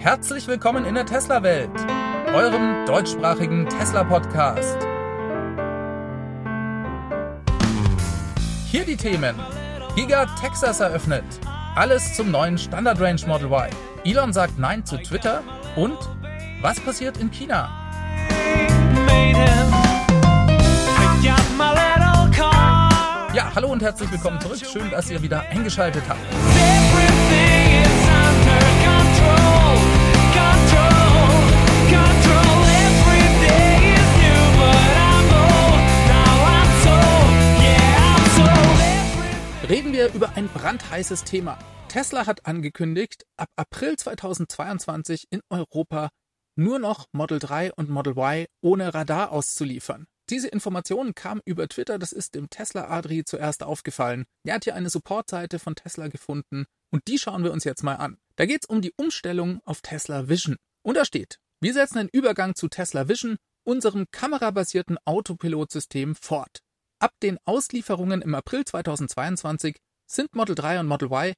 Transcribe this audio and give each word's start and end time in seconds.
Herzlich 0.00 0.46
willkommen 0.46 0.86
in 0.86 0.94
der 0.94 1.04
Tesla-Welt, 1.04 1.70
eurem 2.32 2.86
deutschsprachigen 2.86 3.68
Tesla-Podcast. 3.68 4.78
Hier 8.70 8.86
die 8.86 8.96
Themen. 8.96 9.36
Giga 9.94 10.24
Texas 10.40 10.80
eröffnet. 10.80 11.22
Alles 11.76 12.16
zum 12.16 12.30
neuen 12.30 12.56
Standard 12.56 12.98
Range 12.98 13.20
Model 13.26 13.52
Y. 13.52 13.68
Elon 14.06 14.32
sagt 14.32 14.58
Nein 14.58 14.86
zu 14.86 14.96
Twitter. 14.96 15.42
Und 15.76 15.98
was 16.62 16.80
passiert 16.80 17.18
in 17.18 17.30
China? 17.30 17.68
Ja, 23.34 23.52
hallo 23.54 23.68
und 23.68 23.82
herzlich 23.82 24.10
willkommen 24.10 24.40
zurück. 24.40 24.60
Schön, 24.64 24.90
dass 24.90 25.10
ihr 25.10 25.20
wieder 25.20 25.42
eingeschaltet 25.50 26.04
habt. 26.08 26.79
Reden 39.70 39.92
wir 39.92 40.12
über 40.14 40.30
ein 40.34 40.48
brandheißes 40.48 41.22
Thema. 41.22 41.56
Tesla 41.86 42.26
hat 42.26 42.44
angekündigt, 42.44 43.24
ab 43.36 43.48
April 43.54 43.96
2022 43.96 45.28
in 45.30 45.42
Europa 45.48 46.08
nur 46.56 46.80
noch 46.80 47.06
Model 47.12 47.38
3 47.38 47.74
und 47.74 47.88
Model 47.88 48.14
Y 48.14 48.46
ohne 48.62 48.92
Radar 48.92 49.30
auszuliefern. 49.30 50.06
Diese 50.28 50.48
Information 50.48 51.14
kam 51.14 51.40
über 51.44 51.68
Twitter, 51.68 52.00
das 52.00 52.10
ist 52.10 52.34
dem 52.34 52.50
Tesla 52.50 52.90
Adri 52.90 53.22
zuerst 53.24 53.62
aufgefallen. 53.62 54.24
Er 54.44 54.56
hat 54.56 54.64
hier 54.64 54.74
eine 54.74 54.90
Supportseite 54.90 55.60
von 55.60 55.76
Tesla 55.76 56.08
gefunden 56.08 56.64
und 56.90 57.06
die 57.06 57.20
schauen 57.20 57.44
wir 57.44 57.52
uns 57.52 57.62
jetzt 57.62 57.84
mal 57.84 57.94
an. 57.94 58.18
Da 58.34 58.46
geht 58.46 58.64
es 58.64 58.68
um 58.68 58.82
die 58.82 58.94
Umstellung 58.96 59.60
auf 59.64 59.82
Tesla 59.82 60.28
Vision. 60.28 60.56
Und 60.82 60.96
da 60.96 61.04
steht, 61.04 61.38
wir 61.60 61.74
setzen 61.74 61.98
den 61.98 62.08
Übergang 62.08 62.56
zu 62.56 62.66
Tesla 62.66 63.08
Vision, 63.08 63.36
unserem 63.62 64.06
kamerabasierten 64.10 64.98
Autopilotsystem, 65.04 66.16
fort. 66.16 66.58
Ab 67.00 67.14
den 67.22 67.38
Auslieferungen 67.46 68.20
im 68.20 68.34
April 68.34 68.62
2022 68.66 69.76
sind 70.06 70.34
Model 70.34 70.54
3 70.54 70.80
und 70.80 70.86
Model 70.86 71.10
Y, 71.10 71.32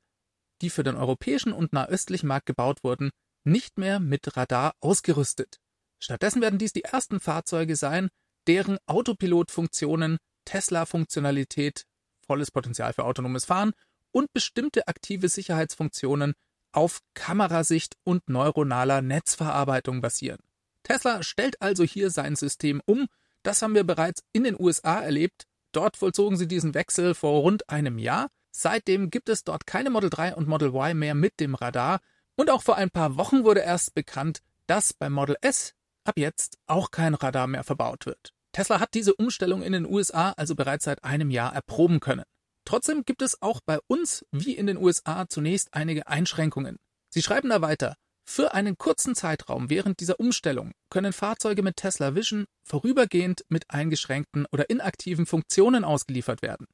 die 0.60 0.70
für 0.70 0.82
den 0.82 0.96
europäischen 0.96 1.52
und 1.52 1.72
nahöstlichen 1.72 2.26
Markt 2.26 2.46
gebaut 2.46 2.82
wurden, 2.82 3.10
nicht 3.44 3.78
mehr 3.78 4.00
mit 4.00 4.36
Radar 4.36 4.74
ausgerüstet. 4.80 5.58
Stattdessen 6.00 6.42
werden 6.42 6.58
dies 6.58 6.72
die 6.72 6.82
ersten 6.82 7.20
Fahrzeuge 7.20 7.76
sein, 7.76 8.08
deren 8.48 8.78
Autopilotfunktionen, 8.86 10.18
Tesla-Funktionalität, 10.46 11.84
volles 12.26 12.50
Potenzial 12.50 12.92
für 12.92 13.04
autonomes 13.04 13.44
Fahren 13.44 13.72
und 14.10 14.32
bestimmte 14.32 14.88
aktive 14.88 15.28
Sicherheitsfunktionen 15.28 16.34
auf 16.72 17.02
Kamerasicht 17.14 17.94
und 18.02 18.28
neuronaler 18.28 19.00
Netzverarbeitung 19.00 20.00
basieren. 20.00 20.40
Tesla 20.82 21.22
stellt 21.22 21.62
also 21.62 21.84
hier 21.84 22.10
sein 22.10 22.34
System 22.34 22.82
um. 22.84 23.06
Das 23.44 23.62
haben 23.62 23.76
wir 23.76 23.84
bereits 23.84 24.24
in 24.32 24.42
den 24.42 24.58
USA 24.58 25.00
erlebt. 25.00 25.44
Dort 25.72 25.96
vollzogen 25.96 26.36
sie 26.36 26.46
diesen 26.46 26.74
Wechsel 26.74 27.14
vor 27.14 27.40
rund 27.40 27.68
einem 27.68 27.98
Jahr. 27.98 28.28
Seitdem 28.50 29.10
gibt 29.10 29.28
es 29.28 29.44
dort 29.44 29.66
keine 29.66 29.90
Model 29.90 30.10
3 30.10 30.34
und 30.34 30.46
Model 30.46 30.74
Y 30.74 30.94
mehr 30.94 31.14
mit 31.14 31.40
dem 31.40 31.54
Radar. 31.54 32.00
Und 32.36 32.50
auch 32.50 32.62
vor 32.62 32.76
ein 32.76 32.90
paar 32.90 33.16
Wochen 33.16 33.44
wurde 33.44 33.60
erst 33.60 33.94
bekannt, 33.94 34.40
dass 34.66 34.92
beim 34.92 35.12
Model 35.12 35.36
S 35.40 35.74
ab 36.04 36.14
jetzt 36.16 36.58
auch 36.66 36.90
kein 36.90 37.14
Radar 37.14 37.46
mehr 37.46 37.64
verbaut 37.64 38.06
wird. 38.06 38.32
Tesla 38.52 38.80
hat 38.80 38.94
diese 38.94 39.14
Umstellung 39.14 39.62
in 39.62 39.72
den 39.72 39.86
USA 39.86 40.32
also 40.32 40.54
bereits 40.54 40.84
seit 40.84 41.04
einem 41.04 41.30
Jahr 41.30 41.54
erproben 41.54 42.00
können. 42.00 42.24
Trotzdem 42.64 43.04
gibt 43.04 43.22
es 43.22 43.40
auch 43.40 43.60
bei 43.64 43.78
uns 43.86 44.24
wie 44.30 44.54
in 44.54 44.66
den 44.66 44.76
USA 44.76 45.26
zunächst 45.28 45.72
einige 45.72 46.06
Einschränkungen. 46.06 46.76
Sie 47.08 47.22
schreiben 47.22 47.48
da 47.48 47.60
weiter, 47.60 47.96
für 48.32 48.54
einen 48.54 48.78
kurzen 48.78 49.14
Zeitraum 49.14 49.68
während 49.68 50.00
dieser 50.00 50.18
Umstellung 50.18 50.72
können 50.88 51.12
Fahrzeuge 51.12 51.62
mit 51.62 51.76
Tesla 51.76 52.14
Vision 52.14 52.46
vorübergehend 52.64 53.44
mit 53.50 53.70
eingeschränkten 53.70 54.46
oder 54.50 54.70
inaktiven 54.70 55.26
Funktionen 55.26 55.84
ausgeliefert 55.84 56.40
werden. 56.40 56.66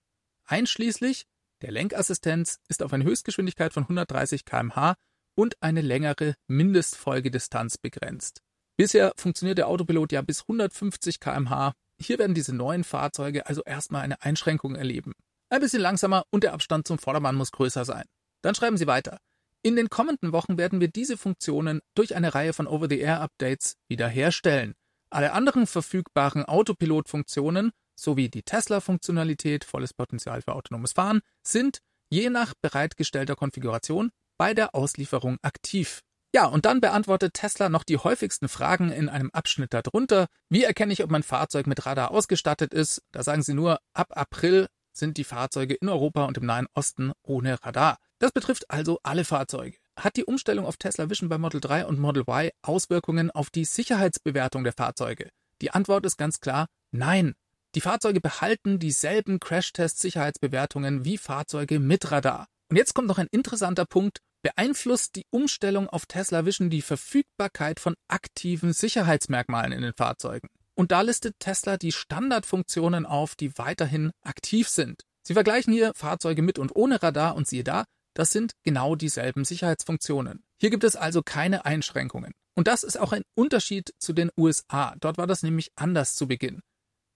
Einschließlich 0.45 1.25
der 1.61 1.73
Lenkassistenz 1.73 2.59
ist 2.69 2.81
auf 2.81 2.93
eine 2.93 3.03
Höchstgeschwindigkeit 3.03 3.73
von 3.73 3.83
130 3.83 4.45
km/h 4.45 4.95
und 5.35 5.61
eine 5.61 5.81
längere 5.81 6.37
Mindestfolgedistanz 6.47 7.77
begrenzt. 7.77 8.41
Bisher 8.77 9.13
funktioniert 9.17 9.59
der 9.59 9.67
Autopilot 9.67 10.13
ja 10.13 10.23
bis 10.23 10.43
150 10.43 11.19
km/h. 11.19 11.73
Hier 12.01 12.21
werden 12.21 12.35
diese 12.35 12.55
neuen 12.55 12.85
Fahrzeuge 12.85 13.47
also 13.47 13.65
erstmal 13.65 14.03
eine 14.03 14.23
Einschränkung 14.23 14.77
erleben. 14.77 15.13
Ein 15.51 15.61
bisschen 15.61 15.83
langsamer 15.83 16.23
und 16.31 16.45
der 16.45 16.53
Abstand 16.53 16.87
zum 16.87 17.01
Vordermann 17.01 17.35
muss 17.35 17.51
größer 17.51 17.85
sein. 17.85 18.05
Dann 18.43 18.55
schreiben 18.55 18.77
Sie 18.77 18.87
weiter. 18.87 19.19
In 19.63 19.75
den 19.75 19.91
kommenden 19.91 20.33
Wochen 20.33 20.57
werden 20.57 20.81
wir 20.81 20.89
diese 20.89 21.17
Funktionen 21.17 21.81
durch 21.95 22.15
eine 22.15 22.35
Reihe 22.35 22.53
von 22.53 22.67
Over-the-Air-Updates 22.67 23.75
wiederherstellen. 23.89 24.75
Alle 25.11 25.33
anderen 25.33 25.67
verfügbaren 25.67 26.45
Autopilot-Funktionen 26.45 27.73
sowie 27.99 28.29
die 28.29 28.43
Tesla-Funktionalität, 28.43 29.65
volles 29.65 29.95
Potenzial 29.95 30.43
für 30.43 30.55
autonomes 30.55 30.93
Fahren, 30.93 31.21
sind 31.43 31.81
je 32.11 32.31
nach 32.31 32.55
bereitgestellter 32.61 33.35
Konfiguration 33.35 34.11
bei 34.39 34.55
der 34.55 34.75
Auslieferung 34.75 35.39
aktiv. 35.43 36.03
Ja, 36.35 36.47
und 36.47 36.67
dann 36.67 36.81
beantwortet 36.81 37.35
Tesla 37.35 37.69
noch 37.69 37.85
die 37.85 37.97
häufigsten 37.97 38.49
Fragen 38.49 38.93
in 38.93 39.09
einem 39.09 39.31
Abschnitt 39.31 39.73
darunter. 39.73 40.27
Wie 40.51 40.63
erkenne 40.63 40.93
ich, 40.93 41.03
ob 41.03 41.11
mein 41.11 41.23
Fahrzeug 41.23 41.67
mit 41.67 41.85
Radar 41.87 42.11
ausgestattet 42.11 42.75
ist? 42.75 43.03
Da 43.13 43.23
sagen 43.23 43.43
sie 43.43 43.55
nur, 43.55 43.81
ab 43.95 44.09
April 44.11 44.69
sind 44.93 45.17
die 45.17 45.25
Fahrzeuge 45.25 45.75
in 45.75 45.89
Europa 45.89 46.27
und 46.27 46.37
im 46.37 46.47
Nahen 46.47 46.69
Osten 46.75 47.13
ohne 47.23 47.63
Radar. 47.65 47.99
Das 48.21 48.33
betrifft 48.33 48.69
also 48.71 48.99
alle 49.05 49.25
Fahrzeuge. 49.25 49.79
Hat 49.97 50.17
die 50.17 50.25
Umstellung 50.25 50.67
auf 50.67 50.77
Tesla 50.77 51.09
Vision 51.09 51.29
bei 51.29 51.39
Model 51.39 51.61
3 51.61 51.87
und 51.87 52.01
Model 52.01 52.23
Y 52.23 52.51
Auswirkungen 52.63 53.31
auf 53.31 53.51
die 53.51 53.65
Sicherheitsbewertung 53.65 54.65
der 54.65 54.73
Fahrzeuge? 54.73 55.31
Die 55.61 55.71
Antwort 55.71 56.05
ist 56.05 56.19
ganz 56.19 56.41
klar 56.41 56.67
nein. 56.91 57.35
Die 57.75 57.81
Fahrzeuge 57.81 58.21
behalten 58.21 58.79
dieselben 58.79 59.39
Crashtest-Sicherheitsbewertungen 59.39 61.05
wie 61.05 61.19
Fahrzeuge 61.19 61.79
mit 61.79 62.11
Radar. 62.11 62.47
Und 62.71 62.77
jetzt 62.77 62.95
kommt 62.95 63.09
noch 63.09 63.19
ein 63.19 63.29
interessanter 63.31 63.87
Punkt, 63.87 64.19
beeinflusst 64.43 65.17
die 65.17 65.27
Umstellung 65.31 65.89
auf 65.89 66.07
Tesla 66.07 66.45
Vision 66.45 66.71
die 66.71 66.83
Verfügbarkeit 66.83 67.79
von 67.79 67.95
aktiven 68.09 68.73
Sicherheitsmerkmalen 68.73 69.73
in 69.73 69.83
den 69.83 69.95
Fahrzeugen. 69.95 70.49
Und 70.75 70.93
da 70.93 71.03
listet 71.03 71.35
Tesla 71.39 71.77
die 71.77 71.93
Standardfunktionen 71.93 73.07
auf, 73.07 73.35
die 73.35 73.57
weiterhin 73.59 74.11
aktiv 74.23 74.69
sind. 74.69 75.03
Sie 75.23 75.35
vergleichen 75.35 75.73
hier 75.73 75.93
Fahrzeuge 75.95 76.43
mit 76.43 76.59
und 76.59 76.75
ohne 76.75 77.03
Radar 77.03 77.37
und 77.37 77.47
siehe 77.47 77.65
da, 77.65 77.85
das 78.19 78.33
sind 78.33 78.53
genau 78.65 78.97
dieselben 78.97 79.45
Sicherheitsfunktionen. 79.45 80.43
Hier 80.61 80.71
gibt 80.71 80.83
es 80.83 80.97
also 80.97 81.23
keine 81.23 81.65
Einschränkungen. 81.65 82.33
Und 82.57 82.67
das 82.67 82.83
ist 82.83 82.99
auch 82.99 83.13
ein 83.13 83.23
Unterschied 83.37 83.95
zu 84.01 84.13
den 84.13 84.33
USA. 84.37 84.97
Dort 84.99 85.19
war 85.19 85.29
das 85.29 85.45
nämlich 85.45 85.71
anders 85.77 86.17
zu 86.17 86.27
Beginn. 86.27 86.61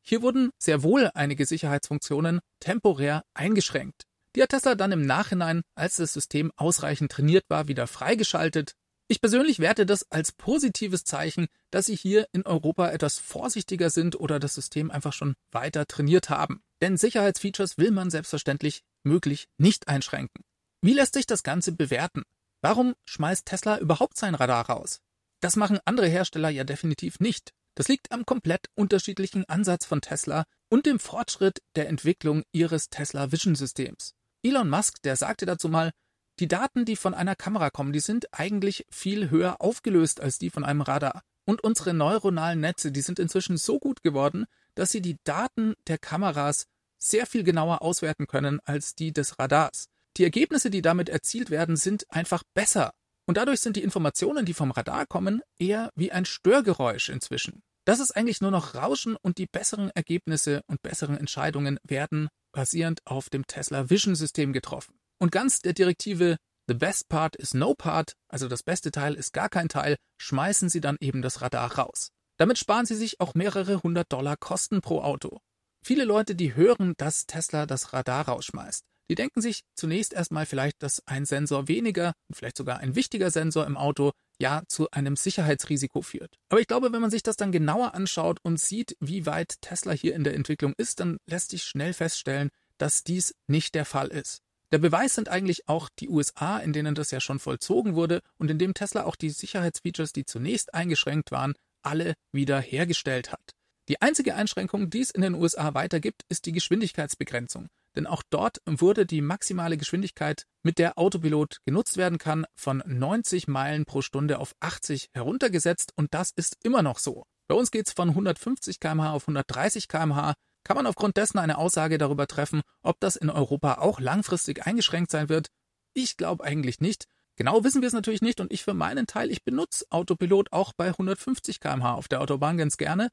Hier 0.06 0.22
wurden 0.22 0.50
sehr 0.58 0.84
wohl 0.84 1.10
einige 1.14 1.44
Sicherheitsfunktionen 1.44 2.38
temporär 2.60 3.24
eingeschränkt. 3.34 4.04
Die 4.36 4.42
hat 4.44 4.50
Tesla 4.50 4.76
dann 4.76 4.92
im 4.92 5.04
Nachhinein, 5.04 5.62
als 5.74 5.96
das 5.96 6.12
System 6.12 6.52
ausreichend 6.54 7.10
trainiert 7.10 7.44
war, 7.48 7.66
wieder 7.66 7.88
freigeschaltet. 7.88 8.74
Ich 9.08 9.20
persönlich 9.20 9.58
werte 9.58 9.84
das 9.84 10.08
als 10.08 10.30
positives 10.30 11.02
Zeichen, 11.02 11.48
dass 11.72 11.86
sie 11.86 11.96
hier 11.96 12.26
in 12.30 12.46
Europa 12.46 12.90
etwas 12.90 13.18
vorsichtiger 13.18 13.90
sind 13.90 14.20
oder 14.20 14.38
das 14.38 14.54
System 14.54 14.92
einfach 14.92 15.12
schon 15.12 15.34
weiter 15.50 15.84
trainiert 15.84 16.30
haben. 16.30 16.62
Denn 16.80 16.96
Sicherheitsfeatures 16.96 17.76
will 17.76 17.90
man 17.90 18.08
selbstverständlich 18.08 18.82
möglich 19.02 19.48
nicht 19.58 19.88
einschränken. 19.88 20.44
Wie 20.84 20.94
lässt 20.94 21.14
sich 21.14 21.26
das 21.26 21.44
Ganze 21.44 21.70
bewerten? 21.70 22.24
Warum 22.60 22.94
schmeißt 23.04 23.46
Tesla 23.46 23.78
überhaupt 23.78 24.16
sein 24.16 24.34
Radar 24.34 24.68
raus? 24.68 25.00
Das 25.40 25.54
machen 25.54 25.78
andere 25.84 26.08
Hersteller 26.08 26.48
ja 26.48 26.64
definitiv 26.64 27.20
nicht. 27.20 27.52
Das 27.76 27.86
liegt 27.86 28.10
am 28.10 28.26
komplett 28.26 28.66
unterschiedlichen 28.74 29.44
Ansatz 29.48 29.86
von 29.86 30.00
Tesla 30.00 30.44
und 30.68 30.86
dem 30.86 30.98
Fortschritt 30.98 31.62
der 31.76 31.88
Entwicklung 31.88 32.42
ihres 32.50 32.90
Tesla 32.90 33.30
Vision 33.30 33.54
Systems. 33.54 34.14
Elon 34.42 34.68
Musk, 34.68 35.00
der 35.02 35.14
sagte 35.14 35.46
dazu 35.46 35.68
mal, 35.68 35.92
die 36.40 36.48
Daten, 36.48 36.84
die 36.84 36.96
von 36.96 37.14
einer 37.14 37.36
Kamera 37.36 37.70
kommen, 37.70 37.92
die 37.92 38.00
sind 38.00 38.26
eigentlich 38.32 38.84
viel 38.90 39.30
höher 39.30 39.60
aufgelöst 39.60 40.20
als 40.20 40.38
die 40.38 40.50
von 40.50 40.64
einem 40.64 40.80
Radar. 40.80 41.22
Und 41.44 41.62
unsere 41.62 41.94
neuronalen 41.94 42.58
Netze, 42.58 42.90
die 42.90 43.02
sind 43.02 43.20
inzwischen 43.20 43.56
so 43.56 43.78
gut 43.78 44.02
geworden, 44.02 44.46
dass 44.74 44.90
sie 44.90 45.00
die 45.00 45.18
Daten 45.22 45.74
der 45.86 45.98
Kameras 45.98 46.66
sehr 46.98 47.26
viel 47.26 47.44
genauer 47.44 47.82
auswerten 47.82 48.26
können 48.26 48.58
als 48.64 48.96
die 48.96 49.12
des 49.12 49.38
Radars. 49.38 49.91
Die 50.16 50.24
Ergebnisse, 50.24 50.70
die 50.70 50.82
damit 50.82 51.08
erzielt 51.08 51.50
werden, 51.50 51.76
sind 51.76 52.04
einfach 52.10 52.42
besser. 52.54 52.92
Und 53.26 53.36
dadurch 53.36 53.60
sind 53.60 53.76
die 53.76 53.82
Informationen, 53.82 54.44
die 54.44 54.54
vom 54.54 54.70
Radar 54.70 55.06
kommen, 55.06 55.42
eher 55.58 55.90
wie 55.94 56.12
ein 56.12 56.24
Störgeräusch 56.24 57.08
inzwischen. 57.08 57.62
Das 57.84 57.98
ist 57.98 58.12
eigentlich 58.12 58.40
nur 58.40 58.50
noch 58.50 58.74
Rauschen 58.74 59.16
und 59.22 59.38
die 59.38 59.46
besseren 59.46 59.90
Ergebnisse 59.90 60.62
und 60.66 60.82
besseren 60.82 61.16
Entscheidungen 61.16 61.78
werden 61.82 62.28
basierend 62.52 63.00
auf 63.04 63.30
dem 63.30 63.46
Tesla 63.46 63.90
Vision 63.90 64.14
System 64.14 64.52
getroffen. 64.52 64.94
Und 65.18 65.32
ganz 65.32 65.60
der 65.60 65.72
Direktive 65.72 66.36
The 66.68 66.74
best 66.74 67.08
part 67.08 67.34
is 67.34 67.54
no 67.54 67.74
part, 67.74 68.14
also 68.28 68.46
das 68.46 68.62
beste 68.62 68.92
Teil 68.92 69.14
ist 69.14 69.32
gar 69.32 69.48
kein 69.48 69.68
Teil, 69.68 69.96
schmeißen 70.20 70.68
Sie 70.68 70.80
dann 70.80 70.96
eben 71.00 71.20
das 71.20 71.42
Radar 71.42 71.76
raus. 71.76 72.10
Damit 72.38 72.56
sparen 72.58 72.86
Sie 72.86 72.94
sich 72.94 73.20
auch 73.20 73.34
mehrere 73.34 73.82
hundert 73.82 74.12
Dollar 74.12 74.36
Kosten 74.36 74.80
pro 74.80 75.00
Auto. 75.00 75.40
Viele 75.84 76.04
Leute, 76.04 76.36
die 76.36 76.54
hören, 76.54 76.94
dass 76.98 77.26
Tesla 77.26 77.66
das 77.66 77.92
Radar 77.92 78.28
rausschmeißt, 78.28 78.84
die 79.08 79.14
denken 79.14 79.40
sich 79.40 79.62
zunächst 79.74 80.12
erstmal 80.12 80.46
vielleicht, 80.46 80.82
dass 80.82 81.06
ein 81.06 81.24
Sensor 81.24 81.68
weniger, 81.68 82.12
vielleicht 82.32 82.56
sogar 82.56 82.78
ein 82.78 82.94
wichtiger 82.94 83.30
Sensor 83.30 83.66
im 83.66 83.76
Auto, 83.76 84.12
ja 84.38 84.62
zu 84.68 84.90
einem 84.90 85.16
Sicherheitsrisiko 85.16 86.02
führt. 86.02 86.36
Aber 86.48 86.60
ich 86.60 86.66
glaube, 86.66 86.92
wenn 86.92 87.00
man 87.00 87.10
sich 87.10 87.22
das 87.22 87.36
dann 87.36 87.52
genauer 87.52 87.94
anschaut 87.94 88.38
und 88.42 88.60
sieht, 88.60 88.96
wie 89.00 89.26
weit 89.26 89.60
Tesla 89.60 89.92
hier 89.92 90.14
in 90.14 90.24
der 90.24 90.34
Entwicklung 90.34 90.74
ist, 90.76 91.00
dann 91.00 91.18
lässt 91.26 91.50
sich 91.50 91.62
schnell 91.62 91.92
feststellen, 91.92 92.50
dass 92.78 93.04
dies 93.04 93.34
nicht 93.46 93.74
der 93.74 93.84
Fall 93.84 94.08
ist. 94.08 94.40
Der 94.72 94.78
Beweis 94.78 95.14
sind 95.14 95.28
eigentlich 95.28 95.68
auch 95.68 95.90
die 95.98 96.08
USA, 96.08 96.58
in 96.58 96.72
denen 96.72 96.94
das 96.94 97.10
ja 97.10 97.20
schon 97.20 97.38
vollzogen 97.38 97.94
wurde 97.94 98.22
und 98.38 98.50
in 98.50 98.58
dem 98.58 98.72
Tesla 98.72 99.04
auch 99.04 99.16
die 99.16 99.28
Sicherheitsfeatures, 99.28 100.14
die 100.14 100.24
zunächst 100.24 100.72
eingeschränkt 100.72 101.30
waren, 101.30 101.54
alle 101.82 102.14
wieder 102.32 102.58
hergestellt 102.58 103.32
hat. 103.32 103.52
Die 103.88 104.00
einzige 104.00 104.34
Einschränkung, 104.34 104.88
die 104.88 105.00
es 105.00 105.10
in 105.10 105.20
den 105.20 105.34
USA 105.34 105.74
weitergibt, 105.74 106.22
ist 106.30 106.46
die 106.46 106.52
Geschwindigkeitsbegrenzung. 106.52 107.68
Denn 107.96 108.06
auch 108.06 108.22
dort 108.30 108.58
wurde 108.66 109.04
die 109.04 109.20
maximale 109.20 109.76
Geschwindigkeit, 109.76 110.46
mit 110.62 110.78
der 110.78 110.98
Autopilot 110.98 111.58
genutzt 111.64 111.96
werden 111.96 112.18
kann, 112.18 112.46
von 112.54 112.82
90 112.86 113.48
Meilen 113.48 113.84
pro 113.84 114.00
Stunde 114.00 114.38
auf 114.38 114.54
80 114.60 115.10
heruntergesetzt 115.12 115.92
und 115.96 116.14
das 116.14 116.30
ist 116.30 116.56
immer 116.62 116.82
noch 116.82 116.98
so. 116.98 117.24
Bei 117.48 117.54
uns 117.54 117.70
geht 117.70 117.86
es 117.86 117.92
von 117.92 118.08
150 118.10 118.80
km/h 118.80 119.12
auf 119.12 119.24
130 119.24 119.88
km/h. 119.88 120.34
Kann 120.64 120.76
man 120.76 120.86
aufgrund 120.86 121.16
dessen 121.16 121.38
eine 121.38 121.58
Aussage 121.58 121.98
darüber 121.98 122.26
treffen, 122.26 122.62
ob 122.82 123.00
das 123.00 123.16
in 123.16 123.28
Europa 123.30 123.74
auch 123.74 124.00
langfristig 124.00 124.66
eingeschränkt 124.66 125.10
sein 125.10 125.28
wird? 125.28 125.48
Ich 125.92 126.16
glaube 126.16 126.44
eigentlich 126.44 126.80
nicht. 126.80 127.06
Genau 127.36 127.64
wissen 127.64 127.82
wir 127.82 127.88
es 127.88 127.94
natürlich 127.94 128.22
nicht 128.22 128.40
und 128.40 128.52
ich 128.52 128.62
für 128.62 128.74
meinen 128.74 129.06
Teil, 129.06 129.30
ich 129.30 129.42
benutze 129.42 129.84
Autopilot 129.90 130.52
auch 130.52 130.72
bei 130.74 130.88
150 130.88 131.60
km/h 131.60 131.94
auf 131.94 132.08
der 132.08 132.20
Autobahn 132.20 132.56
ganz 132.56 132.76
gerne. 132.76 133.08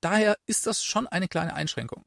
Daher 0.00 0.36
ist 0.46 0.66
das 0.66 0.84
schon 0.84 1.06
eine 1.06 1.28
kleine 1.28 1.54
Einschränkung. 1.54 2.04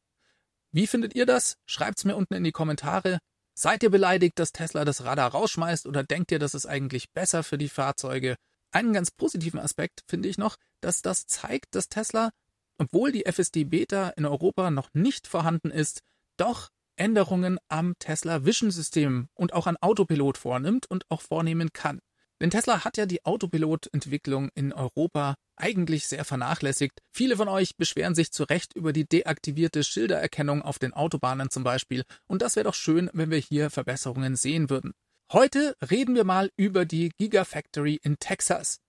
Wie 0.71 0.87
findet 0.87 1.15
ihr 1.15 1.25
das? 1.25 1.57
Schreibt's 1.65 2.05
mir 2.05 2.15
unten 2.15 2.35
in 2.35 2.43
die 2.43 2.51
Kommentare. 2.51 3.19
Seid 3.55 3.83
ihr 3.83 3.89
beleidigt, 3.89 4.37
dass 4.39 4.51
Tesla 4.51 4.85
das 4.85 5.03
Radar 5.03 5.31
rausschmeißt 5.31 5.87
oder 5.87 6.03
denkt 6.03 6.31
ihr, 6.31 6.39
das 6.39 6.53
ist 6.53 6.65
eigentlich 6.65 7.11
besser 7.11 7.43
für 7.43 7.57
die 7.57 7.69
Fahrzeuge? 7.69 8.35
Einen 8.71 8.93
ganz 8.93 9.11
positiven 9.11 9.59
Aspekt 9.59 10.03
finde 10.07 10.29
ich 10.29 10.37
noch, 10.37 10.57
dass 10.79 11.01
das 11.01 11.25
zeigt, 11.25 11.73
dass 11.75 11.89
Tesla, 11.89 12.29
obwohl 12.77 13.11
die 13.11 13.25
FSD 13.25 13.63
Beta 13.65 14.09
in 14.09 14.25
Europa 14.25 14.69
noch 14.69 14.89
nicht 14.93 15.27
vorhanden 15.27 15.71
ist, 15.71 16.01
doch 16.37 16.69
Änderungen 16.95 17.57
am 17.67 17.95
Tesla 17.97 18.45
Vision 18.45 18.71
System 18.71 19.27
und 19.33 19.53
auch 19.53 19.67
an 19.67 19.77
Autopilot 19.77 20.37
vornimmt 20.37 20.85
und 20.89 21.09
auch 21.09 21.21
vornehmen 21.21 21.73
kann. 21.73 21.99
Denn 22.41 22.49
Tesla 22.49 22.83
hat 22.85 22.97
ja 22.97 23.05
die 23.05 23.25
Autopilot-Entwicklung 23.25 24.49
in 24.55 24.71
Europa 24.71 25.35
eigentlich 25.57 26.07
sehr 26.07 26.23
vernachlässigt. 26.23 27.01
Viele 27.13 27.35
von 27.35 27.49
euch 27.49 27.75
beschweren 27.75 28.15
sich 28.15 28.31
zu 28.31 28.43
Recht 28.43 28.73
über 28.73 28.93
die 28.93 29.05
deaktivierte 29.05 29.83
Schildererkennung 29.83 30.61
auf 30.61 30.79
den 30.79 30.93
Autobahnen 30.93 31.49
zum 31.49 31.63
Beispiel. 31.63 32.03
Und 32.27 32.41
das 32.41 32.55
wäre 32.55 32.63
doch 32.65 32.75
schön, 32.75 33.09
wenn 33.13 33.29
wir 33.29 33.39
hier 33.39 33.69
Verbesserungen 33.69 34.37
sehen 34.37 34.69
würden. 34.69 34.93
Heute 35.31 35.75
reden 35.91 36.15
wir 36.15 36.23
mal 36.23 36.49
über 36.55 36.85
die 36.85 37.09
Gigafactory 37.17 37.99
in 38.01 38.17
Texas. 38.19 38.79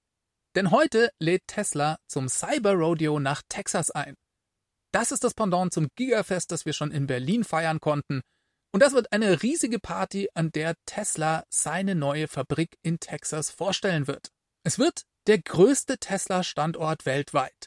Denn 0.54 0.70
heute 0.70 1.10
lädt 1.18 1.42
Tesla 1.46 1.98
zum 2.08 2.28
Cyber 2.28 2.72
Rodeo 2.74 3.20
nach 3.20 3.42
Texas 3.48 3.90
ein. 3.90 4.14
Das 4.92 5.12
ist 5.12 5.22
das 5.22 5.34
Pendant 5.34 5.72
zum 5.72 5.88
Gigafest, 5.96 6.50
das 6.50 6.66
wir 6.66 6.72
schon 6.72 6.90
in 6.90 7.06
Berlin 7.06 7.44
feiern 7.44 7.80
konnten. 7.80 8.22
Und 8.72 8.80
das 8.82 8.92
wird 8.92 9.12
eine 9.12 9.42
riesige 9.42 9.78
Party, 9.78 10.28
an 10.34 10.52
der 10.52 10.74
Tesla 10.86 11.44
seine 11.48 11.94
neue 11.94 12.28
Fabrik 12.28 12.78
in 12.82 13.00
Texas 13.00 13.50
vorstellen 13.50 14.06
wird. 14.06 14.30
Es 14.62 14.78
wird 14.78 15.02
der 15.26 15.38
größte 15.38 15.98
Tesla-Standort 15.98 17.04
weltweit. 17.04 17.66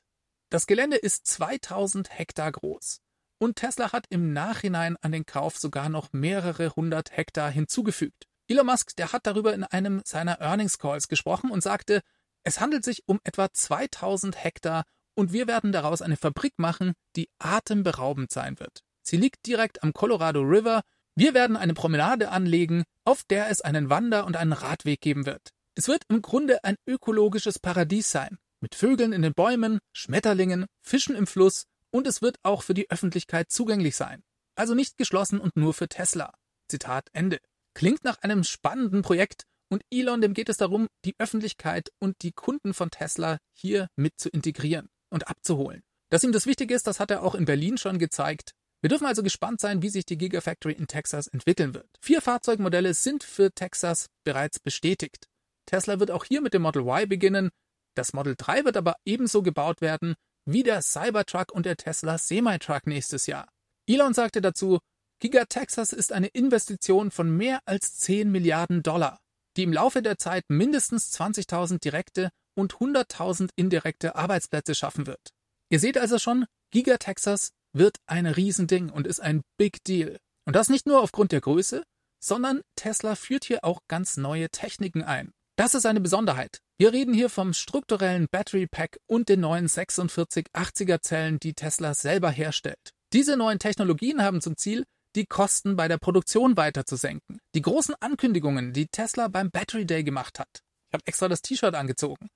Das 0.50 0.68
Gelände 0.68 0.98
ist 0.98 1.28
2000 1.28 2.18
Hektar 2.18 2.52
groß. 2.52 3.02
Und 3.40 3.58
Tesla 3.58 3.92
hat 3.92 4.06
im 4.10 4.32
Nachhinein 4.32 4.96
an 5.02 5.12
den 5.12 5.26
Kauf 5.26 5.58
sogar 5.58 5.90
noch 5.90 6.14
mehrere 6.14 6.70
hundert 6.76 7.16
Hektar 7.18 7.52
hinzugefügt. 7.52 8.28
Elon 8.48 8.66
Musk, 8.66 8.96
der 8.96 9.12
hat 9.12 9.26
darüber 9.26 9.54
in 9.54 9.64
einem 9.64 10.02
seiner 10.06 10.40
Earnings 10.40 10.78
Calls 10.78 11.08
gesprochen 11.08 11.52
und 11.52 11.64
sagte, 11.64 12.02
es 12.44 12.60
handelt 12.60 12.84
sich 12.84 13.04
um 13.08 13.20
etwa 13.24 13.52
2000 13.52 14.42
Hektar 14.42 14.84
und 15.16 15.34
wir 15.34 15.48
werden 15.48 15.72
daraus 15.72 16.02
eine 16.02 16.18
Fabrik 16.18 16.54
machen, 16.58 16.94
die 17.16 17.30
atemberaubend 17.40 18.32
sein 18.32 18.60
wird. 18.60 18.84
Sie 19.02 19.18
liegt 19.18 19.46
direkt 19.46 19.84
am 19.84 19.94
Colorado 19.94 20.42
River. 20.42 20.82
Wir 21.16 21.34
werden 21.34 21.56
eine 21.56 21.76
Promenade 21.76 22.30
anlegen, 22.30 22.84
auf 23.06 23.24
der 23.24 23.50
es 23.50 23.62
einen 23.62 23.90
Wander- 23.90 24.26
und 24.26 24.36
einen 24.36 24.54
Radweg 24.54 25.00
geben 25.00 25.26
wird. 25.26 25.50
Es 25.76 25.88
wird 25.88 26.04
im 26.10 26.22
Grunde 26.22 26.64
ein 26.64 26.76
ökologisches 26.88 27.60
Paradies 27.60 28.12
sein, 28.12 28.38
mit 28.62 28.76
Vögeln 28.76 29.14
in 29.14 29.22
den 29.22 29.34
Bäumen, 29.34 29.80
Schmetterlingen, 29.92 30.66
Fischen 30.82 31.16
im 31.16 31.28
Fluss 31.28 31.66
und 31.92 32.08
es 32.08 32.22
wird 32.22 32.38
auch 32.44 32.64
für 32.64 32.74
die 32.74 32.90
Öffentlichkeit 32.90 33.52
zugänglich 33.52 33.96
sein. 33.96 34.24
Also 34.56 34.74
nicht 34.74 34.98
geschlossen 34.98 35.40
und 35.40 35.56
nur 35.56 35.74
für 35.74 35.88
Tesla. 35.88 36.34
Zitat 36.68 37.10
Ende. 37.14 37.40
Klingt 37.76 38.04
nach 38.04 38.20
einem 38.22 38.44
spannenden 38.44 39.02
Projekt 39.02 39.44
und 39.70 39.84
Elon, 39.92 40.22
dem 40.22 40.34
geht 40.34 40.50
es 40.50 40.58
darum, 40.58 40.88
die 41.06 41.16
Öffentlichkeit 41.20 41.90
und 42.00 42.22
die 42.22 42.32
Kunden 42.32 42.74
von 42.74 42.90
Tesla 42.90 43.38
hier 43.54 43.88
mit 43.96 44.14
zu 44.18 44.30
integrieren 44.30 44.90
und 45.10 45.28
abzuholen. 45.28 45.82
Dass 46.10 46.24
ihm 46.24 46.32
das 46.32 46.46
wichtig 46.46 46.72
ist, 46.72 46.86
das 46.86 47.00
hat 47.00 47.10
er 47.10 47.24
auch 47.24 47.34
in 47.34 47.46
Berlin 47.46 47.78
schon 47.78 47.98
gezeigt. 47.98 48.52
Wir 48.84 48.90
dürfen 48.90 49.08
also 49.08 49.24
gespannt 49.24 49.62
sein, 49.62 49.82
wie 49.82 49.88
sich 49.88 50.06
die 50.06 50.18
Gigafactory 50.18 50.74
in 50.74 50.88
Texas 50.88 51.28
entwickeln 51.28 51.74
wird. 51.74 51.88
Vier 52.02 52.22
Fahrzeugmodelle 52.22 52.94
sind 52.94 53.24
für 53.24 53.50
Texas 53.50 54.08
bereits 54.26 54.60
bestätigt. 54.60 55.30
Tesla 55.66 56.02
wird 56.02 56.12
auch 56.12 56.26
hier 56.26 56.42
mit 56.42 56.54
dem 56.54 56.64
Model 56.64 56.82
Y 56.82 57.08
beginnen. 57.08 57.50
Das 57.96 58.12
Model 58.12 58.36
3 58.38 58.66
wird 58.66 58.76
aber 58.76 58.98
ebenso 59.06 59.42
gebaut 59.42 59.80
werden 59.80 60.16
wie 60.46 60.64
der 60.64 60.82
Cybertruck 60.82 61.54
und 61.54 61.66
der 61.66 61.78
Tesla 61.78 62.18
Semi-Truck 62.18 62.86
nächstes 62.86 63.26
Jahr. 63.26 63.48
Elon 63.88 64.14
sagte 64.14 64.42
dazu, 64.42 64.80
Giga 65.20 65.46
Texas 65.46 65.94
ist 65.94 66.12
eine 66.12 66.28
Investition 66.28 67.10
von 67.10 67.38
mehr 67.38 67.62
als 67.64 67.98
10 68.00 68.30
Milliarden 68.30 68.84
Dollar, 68.84 69.22
die 69.56 69.64
im 69.64 69.72
Laufe 69.72 70.02
der 70.02 70.18
Zeit 70.18 70.44
mindestens 70.50 71.18
20.000 71.18 71.80
direkte 71.80 72.32
und 72.54 72.74
100.000 72.74 73.48
indirekte 73.56 74.16
Arbeitsplätze 74.16 74.76
schaffen 74.76 75.08
wird. 75.08 75.30
Ihr 75.70 75.80
seht 75.80 75.98
also 75.98 76.20
schon, 76.20 76.46
Giga 76.72 76.98
Texas 76.98 77.54
wird 77.74 77.98
ein 78.06 78.26
Riesending 78.26 78.90
und 78.90 79.08
ist 79.08 79.20
ein 79.20 79.42
Big 79.58 79.84
Deal. 79.84 80.18
Und 80.46 80.56
das 80.56 80.70
nicht 80.70 80.86
nur 80.86 81.02
aufgrund 81.02 81.32
der 81.32 81.42
Größe, 81.42 81.84
sondern 82.20 82.62
Tesla 82.76 83.16
führt 83.16 83.46
hier 83.46 83.64
auch 83.64 83.80
ganz 83.88 84.18
neue 84.18 84.50
Techniken 84.50 85.04
ein. 85.04 85.32
Das 85.56 85.76
ist 85.76 85.86
eine 85.86 86.02
Besonderheit. 86.02 86.60
Wir 86.78 86.94
reden 86.94 87.14
hier 87.14 87.30
vom 87.30 87.54
strukturellen 87.54 88.28
Battery 88.32 88.68
Pack 88.68 88.98
und 89.08 89.30
den 89.30 89.42
neuen 89.42 89.68
4680er 89.68 91.02
Zellen, 91.02 91.40
die 91.40 91.54
Tesla 91.54 91.94
selber 91.94 92.32
herstellt. 92.32 92.94
Diese 93.14 93.38
neuen 93.38 93.60
Technologien 93.60 94.24
haben 94.24 94.42
zum 94.42 94.58
Ziel, 94.58 94.84
die 95.16 95.26
Kosten 95.26 95.76
bei 95.76 95.88
der 95.88 96.00
Produktion 96.00 96.58
weiter 96.58 96.86
zu 96.86 96.96
senken. 96.96 97.40
Die 97.54 97.62
großen 97.62 97.94
Ankündigungen, 98.00 98.74
die 98.74 98.88
Tesla 98.88 99.28
beim 99.28 99.52
Battery 99.52 99.86
Day 99.86 100.04
gemacht 100.04 100.40
hat, 100.40 100.62
ich 100.90 100.94
habe 100.94 101.04
extra 101.06 101.28
das 101.28 101.44
T-Shirt 101.44 101.76
angezogen, 101.76 102.30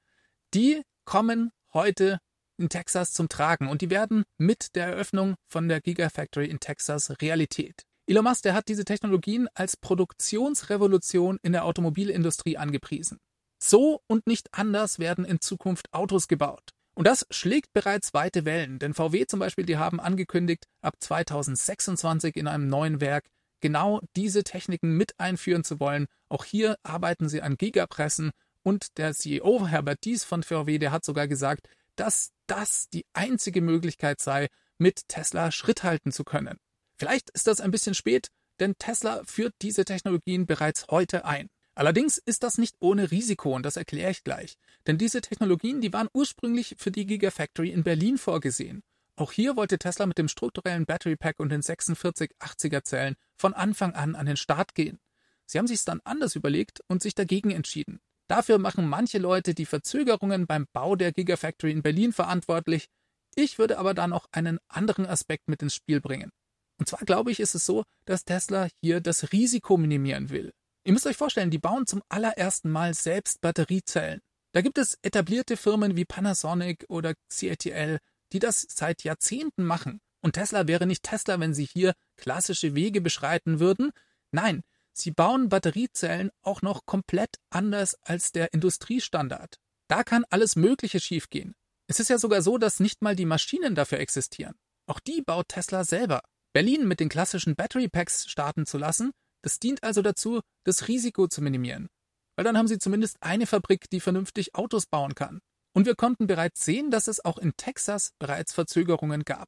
die 0.53 0.83
kommen 1.05 1.51
heute 1.73 2.19
in 2.57 2.69
Texas 2.69 3.13
zum 3.13 3.29
Tragen 3.29 3.67
und 3.67 3.81
die 3.81 3.89
werden 3.89 4.23
mit 4.37 4.75
der 4.75 4.87
Eröffnung 4.87 5.35
von 5.47 5.67
der 5.67 5.81
Gigafactory 5.81 6.47
in 6.47 6.59
Texas 6.59 7.11
Realität. 7.21 7.83
Elon 8.07 8.23
Musk, 8.23 8.43
der 8.43 8.53
hat 8.53 8.69
diese 8.69 8.85
Technologien 8.85 9.49
als 9.53 9.75
Produktionsrevolution 9.75 11.39
in 11.41 11.51
der 11.51 11.65
Automobilindustrie 11.65 12.57
angepriesen. 12.57 13.19
So 13.61 14.01
und 14.07 14.27
nicht 14.27 14.47
anders 14.53 14.99
werden 14.99 15.25
in 15.25 15.41
Zukunft 15.41 15.93
Autos 15.93 16.27
gebaut. 16.27 16.71
Und 16.95 17.05
das 17.05 17.27
schlägt 17.29 17.73
bereits 17.73 18.13
weite 18.13 18.45
Wellen, 18.45 18.79
denn 18.79 18.93
VW 18.93 19.27
zum 19.27 19.39
Beispiel, 19.39 19.65
die 19.65 19.77
haben 19.77 19.99
angekündigt, 19.99 20.65
ab 20.81 20.95
2026 20.99 22.35
in 22.35 22.47
einem 22.47 22.67
neuen 22.67 23.01
Werk 23.01 23.27
genau 23.59 24.01
diese 24.15 24.43
Techniken 24.43 24.97
mit 24.97 25.19
einführen 25.19 25.63
zu 25.63 25.79
wollen. 25.79 26.07
Auch 26.29 26.43
hier 26.45 26.77
arbeiten 26.83 27.29
sie 27.29 27.41
an 27.41 27.57
Gigapressen 27.57 28.31
und 28.63 28.97
der 28.97 29.13
CEO 29.13 29.67
Herbert 29.67 29.99
Dies 30.05 30.23
von 30.23 30.43
VW, 30.43 30.79
der 30.79 30.91
hat 30.91 31.05
sogar 31.05 31.27
gesagt, 31.27 31.67
dass 31.95 32.31
das 32.47 32.89
die 32.89 33.05
einzige 33.13 33.61
Möglichkeit 33.61 34.19
sei, 34.21 34.47
mit 34.77 35.07
Tesla 35.07 35.51
Schritt 35.51 35.83
halten 35.83 36.11
zu 36.11 36.23
können. 36.23 36.57
Vielleicht 36.97 37.29
ist 37.31 37.47
das 37.47 37.61
ein 37.61 37.71
bisschen 37.71 37.93
spät, 37.93 38.29
denn 38.59 38.75
Tesla 38.77 39.21
führt 39.25 39.53
diese 39.61 39.85
Technologien 39.85 40.45
bereits 40.45 40.87
heute 40.89 41.25
ein. 41.25 41.49
Allerdings 41.75 42.17
ist 42.17 42.41
das 42.41 42.57
nicht 42.57 42.75
ohne 42.79 43.11
Risiko 43.11 43.55
und 43.55 43.63
das 43.63 43.77
erkläre 43.77 44.09
ich 44.09 44.23
gleich. 44.23 44.57
Denn 44.87 44.97
diese 44.97 45.21
Technologien, 45.21 45.79
die 45.79 45.93
waren 45.93 46.09
ursprünglich 46.11 46.75
für 46.79 46.89
die 46.89 47.05
Gigafactory 47.05 47.69
in 47.69 47.83
Berlin 47.83 48.17
vorgesehen. 48.17 48.81
Auch 49.15 49.31
hier 49.31 49.55
wollte 49.55 49.77
Tesla 49.77 50.07
mit 50.07 50.17
dem 50.17 50.27
strukturellen 50.27 50.85
Battery 50.85 51.15
Pack 51.15 51.39
und 51.39 51.49
den 51.49 51.61
4680er 51.61 52.83
Zellen 52.83 53.15
von 53.35 53.53
Anfang 53.53 53.93
an 53.93 54.15
an 54.15 54.25
den 54.25 54.37
Start 54.37 54.73
gehen. 54.73 54.99
Sie 55.45 55.59
haben 55.59 55.67
sich 55.67 55.83
dann 55.85 56.01
anders 56.03 56.35
überlegt 56.35 56.81
und 56.87 57.01
sich 57.01 57.15
dagegen 57.15 57.51
entschieden. 57.51 57.99
Dafür 58.27 58.57
machen 58.57 58.87
manche 58.87 59.17
Leute 59.17 59.53
die 59.53 59.65
Verzögerungen 59.65 60.47
beim 60.47 60.67
Bau 60.73 60.95
der 60.95 61.13
Gigafactory 61.13 61.71
in 61.71 61.81
Berlin 61.81 62.11
verantwortlich. 62.11 62.87
Ich 63.35 63.57
würde 63.57 63.77
aber 63.77 63.93
da 63.93 64.07
noch 64.07 64.27
einen 64.31 64.59
anderen 64.67 65.05
Aspekt 65.05 65.47
mit 65.47 65.61
ins 65.61 65.75
Spiel 65.75 66.01
bringen. 66.01 66.31
Und 66.79 66.87
zwar 66.87 66.99
glaube 66.99 67.31
ich, 67.31 67.39
ist 67.39 67.55
es 67.55 67.65
so, 67.65 67.83
dass 68.05 68.25
Tesla 68.25 68.67
hier 68.81 69.01
das 69.01 69.31
Risiko 69.31 69.77
minimieren 69.77 70.29
will. 70.29 70.53
Ihr 70.83 70.93
müsst 70.93 71.07
euch 71.07 71.17
vorstellen, 71.17 71.51
die 71.51 71.57
bauen 71.57 71.85
zum 71.85 72.01
allerersten 72.09 72.69
Mal 72.69 72.93
selbst 72.93 73.41
Batteriezellen. 73.41 74.21
Da 74.53 74.61
gibt 74.61 74.77
es 74.77 74.97
etablierte 75.01 75.57
Firmen 75.57 75.95
wie 75.95 76.05
Panasonic 76.05 76.85
oder 76.87 77.13
CATL, 77.29 77.99
die 78.31 78.39
das 78.39 78.65
seit 78.69 79.03
Jahrzehnten 79.03 79.65
machen. 79.65 79.99
Und 80.21 80.33
Tesla 80.33 80.67
wäre 80.67 80.87
nicht 80.87 81.03
Tesla, 81.03 81.39
wenn 81.39 81.53
sie 81.53 81.65
hier 81.65 81.93
klassische 82.15 82.73
Wege 82.75 83.01
beschreiten 83.01 83.59
würden. 83.59 83.91
Nein, 84.31 84.63
sie 84.97 85.11
bauen 85.11 85.49
Batteriezellen 85.49 86.31
auch 86.41 86.61
noch 86.61 86.85
komplett 86.85 87.37
anders 87.49 87.95
als 88.03 88.31
der 88.31 88.53
Industriestandard. 88.53 89.55
Da 89.87 90.03
kann 90.03 90.25
alles 90.29 90.55
Mögliche 90.55 90.99
schiefgehen. 90.99 91.55
Es 91.89 91.99
ist 91.99 92.09
ja 92.09 92.17
sogar 92.17 92.41
so, 92.41 92.57
dass 92.57 92.79
nicht 92.79 93.01
mal 93.01 93.15
die 93.15 93.25
Maschinen 93.25 93.75
dafür 93.75 93.99
existieren. 93.99 94.55
Auch 94.87 94.99
die 94.99 95.21
baut 95.21 95.49
Tesla 95.49 95.83
selber. 95.83 96.21
Berlin 96.53 96.87
mit 96.87 96.99
den 96.99 97.09
klassischen 97.09 97.55
Battery 97.55 97.87
Packs 97.87 98.29
starten 98.29 98.65
zu 98.65 98.77
lassen, 98.77 99.11
das 99.43 99.59
dient 99.59 99.83
also 99.83 100.01
dazu, 100.01 100.41
das 100.65 100.87
Risiko 100.87 101.27
zu 101.27 101.41
minimieren. 101.41 101.87
Weil 102.35 102.45
dann 102.45 102.57
haben 102.57 102.67
sie 102.67 102.79
zumindest 102.79 103.17
eine 103.21 103.47
Fabrik, 103.47 103.89
die 103.89 103.99
vernünftig 103.99 104.55
Autos 104.55 104.85
bauen 104.85 105.15
kann. 105.15 105.39
Und 105.73 105.85
wir 105.85 105.95
konnten 105.95 106.27
bereits 106.27 106.65
sehen, 106.65 106.91
dass 106.91 107.07
es 107.07 107.23
auch 107.23 107.37
in 107.37 107.53
Texas 107.55 108.11
bereits 108.19 108.53
Verzögerungen 108.53 109.23
gab. 109.23 109.47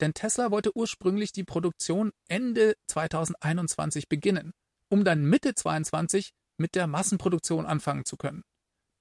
Denn 0.00 0.14
Tesla 0.14 0.50
wollte 0.50 0.76
ursprünglich 0.76 1.32
die 1.32 1.44
Produktion 1.44 2.12
Ende 2.28 2.74
2021 2.88 4.08
beginnen, 4.08 4.52
um 4.88 5.04
dann 5.04 5.24
Mitte 5.24 5.54
2022 5.54 6.32
mit 6.58 6.74
der 6.74 6.86
Massenproduktion 6.86 7.66
anfangen 7.66 8.04
zu 8.04 8.16
können. 8.16 8.42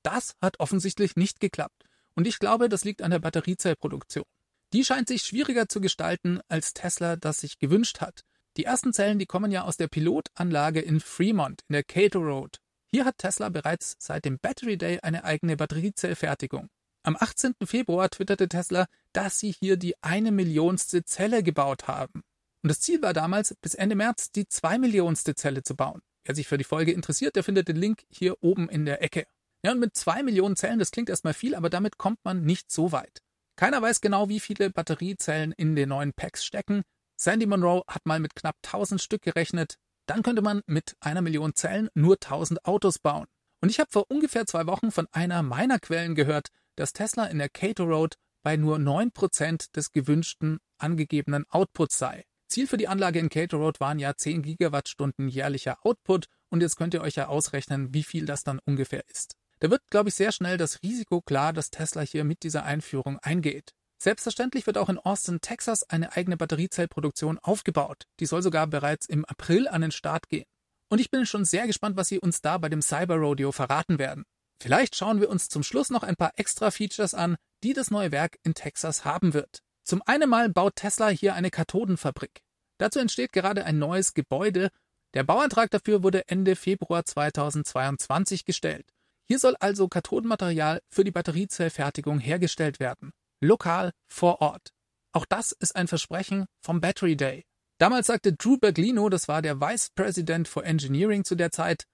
Das 0.03 0.35
hat 0.41 0.59
offensichtlich 0.59 1.15
nicht 1.15 1.39
geklappt. 1.39 1.83
Und 2.15 2.27
ich 2.27 2.39
glaube, 2.39 2.69
das 2.69 2.85
liegt 2.85 3.01
an 3.01 3.11
der 3.11 3.19
Batteriezellproduktion. 3.19 4.25
Die 4.73 4.85
scheint 4.85 5.07
sich 5.07 5.23
schwieriger 5.23 5.67
zu 5.67 5.81
gestalten, 5.81 6.39
als 6.47 6.73
Tesla 6.73 7.15
das 7.15 7.39
sich 7.39 7.59
gewünscht 7.59 8.01
hat. 8.01 8.21
Die 8.57 8.65
ersten 8.65 8.93
Zellen, 8.93 9.19
die 9.19 9.25
kommen 9.25 9.51
ja 9.51 9.63
aus 9.63 9.77
der 9.77 9.87
Pilotanlage 9.87 10.79
in 10.79 10.99
Fremont, 10.99 11.61
in 11.67 11.73
der 11.73 11.83
Cato 11.83 12.19
Road. 12.19 12.59
Hier 12.85 13.05
hat 13.05 13.17
Tesla 13.17 13.49
bereits 13.49 13.95
seit 13.99 14.25
dem 14.25 14.39
Battery 14.39 14.77
Day 14.77 14.99
eine 15.01 15.23
eigene 15.23 15.57
Batteriezellfertigung. 15.57 16.69
Am 17.03 17.17
18. 17.19 17.55
Februar 17.65 18.09
twitterte 18.09 18.47
Tesla, 18.47 18.87
dass 19.11 19.39
sie 19.39 19.51
hier 19.51 19.77
die 19.77 20.01
eine 20.01 20.31
Millionste 20.31 21.03
Zelle 21.03 21.43
gebaut 21.43 21.87
haben. 21.87 22.23
Und 22.65 22.69
das 22.69 22.79
Ziel 22.79 22.99
war 23.03 23.13
damals, 23.13 23.53
bis 23.61 23.75
Ende 23.75 23.93
März 23.95 24.31
die 24.31 24.47
zwei 24.47 24.79
Millionste 24.79 25.35
Zelle 25.35 25.61
zu 25.61 25.75
bauen. 25.75 26.01
Wer 26.23 26.33
sich 26.33 26.47
für 26.47 26.57
die 26.57 26.63
Folge 26.63 26.93
interessiert, 26.93 27.35
der 27.35 27.43
findet 27.43 27.67
den 27.67 27.75
Link 27.75 28.07
hier 28.09 28.41
oben 28.41 28.69
in 28.69 28.85
der 28.85 29.03
Ecke. 29.03 29.27
Ja, 29.63 29.71
und 29.71 29.79
mit 29.79 29.95
zwei 29.95 30.23
Millionen 30.23 30.55
Zellen, 30.55 30.79
das 30.79 30.89
klingt 30.89 31.11
erstmal 31.11 31.35
viel, 31.35 31.53
aber 31.53 31.69
damit 31.69 31.99
kommt 31.99 32.17
man 32.23 32.41
nicht 32.41 32.71
so 32.71 32.91
weit. 32.91 33.21
Keiner 33.55 33.83
weiß 33.83 34.01
genau, 34.01 34.29
wie 34.29 34.39
viele 34.39 34.71
Batteriezellen 34.71 35.51
in 35.51 35.75
den 35.75 35.89
neuen 35.89 36.13
Packs 36.13 36.43
stecken. 36.43 36.81
Sandy 37.15 37.45
Monroe 37.45 37.83
hat 37.87 38.07
mal 38.07 38.19
mit 38.19 38.33
knapp 38.33 38.55
1000 38.63 38.99
Stück 38.99 39.21
gerechnet. 39.21 39.75
Dann 40.07 40.23
könnte 40.23 40.41
man 40.41 40.63
mit 40.65 40.95
einer 41.01 41.21
Million 41.21 41.53
Zellen 41.53 41.89
nur 41.93 42.15
1000 42.15 42.65
Autos 42.65 42.97
bauen. 42.97 43.27
Und 43.61 43.69
ich 43.69 43.79
habe 43.79 43.91
vor 43.91 44.09
ungefähr 44.09 44.47
zwei 44.47 44.65
Wochen 44.65 44.89
von 44.89 45.05
einer 45.11 45.43
meiner 45.43 45.77
Quellen 45.77 46.15
gehört, 46.15 46.47
dass 46.77 46.93
Tesla 46.93 47.27
in 47.27 47.37
der 47.37 47.49
Cato 47.49 47.83
Road 47.83 48.15
bei 48.41 48.57
nur 48.57 48.77
9% 48.77 49.71
des 49.71 49.91
gewünschten 49.91 50.57
angegebenen 50.79 51.45
Outputs 51.51 51.99
sei. 51.99 52.25
Ziel 52.47 52.67
für 52.67 52.77
die 52.77 52.87
Anlage 52.87 53.19
in 53.19 53.29
Cato 53.29 53.57
Road 53.57 53.79
waren 53.79 53.99
ja 53.99 54.15
10 54.15 54.43
Gigawattstunden 54.43 55.27
jährlicher 55.27 55.85
Output 55.85 56.27
und 56.49 56.61
jetzt 56.61 56.77
könnt 56.77 56.93
ihr 56.93 57.01
euch 57.01 57.15
ja 57.15 57.27
ausrechnen, 57.27 57.93
wie 57.93 58.03
viel 58.03 58.25
das 58.25 58.43
dann 58.43 58.59
ungefähr 58.65 59.03
ist. 59.09 59.35
Da 59.59 59.69
wird, 59.69 59.81
glaube 59.89 60.09
ich, 60.09 60.15
sehr 60.15 60.31
schnell 60.31 60.57
das 60.57 60.83
Risiko 60.83 61.21
klar, 61.21 61.53
dass 61.53 61.71
Tesla 61.71 62.01
hier 62.01 62.23
mit 62.23 62.43
dieser 62.43 62.63
Einführung 62.65 63.19
eingeht. 63.19 63.71
Selbstverständlich 63.97 64.67
wird 64.67 64.77
auch 64.77 64.89
in 64.89 64.99
Austin, 64.99 65.41
Texas 65.41 65.89
eine 65.89 66.15
eigene 66.15 66.37
Batteriezellproduktion 66.37 67.39
aufgebaut. 67.39 68.03
Die 68.19 68.25
soll 68.25 68.41
sogar 68.41 68.67
bereits 68.67 69.05
im 69.05 69.25
April 69.25 69.67
an 69.67 69.81
den 69.81 69.91
Start 69.91 70.27
gehen. 70.27 70.45
Und 70.89 70.99
ich 70.99 71.09
bin 71.09 71.25
schon 71.25 71.45
sehr 71.45 71.65
gespannt, 71.65 71.97
was 71.97 72.09
sie 72.09 72.19
uns 72.19 72.41
da 72.41 72.57
bei 72.57 72.69
dem 72.69 72.81
Cyber 72.81 73.15
Rodeo 73.15 73.51
verraten 73.51 73.97
werden. 73.97 74.25
Vielleicht 74.61 74.95
schauen 74.95 75.21
wir 75.21 75.29
uns 75.29 75.49
zum 75.49 75.63
Schluss 75.63 75.89
noch 75.89 76.03
ein 76.03 76.15
paar 76.15 76.33
extra 76.35 76.71
Features 76.71 77.13
an, 77.13 77.37
die 77.63 77.73
das 77.73 77.91
neue 77.91 78.11
Werk 78.11 78.37
in 78.43 78.53
Texas 78.53 79.05
haben 79.05 79.33
wird. 79.33 79.61
Zum 79.85 80.01
einen 80.05 80.29
mal 80.29 80.49
baut 80.49 80.75
Tesla 80.77 81.09
hier 81.09 81.35
eine 81.35 81.51
Kathodenfabrik. 81.51 82.41
Dazu 82.79 82.99
entsteht 82.99 83.31
gerade 83.31 83.65
ein 83.65 83.77
neues 83.77 84.15
Gebäude. 84.15 84.69
Der 85.13 85.23
Bauantrag 85.23 85.69
dafür 85.69 86.01
wurde 86.01 86.27
Ende 86.27 86.55
Februar 86.55 87.05
2022 87.05 88.45
gestellt. 88.45 88.91
Hier 89.27 89.37
soll 89.39 89.55
also 89.59 89.87
Kathodenmaterial 89.87 90.81
für 90.89 91.03
die 91.03 91.11
Batteriezellfertigung 91.11 92.19
hergestellt 92.19 92.79
werden. 92.79 93.11
Lokal 93.41 93.91
vor 94.07 94.41
Ort. 94.41 94.71
Auch 95.13 95.25
das 95.25 95.51
ist 95.51 95.75
ein 95.75 95.87
Versprechen 95.87 96.45
vom 96.61 96.81
Battery 96.81 97.15
Day. 97.15 97.45
Damals 97.77 98.07
sagte 98.07 98.33
Drew 98.33 98.57
Berglino, 98.57 99.09
das 99.09 99.27
war 99.27 99.41
der 99.41 99.61
Vice 99.61 99.91
President 99.95 100.47
for 100.47 100.65
Engineering 100.65 101.23
zu 101.23 101.35
der 101.35 101.51
Zeit, 101.51 101.85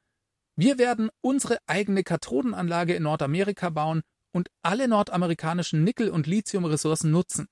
wir 0.55 0.77
werden 0.77 1.09
unsere 1.21 1.57
eigene 1.65 2.03
Kathodenanlage 2.03 2.93
in 2.93 3.03
Nordamerika 3.03 3.69
bauen 3.69 4.01
und 4.31 4.49
alle 4.61 4.87
nordamerikanischen 4.87 5.83
Nickel- 5.83 6.11
und 6.11 6.27
Lithiumressourcen 6.27 7.09
nutzen. 7.09 7.47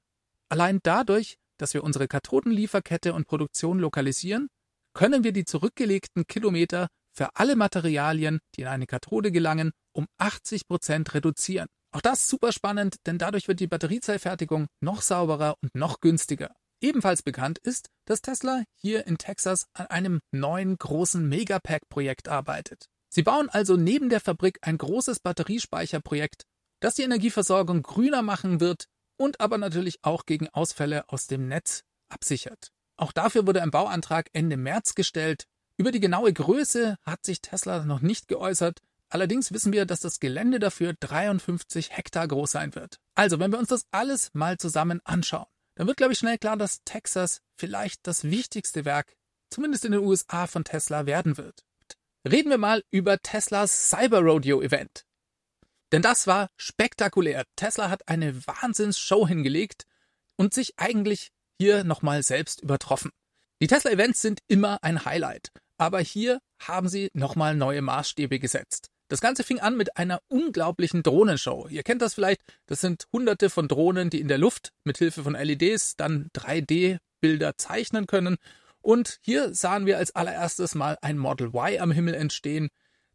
Allein 0.49 0.79
dadurch, 0.83 1.37
dass 1.57 1.73
wir 1.73 1.83
unsere 1.83 2.07
Kathodenlieferkette 2.07 3.13
und 3.13 3.27
Produktion 3.27 3.79
lokalisieren, 3.79 4.49
können 4.93 5.23
wir 5.23 5.31
die 5.31 5.45
zurückgelegten 5.45 6.25
Kilometer 6.27 6.87
für 7.11 7.35
alle 7.35 7.55
Materialien, 7.55 8.39
die 8.55 8.61
in 8.61 8.67
eine 8.67 8.87
Kathode 8.87 9.31
gelangen, 9.31 9.71
um 9.93 10.07
80 10.17 10.67
Prozent 10.67 11.13
reduzieren. 11.13 11.67
Auch 11.91 12.01
das 12.01 12.27
super 12.27 12.51
spannend, 12.51 12.97
denn 13.05 13.17
dadurch 13.17 13.47
wird 13.47 13.59
die 13.59 13.67
Batteriezellfertigung 13.67 14.67
noch 14.79 15.01
sauberer 15.01 15.55
und 15.61 15.75
noch 15.75 15.99
günstiger. 15.99 16.51
Ebenfalls 16.81 17.23
bekannt 17.23 17.59
ist, 17.59 17.87
dass 18.05 18.21
Tesla 18.21 18.63
hier 18.75 19.05
in 19.05 19.17
Texas 19.17 19.65
an 19.73 19.87
einem 19.87 20.19
neuen 20.31 20.77
großen 20.77 21.27
Megapack-Projekt 21.27 22.29
arbeitet. 22.29 22.85
Sie 23.09 23.23
bauen 23.23 23.49
also 23.49 23.75
neben 23.75 24.09
der 24.09 24.21
Fabrik 24.21 24.59
ein 24.61 24.77
großes 24.77 25.19
Batteriespeicherprojekt, 25.19 26.43
das 26.79 26.95
die 26.95 27.03
Energieversorgung 27.03 27.81
grüner 27.81 28.21
machen 28.21 28.59
wird 28.59 28.85
und 29.19 29.41
aber 29.41 29.57
natürlich 29.57 29.99
auch 30.01 30.25
gegen 30.25 30.47
Ausfälle 30.49 31.03
aus 31.09 31.27
dem 31.27 31.47
Netz 31.47 31.83
absichert. 32.07 32.71
Auch 32.97 33.11
dafür 33.11 33.45
wurde 33.45 33.61
ein 33.61 33.71
Bauantrag 33.71 34.29
Ende 34.33 34.57
März 34.57 34.95
gestellt. 34.95 35.45
Über 35.77 35.91
die 35.91 35.99
genaue 35.99 36.33
Größe 36.33 36.97
hat 37.03 37.23
sich 37.25 37.41
Tesla 37.41 37.85
noch 37.85 38.01
nicht 38.01 38.27
geäußert, 38.27 38.79
allerdings 39.09 39.51
wissen 39.51 39.73
wir, 39.73 39.85
dass 39.85 39.99
das 39.99 40.19
Gelände 40.19 40.59
dafür 40.59 40.93
53 40.99 41.95
Hektar 41.95 42.27
groß 42.27 42.51
sein 42.51 42.75
wird. 42.75 42.99
Also, 43.15 43.39
wenn 43.39 43.51
wir 43.51 43.59
uns 43.59 43.69
das 43.69 43.85
alles 43.91 44.31
mal 44.33 44.57
zusammen 44.57 45.01
anschauen, 45.03 45.47
dann 45.75 45.87
wird, 45.87 45.97
glaube 45.97 46.13
ich, 46.13 46.19
schnell 46.19 46.37
klar, 46.37 46.57
dass 46.57 46.83
Texas 46.83 47.41
vielleicht 47.55 48.07
das 48.07 48.23
wichtigste 48.23 48.85
Werk, 48.85 49.13
zumindest 49.49 49.85
in 49.85 49.93
den 49.93 50.01
USA, 50.01 50.47
von 50.47 50.63
Tesla 50.63 51.05
werden 51.05 51.37
wird. 51.37 51.63
Reden 52.29 52.49
wir 52.49 52.57
mal 52.57 52.83
über 52.91 53.17
Teslas 53.19 53.89
Cyber 53.89 54.19
Rodeo 54.19 54.61
Event. 54.61 55.05
Denn 55.91 56.01
das 56.01 56.27
war 56.27 56.49
spektakulär. 56.57 57.45
Tesla 57.55 57.89
hat 57.89 58.07
eine 58.07 58.45
Wahnsinnsshow 58.45 59.27
hingelegt 59.27 59.85
und 60.35 60.53
sich 60.53 60.73
eigentlich 60.77 61.31
hier 61.59 61.83
nochmal 61.83 62.23
selbst 62.23 62.61
übertroffen. 62.61 63.11
Die 63.61 63.67
Tesla 63.67 63.91
Events 63.91 64.21
sind 64.21 64.39
immer 64.47 64.83
ein 64.83 65.03
Highlight, 65.03 65.51
aber 65.77 65.99
hier 65.99 66.39
haben 66.59 66.87
sie 66.87 67.09
nochmal 67.13 67.55
neue 67.55 67.81
Maßstäbe 67.81 68.39
gesetzt. 68.39 68.89
Das 69.09 69.21
Ganze 69.21 69.43
fing 69.43 69.59
an 69.59 69.75
mit 69.75 69.97
einer 69.97 70.21
unglaublichen 70.27 71.01
Drohnenshow. 71.01 71.67
Ihr 71.67 71.81
kennt 71.81 72.01
das 72.01 72.13
vielleicht, 72.13 72.41
das 72.67 72.79
sind 72.79 73.07
hunderte 73.11 73.49
von 73.49 73.67
Drohnen, 73.67 74.11
die 74.11 74.21
in 74.21 74.27
der 74.27 74.37
Luft 74.37 74.71
mit 74.83 74.99
Hilfe 74.99 75.23
von 75.23 75.33
LEDs 75.33 75.95
dann 75.97 76.29
3D-Bilder 76.35 77.57
zeichnen 77.57 78.05
können. 78.05 78.37
Und 78.81 79.17
hier 79.21 79.53
sahen 79.53 79.87
wir 79.87 79.97
als 79.97 80.15
allererstes 80.15 80.75
mal 80.75 80.97
ein 81.01 81.17
Model 81.17 81.47
Y 81.47 81.79
am 81.79 81.91
Himmel 81.91 82.13
entstehen. 82.13 82.69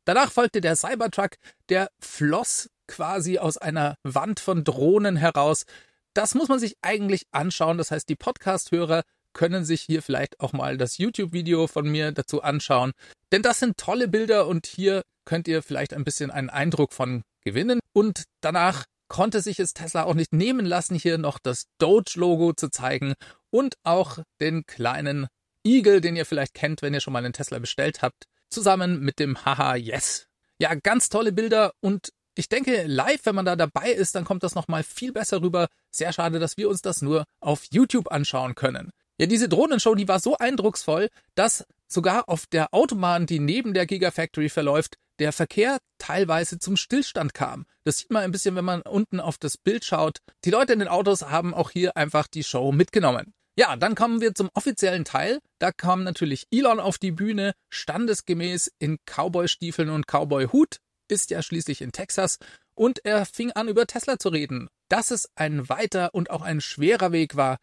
Danach 0.04 0.32
folgte 0.32 0.60
der 0.60 0.76
Cybertruck, 0.76 1.36
der 1.68 1.90
floss 2.00 2.70
quasi 2.86 3.38
aus 3.38 3.56
einer 3.56 3.96
Wand 4.02 4.40
von 4.40 4.64
Drohnen 4.64 5.16
heraus. 5.16 5.64
Das 6.12 6.34
muss 6.34 6.48
man 6.48 6.58
sich 6.58 6.76
eigentlich 6.82 7.26
anschauen. 7.32 7.78
Das 7.78 7.90
heißt, 7.90 8.08
die 8.08 8.16
Podcast-Hörer 8.16 9.02
können 9.32 9.64
sich 9.64 9.82
hier 9.82 10.02
vielleicht 10.02 10.40
auch 10.40 10.52
mal 10.52 10.76
das 10.76 10.98
YouTube-Video 10.98 11.66
von 11.66 11.88
mir 11.88 12.12
dazu 12.12 12.42
anschauen. 12.42 12.92
Denn 13.32 13.42
das 13.42 13.58
sind 13.58 13.78
tolle 13.78 14.08
Bilder 14.08 14.46
und 14.46 14.66
hier 14.66 15.02
könnt 15.24 15.48
ihr 15.48 15.62
vielleicht 15.62 15.92
ein 15.92 16.04
bisschen 16.04 16.30
einen 16.30 16.50
Eindruck 16.50 16.92
von 16.92 17.22
gewinnen. 17.42 17.80
Und 17.92 18.24
danach 18.40 18.84
konnte 19.08 19.40
sich 19.40 19.58
es 19.58 19.74
Tesla 19.74 20.04
auch 20.04 20.14
nicht 20.14 20.32
nehmen 20.32 20.66
lassen, 20.66 20.94
hier 20.94 21.18
noch 21.18 21.38
das 21.38 21.66
Doge-Logo 21.78 22.52
zu 22.52 22.68
zeigen 22.68 23.14
und 23.50 23.76
auch 23.82 24.18
den 24.40 24.66
kleinen 24.66 25.26
Igel, 25.66 26.00
den 26.00 26.16
ihr 26.16 26.26
vielleicht 26.26 26.54
kennt, 26.54 26.82
wenn 26.82 26.94
ihr 26.94 27.00
schon 27.00 27.12
mal 27.12 27.24
einen 27.24 27.32
Tesla 27.32 27.58
bestellt 27.58 28.02
habt, 28.02 28.24
zusammen 28.50 29.00
mit 29.00 29.18
dem 29.18 29.44
Haha 29.44 29.76
Yes. 29.76 30.26
Ja, 30.58 30.74
ganz 30.74 31.08
tolle 31.08 31.32
Bilder 31.32 31.72
und 31.80 32.12
ich 32.36 32.48
denke, 32.48 32.84
live, 32.86 33.26
wenn 33.26 33.34
man 33.34 33.44
da 33.44 33.54
dabei 33.54 33.92
ist, 33.92 34.14
dann 34.14 34.24
kommt 34.24 34.42
das 34.42 34.54
nochmal 34.54 34.82
viel 34.82 35.12
besser 35.12 35.40
rüber. 35.40 35.68
Sehr 35.90 36.12
schade, 36.12 36.40
dass 36.40 36.56
wir 36.56 36.68
uns 36.68 36.82
das 36.82 37.00
nur 37.00 37.24
auf 37.40 37.64
YouTube 37.70 38.10
anschauen 38.10 38.54
können. 38.54 38.90
Ja, 39.18 39.26
diese 39.26 39.48
Drohnenshow, 39.48 39.94
die 39.94 40.08
war 40.08 40.18
so 40.18 40.36
eindrucksvoll, 40.36 41.08
dass 41.36 41.64
sogar 41.86 42.28
auf 42.28 42.46
der 42.46 42.74
Autobahn, 42.74 43.26
die 43.26 43.38
neben 43.38 43.72
der 43.72 43.86
Gigafactory 43.86 44.48
verläuft, 44.48 44.96
der 45.20 45.32
Verkehr 45.32 45.78
teilweise 45.98 46.58
zum 46.58 46.76
Stillstand 46.76 47.34
kam. 47.34 47.66
Das 47.84 47.98
sieht 47.98 48.10
man 48.10 48.24
ein 48.24 48.32
bisschen, 48.32 48.56
wenn 48.56 48.64
man 48.64 48.82
unten 48.82 49.20
auf 49.20 49.38
das 49.38 49.56
Bild 49.56 49.84
schaut. 49.84 50.18
Die 50.44 50.50
Leute 50.50 50.72
in 50.72 50.80
den 50.80 50.88
Autos 50.88 51.22
haben 51.22 51.54
auch 51.54 51.70
hier 51.70 51.96
einfach 51.96 52.26
die 52.26 52.42
Show 52.42 52.72
mitgenommen. 52.72 53.33
Ja, 53.56 53.76
dann 53.76 53.94
kommen 53.94 54.20
wir 54.20 54.34
zum 54.34 54.50
offiziellen 54.54 55.04
Teil. 55.04 55.38
Da 55.60 55.70
kam 55.70 56.02
natürlich 56.02 56.46
Elon 56.50 56.80
auf 56.80 56.98
die 56.98 57.12
Bühne, 57.12 57.54
standesgemäß 57.70 58.72
in 58.78 58.98
Cowboy-Stiefeln 59.06 59.90
und 59.90 60.06
Cowboy-Hut, 60.06 60.78
ist 61.08 61.30
ja 61.30 61.40
schließlich 61.42 61.80
in 61.80 61.92
Texas, 61.92 62.38
und 62.74 63.04
er 63.04 63.24
fing 63.26 63.52
an, 63.52 63.68
über 63.68 63.86
Tesla 63.86 64.18
zu 64.18 64.30
reden. 64.30 64.68
Dass 64.88 65.12
es 65.12 65.28
ein 65.36 65.68
weiter 65.68 66.10
und 66.14 66.30
auch 66.30 66.42
ein 66.42 66.60
schwerer 66.60 67.12
Weg 67.12 67.36
war, 67.36 67.58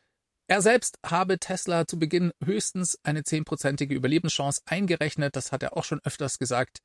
Er 0.48 0.62
selbst 0.62 0.98
habe 1.06 1.40
Tesla 1.40 1.88
zu 1.88 1.98
Beginn 1.98 2.34
höchstens 2.44 2.98
eine 3.04 3.24
zehnprozentige 3.24 3.96
Überlebenschance 3.96 4.62
eingerechnet, 4.66 5.38
das 5.38 5.54
hat 5.54 5.64
er 5.64 5.78
auch 5.78 5.86
schon 5.86 6.02
öfters 6.04 6.40
gesagt. 6.40 6.80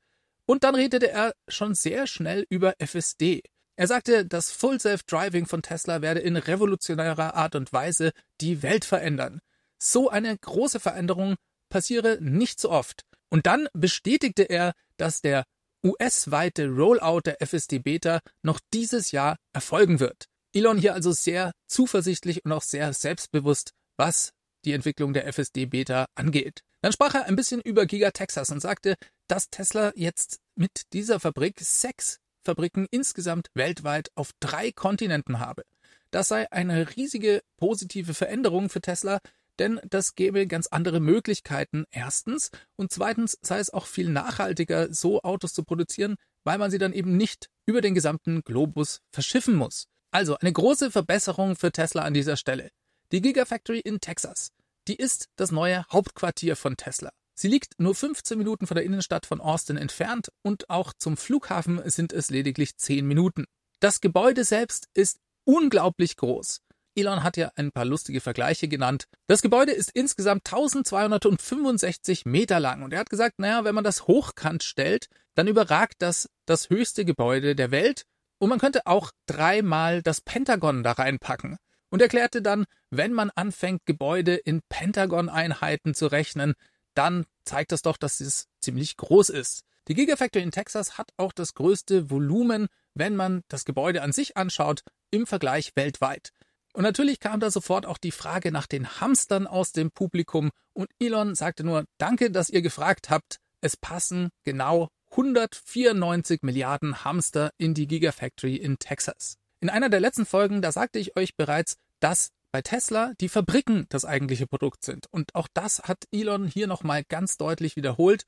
Und 0.45 0.63
dann 0.63 0.73
redete 0.73 1.11
er 1.11 1.33
schon 1.49 1.75
sehr 1.75 2.07
schnell 2.07 2.45
über 2.49 2.75
FSD. 2.79 3.43
Er 3.79 3.85
sagte, 3.85 4.25
das 4.25 4.49
Full 4.51 4.79
Self-Driving 4.79 5.45
von 5.45 5.61
Tesla 5.61 6.01
werde 6.01 6.19
in 6.19 6.35
revolutionärer 6.35 7.35
Art 7.35 7.53
und 7.53 7.71
Weise 7.71 8.11
die 8.41 8.63
Welt 8.63 8.85
verändern. 8.85 9.39
So 9.77 10.09
eine 10.09 10.35
große 10.35 10.79
Veränderung 10.79 11.35
passiere 11.69 12.17
nicht 12.19 12.59
so 12.59 12.71
oft. 12.71 13.03
Und 13.29 13.45
dann 13.45 13.67
bestätigte 13.73 14.43
er, 14.43 14.73
dass 14.97 15.21
der 15.21 15.43
US-weite 15.85 16.67
Rollout 16.69 17.21
der 17.25 17.39
FSD 17.39 17.77
Beta 17.77 18.21
noch 18.41 18.59
dieses 18.73 19.11
Jahr 19.11 19.37
erfolgen 19.53 19.99
wird. 19.99 20.25
Elon 20.53 20.79
hier 20.79 20.95
also 20.95 21.11
sehr 21.11 21.51
zuversichtlich 21.67 22.43
und 22.45 22.51
auch 22.53 22.63
sehr 22.63 22.91
selbstbewusst, 22.93 23.73
was 23.95 24.31
die 24.65 24.73
Entwicklung 24.73 25.13
der 25.13 25.27
FSD 25.31 25.67
Beta 25.67 26.07
angeht. 26.15 26.61
Dann 26.81 26.93
sprach 26.93 27.13
er 27.13 27.25
ein 27.25 27.35
bisschen 27.35 27.61
über 27.61 27.85
Giga 27.85 28.09
Texas 28.09 28.49
und 28.49 28.59
sagte, 28.59 28.95
dass 29.27 29.51
Tesla 29.51 29.91
jetzt 29.95 30.39
mit 30.55 30.93
dieser 30.93 31.19
Fabrik 31.19 31.59
sechs 31.59 32.19
Fabriken 32.47 32.87
insgesamt 32.91 33.49
weltweit 33.55 34.09
auf 34.15 34.31
drei 34.39 34.71
Kontinenten 34.71 35.39
habe. 35.39 35.63
Das 36.11 36.29
sei 36.29 36.49
eine 36.49 36.95
riesige 36.95 37.41
positive 37.57 38.13
Veränderung 38.13 38.69
für 38.69 38.79
Tesla, 38.79 39.19
denn 39.59 39.81
das 39.89 40.15
gäbe 40.15 40.47
ganz 40.47 40.67
andere 40.67 41.01
Möglichkeiten 41.01 41.83
erstens 41.91 42.51
und 42.77 42.93
zweitens 42.93 43.37
sei 43.41 43.59
es 43.59 43.73
auch 43.73 43.85
viel 43.85 44.09
nachhaltiger, 44.09 44.93
so 44.93 45.21
Autos 45.23 45.53
zu 45.53 45.63
produzieren, 45.63 46.15
weil 46.45 46.57
man 46.57 46.71
sie 46.71 46.77
dann 46.77 46.93
eben 46.93 47.17
nicht 47.17 47.49
über 47.65 47.81
den 47.81 47.93
gesamten 47.93 48.41
Globus 48.43 49.01
verschiffen 49.11 49.55
muss. 49.55 49.87
Also 50.11 50.37
eine 50.37 50.53
große 50.53 50.89
Verbesserung 50.89 51.57
für 51.57 51.73
Tesla 51.73 52.03
an 52.03 52.13
dieser 52.13 52.37
Stelle. 52.37 52.69
Die 53.11 53.21
Gigafactory 53.21 53.79
in 53.79 53.99
Texas, 53.99 54.51
die 54.87 54.95
ist 54.95 55.27
das 55.35 55.51
neue 55.51 55.83
Hauptquartier 55.91 56.55
von 56.55 56.77
Tesla. 56.77 57.11
Sie 57.39 57.47
liegt 57.47 57.79
nur 57.79 57.93
15 57.93 58.35
Minuten 58.35 58.65
von 58.65 58.73
der 58.73 58.83
Innenstadt 58.83 59.27
von 59.27 59.41
Austin 59.41 59.77
entfernt 59.77 60.31
und 60.41 60.71
auch 60.71 60.91
zum 60.97 61.17
Flughafen 61.17 61.79
sind 61.87 62.11
es 62.11 62.31
lediglich 62.31 62.77
10 62.77 63.05
Minuten. 63.05 63.45
Das 63.79 64.01
Gebäude 64.01 64.43
selbst 64.43 64.87
ist 64.95 65.19
unglaublich 65.43 66.17
groß. 66.17 66.61
Elon 66.95 67.21
hat 67.21 67.37
ja 67.37 67.51
ein 67.55 67.71
paar 67.71 67.85
lustige 67.85 68.21
Vergleiche 68.21 68.67
genannt. 68.67 69.07
Das 69.27 69.43
Gebäude 69.43 69.71
ist 69.71 69.91
insgesamt 69.93 70.47
1265 70.47 72.25
Meter 72.25 72.59
lang 72.59 72.81
und 72.81 72.91
er 72.91 73.01
hat 73.01 73.11
gesagt, 73.11 73.37
naja, 73.37 73.63
wenn 73.63 73.75
man 73.75 73.83
das 73.83 74.07
hochkant 74.07 74.63
stellt, 74.63 75.07
dann 75.35 75.47
überragt 75.47 75.97
das 75.99 76.31
das 76.47 76.71
höchste 76.71 77.05
Gebäude 77.05 77.55
der 77.55 77.69
Welt 77.69 78.05
und 78.39 78.49
man 78.49 78.57
könnte 78.57 78.87
auch 78.87 79.11
dreimal 79.27 80.01
das 80.01 80.21
Pentagon 80.21 80.81
da 80.81 80.93
reinpacken. 80.93 81.57
Und 81.89 82.01
erklärte 82.01 82.41
dann, 82.41 82.65
wenn 82.89 83.13
man 83.13 83.29
anfängt, 83.29 83.85
Gebäude 83.85 84.35
in 84.35 84.61
Pentagon-Einheiten 84.67 85.93
zu 85.93 86.07
rechnen, 86.07 86.55
dann 86.97 87.25
zeigt 87.45 87.71
das 87.71 87.81
doch, 87.81 87.97
dass 87.97 88.19
es 88.19 88.47
ziemlich 88.59 88.97
groß 88.97 89.29
ist. 89.29 89.63
Die 89.87 89.93
Gigafactory 89.93 90.43
in 90.43 90.51
Texas 90.51 90.97
hat 90.97 91.11
auch 91.17 91.31
das 91.31 91.53
größte 91.53 92.09
Volumen, 92.09 92.67
wenn 92.93 93.15
man 93.15 93.41
das 93.47 93.63
Gebäude 93.63 94.01
an 94.01 94.11
sich 94.11 94.35
anschaut, 94.35 94.81
im 95.11 95.25
Vergleich 95.25 95.71
weltweit. 95.75 96.31
Und 96.73 96.83
natürlich 96.83 97.19
kam 97.19 97.39
da 97.39 97.49
sofort 97.49 97.85
auch 97.85 97.97
die 97.97 98.11
Frage 98.11 98.51
nach 98.51 98.67
den 98.67 98.99
Hamstern 98.99 99.47
aus 99.47 99.71
dem 99.71 99.91
Publikum 99.91 100.51
und 100.73 100.89
Elon 100.99 101.35
sagte 101.35 101.63
nur, 101.63 101.85
danke, 101.97 102.29
dass 102.29 102.49
ihr 102.49 102.61
gefragt 102.61 103.09
habt. 103.09 103.37
Es 103.61 103.77
passen 103.77 104.29
genau 104.43 104.89
194 105.11 106.43
Milliarden 106.43 107.03
Hamster 107.03 107.51
in 107.57 107.73
die 107.73 107.87
Gigafactory 107.87 108.57
in 108.57 108.77
Texas. 108.77 109.37
In 109.59 109.69
einer 109.69 109.89
der 109.89 110.01
letzten 110.01 110.25
Folgen, 110.25 110.61
da 110.61 110.71
sagte 110.71 110.99
ich 110.99 111.17
euch 111.17 111.35
bereits, 111.35 111.77
dass 111.99 112.29
bei 112.51 112.61
Tesla 112.61 113.13
die 113.19 113.29
Fabriken 113.29 113.85
das 113.89 114.05
eigentliche 114.05 114.47
Produkt 114.47 114.83
sind. 114.83 115.07
Und 115.11 115.35
auch 115.35 115.47
das 115.53 115.83
hat 115.83 116.05
Elon 116.11 116.47
hier 116.47 116.67
nochmal 116.67 117.03
ganz 117.03 117.37
deutlich 117.37 117.75
wiederholt. 117.75 118.25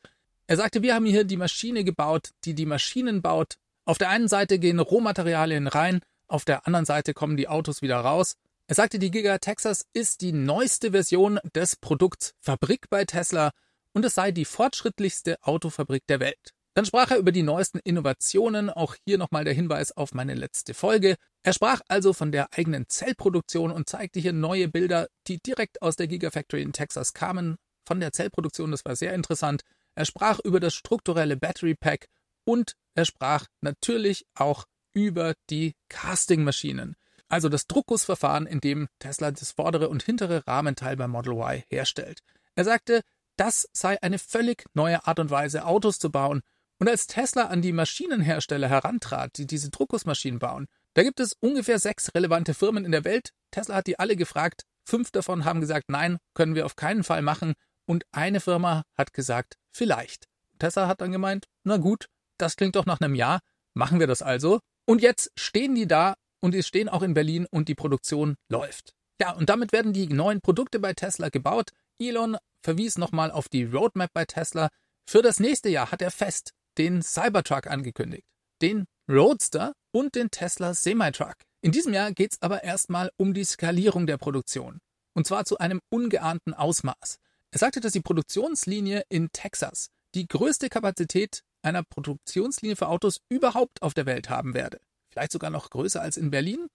Er 0.47 0.57
sagte, 0.57 0.81
wir 0.81 0.95
haben 0.95 1.05
hier 1.05 1.23
die 1.23 1.37
Maschine 1.37 1.83
gebaut, 1.83 2.31
die 2.45 2.55
die 2.55 2.65
Maschinen 2.65 3.21
baut. 3.21 3.55
Auf 3.85 3.97
der 3.97 4.09
einen 4.09 4.27
Seite 4.27 4.59
gehen 4.59 4.79
Rohmaterialien 4.79 5.67
rein, 5.67 6.01
auf 6.27 6.45
der 6.45 6.67
anderen 6.67 6.85
Seite 6.85 7.13
kommen 7.13 7.37
die 7.37 7.47
Autos 7.47 7.81
wieder 7.81 7.97
raus. 7.97 8.35
Er 8.67 8.75
sagte, 8.75 8.99
die 8.99 9.09
Giga 9.09 9.39
Texas 9.39 9.87
ist 9.93 10.21
die 10.21 10.31
neueste 10.31 10.91
Version 10.91 11.39
des 11.55 11.75
Produkts 11.75 12.35
Fabrik 12.39 12.89
bei 12.89 13.05
Tesla 13.05 13.51
und 13.93 14.05
es 14.05 14.13
sei 14.13 14.31
die 14.31 14.45
fortschrittlichste 14.45 15.37
Autofabrik 15.41 16.05
der 16.07 16.19
Welt. 16.19 16.53
Dann 16.75 16.85
sprach 16.85 17.11
er 17.11 17.17
über 17.17 17.31
die 17.31 17.43
neuesten 17.43 17.79
Innovationen, 17.79 18.69
auch 18.69 18.95
hier 19.05 19.17
nochmal 19.17 19.43
der 19.43 19.53
Hinweis 19.53 19.91
auf 19.91 20.13
meine 20.13 20.35
letzte 20.35 20.73
Folge. 20.73 21.15
Er 21.43 21.53
sprach 21.53 21.81
also 21.87 22.13
von 22.13 22.31
der 22.31 22.53
eigenen 22.53 22.87
Zellproduktion 22.87 23.71
und 23.71 23.89
zeigte 23.89 24.19
hier 24.19 24.33
neue 24.33 24.67
Bilder, 24.67 25.07
die 25.27 25.39
direkt 25.39 25.81
aus 25.81 25.95
der 25.95 26.07
Gigafactory 26.07 26.61
in 26.61 26.73
Texas 26.73 27.13
kamen. 27.13 27.57
Von 27.85 27.99
der 27.99 28.13
Zellproduktion, 28.13 28.71
das 28.71 28.85
war 28.85 28.95
sehr 28.95 29.13
interessant. 29.13 29.63
Er 29.95 30.05
sprach 30.05 30.39
über 30.39 30.59
das 30.59 30.75
strukturelle 30.75 31.37
Battery 31.37 31.75
Pack 31.75 32.07
und 32.45 32.73
er 32.95 33.05
sprach 33.05 33.47
natürlich 33.61 34.25
auch 34.35 34.65
über 34.93 35.33
die 35.49 35.75
Casting-Maschinen. 35.89 36.95
Also 37.27 37.49
das 37.49 37.67
Druckgussverfahren, 37.67 38.47
in 38.47 38.59
dem 38.59 38.87
Tesla 38.99 39.31
das 39.31 39.51
vordere 39.51 39.89
und 39.89 40.03
hintere 40.03 40.47
Rahmenteil 40.47 40.97
beim 40.97 41.11
Model 41.11 41.33
Y 41.33 41.63
herstellt. 41.69 42.21
Er 42.55 42.63
sagte, 42.63 43.01
das 43.37 43.69
sei 43.71 44.01
eine 44.01 44.19
völlig 44.19 44.65
neue 44.73 45.05
Art 45.07 45.19
und 45.19 45.29
Weise, 45.29 45.65
Autos 45.65 45.99
zu 45.99 46.11
bauen 46.11 46.41
und 46.79 46.87
als 46.87 47.07
Tesla 47.07 47.47
an 47.47 47.61
die 47.61 47.73
Maschinenhersteller 47.73 48.69
herantrat, 48.69 49.37
die 49.37 49.45
diese 49.45 49.69
Druckgussmaschinen 49.69 50.39
bauen, 50.39 50.67
da 50.93 51.03
gibt 51.03 51.19
es 51.19 51.33
ungefähr 51.41 51.77
sechs 51.77 52.13
relevante 52.15 52.53
Firmen 52.53 52.85
in 52.85 52.91
der 52.91 53.03
Welt. 53.03 53.31
Tesla 53.51 53.75
hat 53.75 53.87
die 53.87 53.99
alle 53.99 54.15
gefragt. 54.15 54.63
Fünf 54.85 55.11
davon 55.11 55.45
haben 55.45 55.61
gesagt, 55.61 55.89
nein, 55.89 56.17
können 56.33 56.55
wir 56.55 56.65
auf 56.65 56.75
keinen 56.75 57.03
Fall 57.03 57.21
machen. 57.21 57.53
Und 57.85 58.05
eine 58.11 58.39
Firma 58.39 58.83
hat 58.97 59.13
gesagt, 59.13 59.55
vielleicht. 59.71 60.25
Tesla 60.57 60.87
hat 60.87 61.01
dann 61.01 61.11
gemeint, 61.11 61.45
na 61.63 61.77
gut, 61.77 62.07
das 62.37 62.55
klingt 62.55 62.75
doch 62.75 62.85
nach 62.85 63.01
einem 63.01 63.15
Ja, 63.15 63.39
machen 63.73 63.99
wir 63.99 64.07
das 64.07 64.21
also. 64.21 64.59
Und 64.85 65.01
jetzt 65.01 65.31
stehen 65.37 65.75
die 65.75 65.87
da 65.87 66.15
und 66.41 66.53
die 66.53 66.63
stehen 66.63 66.89
auch 66.89 67.03
in 67.03 67.13
Berlin 67.13 67.45
und 67.49 67.67
die 67.67 67.75
Produktion 67.75 68.35
läuft. 68.49 68.93
Ja, 69.21 69.33
und 69.33 69.49
damit 69.49 69.73
werden 69.73 69.91
die 69.91 70.07
neuen 70.07 70.39
Produkte 70.41 70.79
bei 70.79 70.93
Tesla 70.93 71.29
gebaut. 71.29 71.71
Elon 71.99 72.37
verwies 72.63 72.97
nochmal 72.97 73.31
auf 73.31 73.49
die 73.49 73.65
Roadmap 73.65 74.11
bei 74.13 74.25
Tesla. 74.25 74.69
Für 75.05 75.21
das 75.21 75.39
nächste 75.39 75.69
Jahr 75.69 75.91
hat 75.91 76.01
er 76.01 76.11
fest 76.11 76.53
den 76.79 77.01
Cybertruck 77.03 77.67
angekündigt, 77.67 78.25
den 78.61 78.85
Roadster 79.09 79.73
und 79.91 80.15
den 80.15 80.31
Tesla 80.31 80.73
Semi-Truck. 80.73 81.35
In 81.61 81.73
diesem 81.73 81.93
Jahr 81.93 82.13
geht 82.13 82.33
es 82.33 82.41
aber 82.41 82.63
erstmal 82.63 83.11
um 83.17 83.33
die 83.33 83.43
Skalierung 83.43 84.07
der 84.07 84.17
Produktion. 84.17 84.79
Und 85.13 85.27
zwar 85.27 85.43
zu 85.43 85.57
einem 85.57 85.81
ungeahnten 85.89 86.53
Ausmaß. 86.53 87.19
Er 87.51 87.59
sagte, 87.59 87.81
dass 87.81 87.91
die 87.91 87.99
Produktionslinie 87.99 89.03
in 89.09 89.29
Texas 89.33 89.89
die 90.15 90.27
größte 90.27 90.69
Kapazität 90.69 91.41
einer 91.61 91.83
Produktionslinie 91.83 92.77
für 92.77 92.87
Autos 92.87 93.19
überhaupt 93.27 93.81
auf 93.81 93.93
der 93.93 94.05
Welt 94.05 94.29
haben 94.29 94.53
werde. 94.53 94.79
Vielleicht 95.09 95.33
sogar 95.33 95.49
noch 95.49 95.69
größer 95.69 96.01
als 96.01 96.15
in 96.15 96.31
Berlin? 96.31 96.67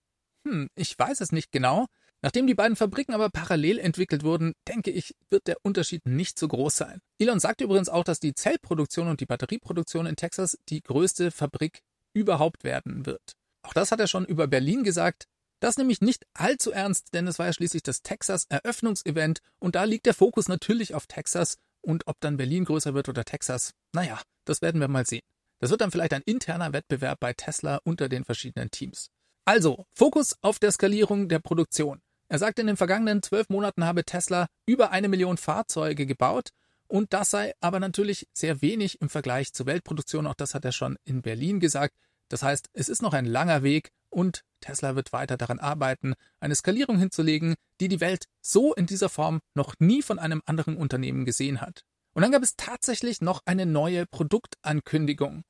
Hm, 0.47 0.69
ich 0.75 0.99
weiß 0.99 1.23
es 1.23 1.33
nicht 1.33 1.51
genau. 1.51 1.87
Nachdem 2.25 2.47
die 2.47 2.55
beiden 2.55 2.75
Fabriken 2.75 3.13
aber 3.13 3.29
parallel 3.29 3.79
entwickelt 3.79 4.25
wurden, 4.25 4.55
denke 4.67 4.91
ich, 4.91 5.15
wird 5.29 5.47
der 5.47 5.59
Unterschied 5.63 6.07
nicht 6.07 6.39
so 6.39 6.49
groß 6.49 6.75
sein. 6.75 7.03
Elon 7.19 7.39
sagte 7.39 7.65
übrigens 7.65 7.91
auch, 7.91 8.03
dass 8.03 8.19
die 8.19 8.35
Zellproduktion 8.35 9.09
und 9.09 9.21
die 9.21 9.27
Batterieproduktion 9.27 10.07
in 10.07 10.17
Texas 10.17 10.57
die 10.71 10.81
größte 10.81 11.31
Fabrik 11.31 11.83
überhaupt 12.15 12.65
werden 12.65 13.05
wird. 13.05 13.35
Auch 13.63 13.75
das 13.75 13.93
hat 13.93 14.01
er 14.01 14.07
schon 14.07 14.25
über 14.25 14.47
Berlin 14.47 14.85
gesagt. 14.85 15.27
Das 15.61 15.77
nämlich 15.77 16.01
nicht 16.01 16.25
allzu 16.33 16.73
ernst, 16.73 17.13
denn 17.13 17.27
es 17.27 17.39
war 17.39 17.45
ja 17.45 17.53
schließlich 17.53 17.83
das 17.83 18.01
Texas 18.01 18.47
Eröffnungsevent 18.49 19.41
und 19.61 19.75
da 19.75 19.85
liegt 19.85 20.07
der 20.07 20.15
Fokus 20.15 20.49
natürlich 20.49 20.95
auf 20.95 21.07
Texas 21.07 21.59
und 21.83 22.07
ob 22.07 22.17
dann 22.21 22.39
Berlin 22.39 22.65
größer 22.65 22.95
wird 22.95 23.11
oder 23.11 23.27
Texas, 23.27 23.75
naja, 23.93 24.19
das 24.47 24.63
werden 24.63 24.81
wir 24.81 24.89
mal 24.89 25.05
sehen. 25.05 25.21
Das 25.61 25.71
wird 25.71 25.83
dann 25.83 25.91
vielleicht 25.91 26.15
ein 26.15 26.23
interner 26.25 26.73
Wettbewerb 26.73 27.21
bei 27.21 27.35
Tesla 27.35 27.81
unter 27.85 28.09
den 28.09 28.25
verschiedenen 28.25 28.71
Teams. 28.71 29.11
Also, 29.47 29.85
Fokus 29.93 30.37
auf 30.41 30.59
der 30.59 30.73
Skalierung 30.73 31.29
der 31.29 31.39
Produktion. 31.39 32.01
Er 32.35 32.41
sagte, 32.41 32.63
in 32.63 32.67
den 32.67 32.77
vergangenen 32.77 33.23
zwölf 33.23 33.49
Monaten 33.49 33.85
habe 33.85 34.03
Tesla 34.03 34.49
über 34.67 34.91
eine 34.91 35.07
Million 35.07 35.37
Fahrzeuge 35.37 36.05
gebaut 36.05 36.49
und 36.89 37.13
das 37.13 37.31
sei 37.31 37.55
aber 37.61 37.79
natürlich 37.79 38.27
sehr 38.33 38.61
wenig 38.61 39.01
im 39.01 39.09
Vergleich 39.09 39.53
zur 39.53 39.67
Weltproduktion. 39.67 40.27
Auch 40.27 40.35
das 40.35 40.53
hat 40.53 40.65
er 40.65 40.73
schon 40.73 40.99
in 41.05 41.23
Berlin 41.23 41.61
gesagt. 41.61 41.95
Das 42.29 42.43
heißt, 42.43 42.71
es 42.73 42.89
ist 42.89 43.03
noch 43.03 43.13
ein 43.13 43.25
langer 43.25 43.63
Weg 43.63 43.93
und 44.11 44.43
Tesla 44.61 44.97
wird 44.97 45.13
weiter 45.13 45.37
daran 45.37 45.61
arbeiten, 45.61 46.15
eine 46.41 46.57
Skalierung 46.57 46.99
hinzulegen, 46.99 47.55
die 47.81 47.87
die 47.87 48.01
Welt 48.01 48.25
so 48.41 48.75
in 48.75 48.87
dieser 48.87 49.11
Form 49.11 49.39
noch 49.55 49.77
nie 49.79 50.03
von 50.03 50.19
einem 50.19 50.43
anderen 50.45 50.77
Unternehmen 50.77 51.25
gesehen 51.25 51.61
hat. 51.61 51.85
Und 52.15 52.23
dann 52.23 52.33
gab 52.33 52.43
es 52.43 52.57
tatsächlich 52.57 53.21
noch 53.21 53.43
eine 53.45 53.65
neue 53.65 54.07
Produktankündigung. 54.07 55.45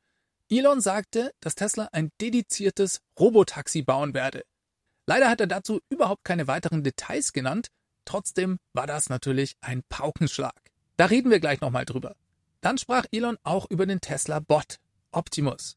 Elon 0.51 0.83
sagte, 0.83 1.33
dass 1.40 1.55
Tesla 1.55 1.88
ein 1.92 2.11
dediziertes 2.20 3.01
Robotaxi 3.18 3.81
bauen 3.81 4.12
werde. 4.12 4.44
Leider 5.06 5.28
hat 5.28 5.40
er 5.40 5.46
dazu 5.46 5.80
überhaupt 5.88 6.24
keine 6.24 6.46
weiteren 6.46 6.82
Details 6.82 7.32
genannt, 7.32 7.68
trotzdem 8.04 8.58
war 8.72 8.86
das 8.86 9.08
natürlich 9.08 9.56
ein 9.60 9.82
Paukenschlag. 9.88 10.60
Da 10.96 11.06
reden 11.06 11.30
wir 11.30 11.40
gleich 11.40 11.60
nochmal 11.60 11.84
drüber. 11.84 12.16
Dann 12.60 12.78
sprach 12.78 13.04
Elon 13.10 13.36
auch 13.42 13.70
über 13.70 13.86
den 13.86 14.00
Tesla 14.00 14.40
Bot, 14.40 14.78
Optimus. 15.12 15.76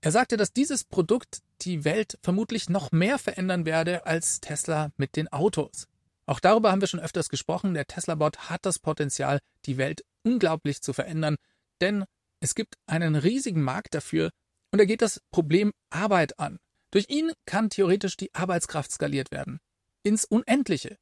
Er 0.00 0.12
sagte, 0.12 0.36
dass 0.36 0.52
dieses 0.52 0.84
Produkt 0.84 1.40
die 1.62 1.84
Welt 1.84 2.18
vermutlich 2.22 2.68
noch 2.68 2.92
mehr 2.92 3.18
verändern 3.18 3.64
werde 3.64 4.06
als 4.06 4.40
Tesla 4.40 4.90
mit 4.96 5.16
den 5.16 5.32
Autos. 5.32 5.88
Auch 6.26 6.40
darüber 6.40 6.70
haben 6.70 6.80
wir 6.80 6.88
schon 6.88 7.00
öfters 7.00 7.28
gesprochen. 7.28 7.74
Der 7.74 7.86
Tesla-Bot 7.86 8.50
hat 8.50 8.66
das 8.66 8.78
Potenzial, 8.78 9.40
die 9.64 9.78
Welt 9.78 10.04
unglaublich 10.24 10.82
zu 10.82 10.92
verändern, 10.92 11.36
denn 11.80 12.04
es 12.40 12.54
gibt 12.54 12.76
einen 12.86 13.14
riesigen 13.14 13.62
Markt 13.62 13.94
dafür 13.94 14.30
und 14.72 14.80
er 14.80 14.86
geht 14.86 15.02
das 15.02 15.22
Problem 15.30 15.72
Arbeit 15.88 16.38
an. 16.38 16.58
Durch 16.90 17.08
ihn 17.08 17.32
kann 17.46 17.70
theoretisch 17.70 18.16
die 18.16 18.34
Arbeitskraft 18.34 18.90
skaliert 18.90 19.30
werden. 19.30 19.60
Ins 20.02 20.24
Unendliche. 20.24 20.98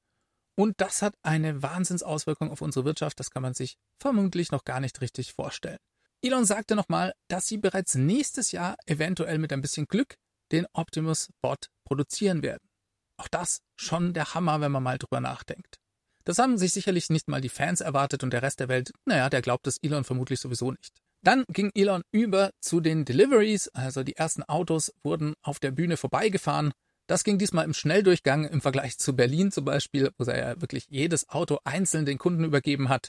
Und 0.57 0.81
das 0.81 1.03
hat 1.03 1.15
eine 1.23 1.63
Wahnsinnsauswirkung 1.63 2.51
auf 2.51 2.63
unsere 2.63 2.85
Wirtschaft, 2.85 3.19
das 3.19 3.31
kann 3.31 3.43
man 3.43 3.55
sich 3.55 3.77
vermutlich 4.01 4.53
noch 4.53 4.65
gar 4.65 4.81
nicht 4.81 5.01
richtig 5.01 5.33
vorstellen. 5.33 5.79
Elon 6.23 6.45
sagte 6.45 6.75
nochmal, 6.75 7.13
dass 7.29 7.47
sie 7.47 7.59
bereits 7.59 7.97
nächstes 7.97 8.53
Jahr 8.53 8.77
eventuell 8.87 9.39
mit 9.39 9.53
ein 9.53 9.61
bisschen 9.61 9.87
Glück 9.87 10.17
den 10.53 10.67
Optimus 10.73 11.29
Bot 11.43 11.69
produzieren 11.85 12.43
werden. 12.43 12.67
Auch 13.17 13.29
das 13.29 13.61
schon 13.77 14.15
der 14.15 14.35
Hammer, 14.35 14.61
wenn 14.61 14.73
man 14.73 14.83
mal 14.83 14.99
drüber 14.99 15.21
nachdenkt. 15.21 15.79
Das 16.25 16.39
haben 16.39 16.57
sich 16.57 16.73
sicherlich 16.73 17.11
nicht 17.11 17.29
mal 17.29 17.43
die 17.43 17.51
Fans 17.51 17.81
erwartet 17.81 18.23
und 18.23 18.33
der 18.33 18.43
Rest 18.43 18.61
der 18.61 18.69
Welt, 18.69 18.93
naja, 19.05 19.29
der 19.29 19.43
glaubt 19.43 19.67
es 19.67 19.79
Elon 19.83 20.05
vermutlich 20.05 20.41
sowieso 20.41 20.71
nicht. 20.71 21.03
Dann 21.25 21.45
ging 21.49 21.71
Elon 21.75 22.03
über 22.13 22.51
zu 22.61 22.81
den 22.81 23.07
Deliveries, 23.07 23.69
also 23.69 24.03
die 24.03 24.15
ersten 24.15 24.43
Autos 24.43 24.93
wurden 25.03 25.33
auf 25.41 25.59
der 25.59 25.71
Bühne 25.71 25.97
vorbeigefahren. 25.97 26.73
Das 27.07 27.25
ging 27.25 27.39
diesmal 27.39 27.65
im 27.65 27.73
Schnelldurchgang 27.73 28.45
im 28.45 28.61
Vergleich 28.61 28.99
zu 28.99 29.17
Berlin 29.17 29.51
zum 29.51 29.65
Beispiel, 29.65 30.11
wo 30.19 30.25
er 30.25 30.39
ja 30.39 30.61
wirklich 30.61 30.85
jedes 30.91 31.31
Auto 31.31 31.59
einzeln 31.65 32.05
den 32.05 32.19
Kunden 32.19 32.45
übergeben 32.45 32.91
hat. 32.91 33.09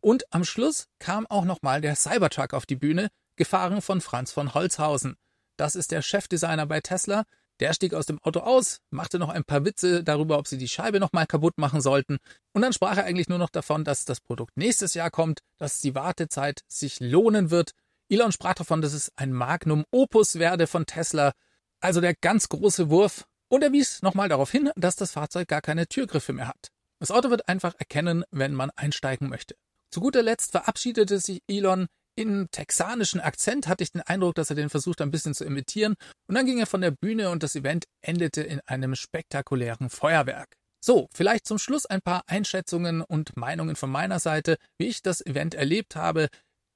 Und 0.00 0.24
am 0.30 0.44
Schluss 0.44 0.86
kam 0.98 1.26
auch 1.26 1.44
nochmal 1.44 1.82
der 1.82 1.96
Cybertruck 1.96 2.54
auf 2.54 2.64
die 2.64 2.76
Bühne, 2.76 3.08
gefahren 3.36 3.82
von 3.82 4.00
Franz 4.00 4.32
von 4.32 4.54
Holzhausen. 4.54 5.16
Das 5.58 5.76
ist 5.76 5.90
der 5.90 6.00
Chefdesigner 6.00 6.64
bei 6.64 6.80
Tesla. 6.80 7.24
Der 7.60 7.74
stieg 7.74 7.92
aus 7.92 8.06
dem 8.06 8.18
Auto 8.22 8.40
aus, 8.40 8.80
machte 8.90 9.18
noch 9.18 9.28
ein 9.28 9.44
paar 9.44 9.66
Witze 9.66 10.02
darüber, 10.02 10.38
ob 10.38 10.48
sie 10.48 10.56
die 10.56 10.68
Scheibe 10.68 10.98
nochmal 10.98 11.26
kaputt 11.26 11.58
machen 11.58 11.82
sollten. 11.82 12.16
Und 12.54 12.62
dann 12.62 12.72
sprach 12.72 12.96
er 12.96 13.04
eigentlich 13.04 13.28
nur 13.28 13.38
noch 13.38 13.50
davon, 13.50 13.84
dass 13.84 14.06
das 14.06 14.20
Produkt 14.20 14.56
nächstes 14.56 14.94
Jahr 14.94 15.10
kommt, 15.10 15.40
dass 15.58 15.82
die 15.82 15.94
Wartezeit 15.94 16.62
sich 16.68 17.00
lohnen 17.00 17.50
wird. 17.50 17.72
Elon 18.08 18.32
sprach 18.32 18.54
davon, 18.54 18.80
dass 18.80 18.94
es 18.94 19.12
ein 19.16 19.32
Magnum 19.32 19.84
Opus 19.90 20.38
werde 20.38 20.66
von 20.66 20.86
Tesla. 20.86 21.32
Also 21.80 22.00
der 22.00 22.14
ganz 22.14 22.48
große 22.48 22.88
Wurf. 22.88 23.26
Und 23.48 23.62
er 23.62 23.72
wies 23.72 24.00
nochmal 24.00 24.30
darauf 24.30 24.50
hin, 24.50 24.70
dass 24.76 24.96
das 24.96 25.12
Fahrzeug 25.12 25.46
gar 25.46 25.60
keine 25.60 25.86
Türgriffe 25.86 26.32
mehr 26.32 26.48
hat. 26.48 26.68
Das 26.98 27.10
Auto 27.10 27.28
wird 27.28 27.46
einfach 27.48 27.74
erkennen, 27.78 28.24
wenn 28.30 28.54
man 28.54 28.70
einsteigen 28.74 29.28
möchte. 29.28 29.54
Zu 29.90 30.00
guter 30.00 30.22
Letzt 30.22 30.52
verabschiedete 30.52 31.18
sich 31.18 31.42
Elon 31.46 31.88
in 32.20 32.48
texanischen 32.50 33.20
Akzent, 33.20 33.66
hatte 33.66 33.82
ich 33.82 33.92
den 33.92 34.02
Eindruck, 34.02 34.34
dass 34.34 34.50
er 34.50 34.56
den 34.56 34.68
versucht 34.68 35.00
ein 35.00 35.10
bisschen 35.10 35.32
zu 35.34 35.44
imitieren, 35.44 35.94
und 36.28 36.34
dann 36.34 36.44
ging 36.44 36.58
er 36.58 36.66
von 36.66 36.82
der 36.82 36.90
Bühne 36.90 37.30
und 37.30 37.42
das 37.42 37.56
Event 37.56 37.86
endete 38.02 38.42
in 38.42 38.60
einem 38.66 38.94
spektakulären 38.94 39.88
Feuerwerk. 39.88 40.54
So, 40.84 41.08
vielleicht 41.14 41.46
zum 41.46 41.58
Schluss 41.58 41.86
ein 41.86 42.02
paar 42.02 42.22
Einschätzungen 42.26 43.00
und 43.00 43.36
Meinungen 43.36 43.74
von 43.74 43.90
meiner 43.90 44.18
Seite, 44.18 44.56
wie 44.78 44.88
ich 44.88 45.02
das 45.02 45.24
Event 45.24 45.54
erlebt 45.54 45.96
habe. 45.96 46.28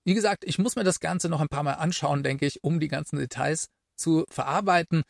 Wie 0.06 0.14
gesagt, 0.14 0.44
ich 0.44 0.58
muss 0.58 0.76
mir 0.76 0.84
das 0.84 1.00
Ganze 1.00 1.28
noch 1.28 1.40
ein 1.40 1.48
paar 1.48 1.62
Mal 1.62 1.74
anschauen, 1.74 2.22
denke 2.22 2.46
ich, 2.46 2.64
um 2.64 2.80
die 2.80 2.88
ganzen 2.88 3.18
Details 3.18 3.68
zu 3.96 4.24
verarbeiten. 4.28 5.02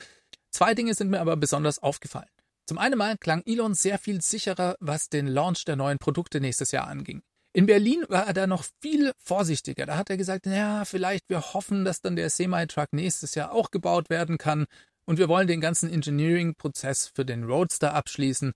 Zwei 0.53 0.75
Dinge 0.75 0.95
sind 0.95 1.11
mir 1.11 1.21
aber 1.21 1.37
besonders 1.37 1.81
aufgefallen. 1.81 2.29
Zum 2.67 2.79
einen 2.79 2.97
mal 2.97 3.19
klang 3.19 3.43
Elon 3.47 3.75
sehr 3.75 3.99
viel 3.99 4.21
sicherer, 4.21 4.77
was 4.81 5.09
den 5.09 5.27
Launch 5.27 5.65
der 5.65 5.77
neuen 5.77 5.99
Produkte 5.99 6.41
nächstes 6.41 6.71
Jahr 6.71 6.87
anging. 6.87 7.23
In 7.57 7.67
Berlin 7.67 8.05
war 8.09 8.27
er 8.27 8.33
da 8.33 8.49
noch 8.49 8.65
viel 8.83 9.13
vorsichtiger. 9.17 9.87
Da 9.87 9.97
hat 9.97 10.11
er 10.11 10.17
gesagt, 10.17 10.47
ja, 10.47 10.85
vielleicht 10.85 11.31
wir 11.31 11.55
hoffen, 11.55 11.85
dass 11.85 12.01
dann 12.01 12.17
der 12.17 12.29
Semi-Truck 12.29 12.93
nächstes 12.93 13.37
Jahr 13.37 13.53
auch 13.53 13.71
gebaut 13.71 14.11
werden 14.11 14.39
kann 14.39 14.67
und 15.05 15.19
wir 15.19 15.29
wollen 15.29 15.47
den 15.47 15.61
ganzen 15.61 15.89
Engineering-Prozess 15.89 17.13
für 17.15 17.25
den 17.25 17.45
Roadster 17.45 17.95
abschließen. 17.95 18.55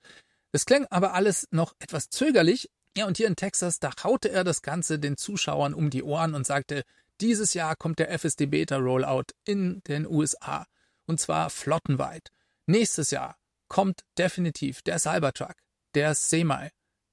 Das 0.50 0.66
klang 0.66 0.84
aber 0.90 1.14
alles 1.14 1.46
noch 1.52 1.74
etwas 1.78 2.10
zögerlich. 2.10 2.70
Ja, 2.96 3.06
und 3.06 3.18
hier 3.18 3.28
in 3.28 3.36
Texas, 3.36 3.78
da 3.78 3.92
haute 4.02 4.30
er 4.30 4.42
das 4.42 4.62
Ganze 4.62 4.98
den 4.98 5.16
Zuschauern 5.16 5.74
um 5.74 5.90
die 5.90 6.02
Ohren 6.02 6.34
und 6.34 6.44
sagte, 6.44 6.82
dieses 7.20 7.54
Jahr 7.54 7.76
kommt 7.76 8.00
der 8.00 8.10
FSD 8.10 8.46
Beta 8.46 8.78
Rollout 8.78 9.26
in 9.44 9.80
den 9.86 10.08
USA. 10.08 10.66
Und 11.06 11.20
zwar 11.20 11.50
flottenweit. 11.50 12.30
Nächstes 12.66 13.12
Jahr 13.12 13.36
kommt 13.68 14.00
definitiv 14.18 14.82
der 14.82 14.98
Cybertruck, 14.98 15.54
der 15.94 16.16
Semi, 16.16 16.70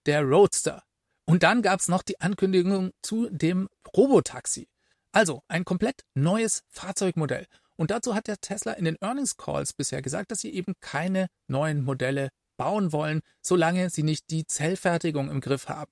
der 0.07 0.23
Roadster, 0.23 0.81
und 1.25 1.43
dann 1.43 1.61
gab 1.61 1.79
es 1.79 1.87
noch 1.87 2.03
die 2.03 2.21
Ankündigung 2.21 2.91
zu 3.01 3.29
dem 3.29 3.67
Robotaxi. 3.95 4.67
Also 5.11 5.41
ein 5.47 5.65
komplett 5.65 6.03
neues 6.13 6.63
Fahrzeugmodell. 6.69 7.47
Und 7.77 7.91
dazu 7.91 8.15
hat 8.15 8.27
der 8.27 8.39
Tesla 8.39 8.73
in 8.73 8.85
den 8.85 8.97
Earnings 9.01 9.37
Calls 9.37 9.73
bisher 9.73 10.01
gesagt, 10.01 10.31
dass 10.31 10.39
sie 10.39 10.53
eben 10.53 10.73
keine 10.79 11.27
neuen 11.47 11.83
Modelle 11.83 12.29
bauen 12.57 12.91
wollen, 12.93 13.21
solange 13.41 13.89
sie 13.89 14.03
nicht 14.03 14.29
die 14.29 14.45
Zellfertigung 14.45 15.29
im 15.29 15.41
Griff 15.41 15.67
haben. 15.67 15.91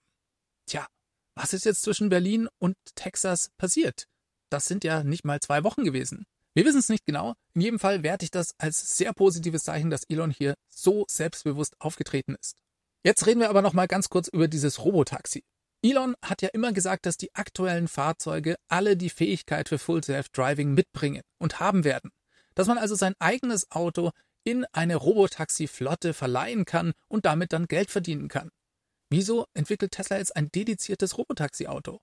Tja, 0.65 0.87
was 1.35 1.53
ist 1.53 1.65
jetzt 1.65 1.81
zwischen 1.81 2.09
Berlin 2.09 2.47
und 2.59 2.75
Texas 2.95 3.49
passiert? 3.57 4.07
Das 4.49 4.67
sind 4.67 4.83
ja 4.83 5.03
nicht 5.03 5.25
mal 5.25 5.39
zwei 5.39 5.63
Wochen 5.63 5.83
gewesen. 5.83 6.25
Wir 6.53 6.65
wissen 6.65 6.79
es 6.79 6.89
nicht 6.89 7.05
genau. 7.05 7.33
In 7.55 7.61
jedem 7.61 7.79
Fall 7.79 8.03
werte 8.03 8.23
ich 8.23 8.31
das 8.31 8.53
als 8.59 8.95
sehr 8.95 9.11
positives 9.13 9.63
Zeichen, 9.63 9.89
dass 9.89 10.03
Elon 10.03 10.29
hier 10.29 10.53
so 10.69 11.05
selbstbewusst 11.09 11.75
aufgetreten 11.79 12.35
ist. 12.39 12.61
Jetzt 13.03 13.27
reden 13.27 13.41
wir 13.41 13.49
aber 13.49 13.61
noch 13.61 13.73
mal 13.73 13.87
ganz 13.87 14.09
kurz 14.09 14.29
über 14.29 14.47
dieses 14.47 14.83
Robotaxi. 14.83 15.43
Elon 15.81 16.15
hat 16.23 16.41
ja 16.41 16.49
immer 16.53 16.71
gesagt, 16.71 17.05
dass 17.05 17.17
die 17.17 17.35
aktuellen 17.35 17.89
Fahrzeuge 17.89 18.55
alle 18.69 18.95
die 18.95 19.09
Fähigkeit 19.09 19.67
für 19.67 19.77
Full 19.77 20.01
Self-Driving 20.01 20.73
mitbringen 20.73 21.21
und 21.37 21.59
haben 21.59 21.83
werden. 21.83 22.11
Dass 22.55 22.67
man 22.67 22.77
also 22.77 22.95
sein 22.95 23.15
eigenes 23.19 23.69
Auto 23.71 24.11
in 24.45 24.65
eine 24.71 24.95
Robotaxi-Flotte 24.95 26.13
verleihen 26.13 26.63
kann 26.63 26.93
und 27.09 27.25
damit 27.25 27.51
dann 27.51 27.67
Geld 27.67 27.91
verdienen 27.91 28.29
kann. 28.29 28.49
Wieso 29.09 29.45
entwickelt 29.53 29.91
Tesla 29.91 30.17
jetzt 30.17 30.35
ein 30.37 30.49
dediziertes 30.49 31.17
Robotaxi-Auto? 31.17 31.99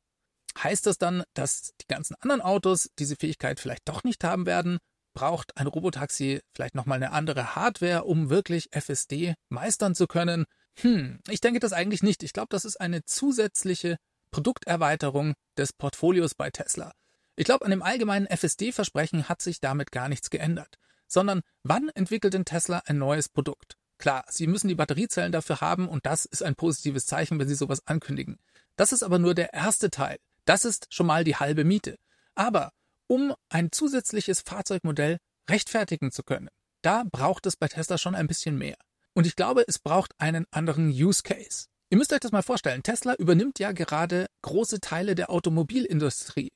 Heißt 0.58 0.86
das 0.86 0.98
dann, 0.98 1.22
dass 1.32 1.72
die 1.80 1.86
ganzen 1.86 2.16
anderen 2.20 2.42
Autos 2.42 2.90
diese 2.98 3.16
Fähigkeit 3.16 3.60
vielleicht 3.60 3.88
doch 3.88 4.04
nicht 4.04 4.22
haben 4.24 4.44
werden? 4.44 4.78
Braucht 5.14 5.56
ein 5.56 5.66
Robotaxi 5.66 6.40
vielleicht 6.54 6.74
nochmal 6.74 6.96
eine 6.96 7.12
andere 7.12 7.54
Hardware, 7.54 8.04
um 8.04 8.28
wirklich 8.28 8.68
FSD 8.72 9.34
meistern 9.48 9.94
zu 9.94 10.06
können? 10.06 10.44
Hm, 10.76 11.20
ich 11.28 11.40
denke 11.40 11.60
das 11.60 11.72
eigentlich 11.72 12.02
nicht. 12.02 12.22
Ich 12.22 12.32
glaube, 12.32 12.48
das 12.50 12.64
ist 12.64 12.80
eine 12.80 13.04
zusätzliche 13.04 13.96
Produkterweiterung 14.30 15.34
des 15.56 15.72
Portfolios 15.72 16.34
bei 16.34 16.50
Tesla. 16.50 16.92
Ich 17.36 17.44
glaube, 17.44 17.64
an 17.64 17.70
dem 17.70 17.82
allgemeinen 17.82 18.26
FSD-Versprechen 18.26 19.28
hat 19.28 19.42
sich 19.42 19.60
damit 19.60 19.92
gar 19.92 20.08
nichts 20.08 20.30
geändert. 20.30 20.76
Sondern 21.06 21.40
wann 21.64 21.88
entwickelt 21.88 22.34
denn 22.34 22.44
Tesla 22.44 22.82
ein 22.86 22.98
neues 22.98 23.28
Produkt? 23.28 23.76
Klar, 23.98 24.24
sie 24.28 24.46
müssen 24.46 24.68
die 24.68 24.74
Batteriezellen 24.74 25.32
dafür 25.32 25.60
haben 25.60 25.88
und 25.88 26.06
das 26.06 26.24
ist 26.24 26.42
ein 26.42 26.54
positives 26.54 27.06
Zeichen, 27.06 27.38
wenn 27.38 27.48
sie 27.48 27.54
sowas 27.54 27.86
ankündigen. 27.86 28.38
Das 28.76 28.92
ist 28.92 29.02
aber 29.02 29.18
nur 29.18 29.34
der 29.34 29.52
erste 29.52 29.90
Teil. 29.90 30.18
Das 30.44 30.64
ist 30.64 30.86
schon 30.94 31.06
mal 31.06 31.24
die 31.24 31.36
halbe 31.36 31.64
Miete. 31.64 31.98
Aber 32.34 32.72
um 33.08 33.34
ein 33.48 33.72
zusätzliches 33.72 34.40
Fahrzeugmodell 34.40 35.18
rechtfertigen 35.50 36.12
zu 36.12 36.22
können, 36.22 36.48
da 36.80 37.04
braucht 37.10 37.44
es 37.46 37.56
bei 37.56 37.68
Tesla 37.68 37.98
schon 37.98 38.14
ein 38.14 38.26
bisschen 38.26 38.56
mehr. 38.56 38.76
Und 39.14 39.26
ich 39.26 39.36
glaube, 39.36 39.64
es 39.66 39.78
braucht 39.78 40.12
einen 40.18 40.46
anderen 40.50 40.88
Use 40.88 41.22
Case. 41.22 41.66
Ihr 41.90 41.98
müsst 41.98 42.12
euch 42.12 42.20
das 42.20 42.32
mal 42.32 42.42
vorstellen. 42.42 42.82
Tesla 42.82 43.14
übernimmt 43.14 43.58
ja 43.58 43.72
gerade 43.72 44.26
große 44.42 44.80
Teile 44.80 45.14
der 45.14 45.30
Automobilindustrie 45.30 46.52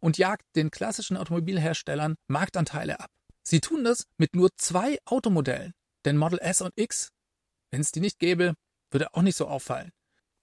und 0.00 0.18
jagt 0.18 0.44
den 0.56 0.70
klassischen 0.70 1.16
Automobilherstellern 1.16 2.16
Marktanteile 2.26 3.00
ab. 3.00 3.10
Sie 3.42 3.60
tun 3.60 3.84
das 3.84 4.04
mit 4.18 4.34
nur 4.34 4.50
zwei 4.56 4.98
Automodellen. 5.06 5.72
Denn 6.04 6.18
Model 6.18 6.38
S 6.40 6.60
und 6.60 6.72
X, 6.76 7.08
wenn 7.70 7.80
es 7.80 7.92
die 7.92 8.00
nicht 8.00 8.18
gäbe, 8.18 8.54
würde 8.90 9.14
auch 9.14 9.22
nicht 9.22 9.36
so 9.36 9.48
auffallen. 9.48 9.90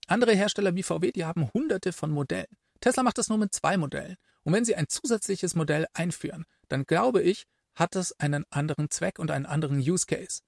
Andere 0.07 0.33
Hersteller 0.33 0.75
wie 0.75 0.83
VW, 0.83 1.11
die 1.11 1.25
haben 1.25 1.51
hunderte 1.53 1.93
von 1.93 2.11
Modellen. 2.11 2.57
Tesla 2.79 3.03
macht 3.03 3.19
das 3.19 3.29
nur 3.29 3.37
mit 3.37 3.53
zwei 3.53 3.77
Modellen. 3.77 4.17
Und 4.43 4.53
wenn 4.53 4.65
sie 4.65 4.75
ein 4.75 4.87
zusätzliches 4.87 5.53
Modell 5.53 5.85
einführen, 5.93 6.45
dann 6.67 6.85
glaube 6.85 7.21
ich, 7.21 7.45
hat 7.75 7.95
es 7.95 8.19
einen 8.19 8.45
anderen 8.49 8.89
Zweck 8.89 9.19
und 9.19 9.29
einen 9.29 9.45
anderen 9.45 9.77
Use 9.77 10.07
Case. 10.07 10.41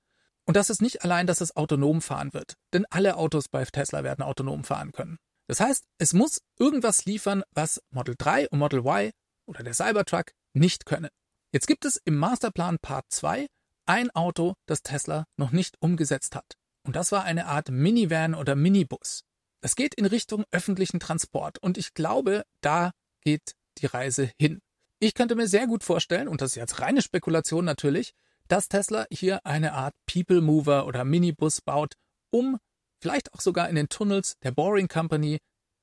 Und 0.46 0.58
das 0.58 0.70
ist 0.70 0.82
nicht 0.82 1.04
allein, 1.04 1.28
dass 1.28 1.42
es 1.42 1.56
autonom 1.56 2.02
fahren 2.02 2.34
wird, 2.34 2.56
denn 2.74 2.86
alle 2.90 3.16
Autos 3.18 3.48
bei 3.48 3.64
Tesla 3.64 4.04
werden 4.04 4.24
autonom 4.24 4.64
fahren 4.64 4.92
können. 4.92 5.18
Das 5.48 5.60
heißt, 5.60 5.86
es 5.98 6.14
muss 6.14 6.42
irgendwas 6.60 7.06
liefern, 7.06 7.44
was 7.52 7.82
Model 7.92 8.16
3 8.18 8.50
und 8.50 8.60
Model 8.60 8.80
Y 8.80 9.12
oder 9.46 9.64
der 9.64 9.74
Cybertruck 9.74 10.32
nicht 10.54 10.86
können. 10.86 11.10
Jetzt 11.52 11.68
gibt 11.68 11.86
es 11.86 12.02
im 12.04 12.18
Masterplan 12.18 12.80
Part 12.80 13.06
2 13.10 13.48
ein 13.86 14.10
Auto, 14.12 14.54
das 14.66 14.82
Tesla 14.82 15.26
noch 15.38 15.52
nicht 15.52 15.76
umgesetzt 15.82 16.36
hat. 16.36 16.56
Und 16.86 16.96
das 16.96 17.12
war 17.12 17.24
eine 17.24 17.46
Art 17.46 17.70
Minivan 17.70 18.36
oder 18.36 18.56
Minibus. 18.56 19.24
Es 19.62 19.76
geht 19.76 19.94
in 19.96 20.06
Richtung 20.06 20.44
öffentlichen 20.52 21.00
Transport 21.00 21.60
und 21.60 21.78
ich 21.78 21.94
glaube, 21.94 22.44
da 22.62 22.92
geht 23.22 23.56
die 23.78 23.86
Reise 23.86 24.32
hin. 24.38 24.60
Ich 25.00 25.14
könnte 25.14 25.36
mir 25.36 25.48
sehr 25.48 25.68
gut 25.68 25.84
vorstellen, 25.84 26.28
und 26.28 26.42
das 26.42 26.52
ist 26.52 26.56
jetzt 26.56 26.80
reine 26.80 27.02
Spekulation 27.02 27.66
natürlich, 27.66 28.14
dass 28.48 28.68
Tesla 28.68 29.06
hier 29.12 29.46
eine 29.46 29.74
Art 29.74 29.94
People 30.12 30.42
Mover 30.42 30.86
oder 30.86 31.04
Minibus 31.04 31.62
baut, 31.62 31.94
um 32.32 32.58
vielleicht 33.02 33.34
auch 33.34 33.42
sogar 33.42 33.70
in 33.70 33.76
den 33.76 33.90
Tunnels 33.90 34.36
der 34.44 34.52
Boring 34.52 34.88
Company 34.88 35.40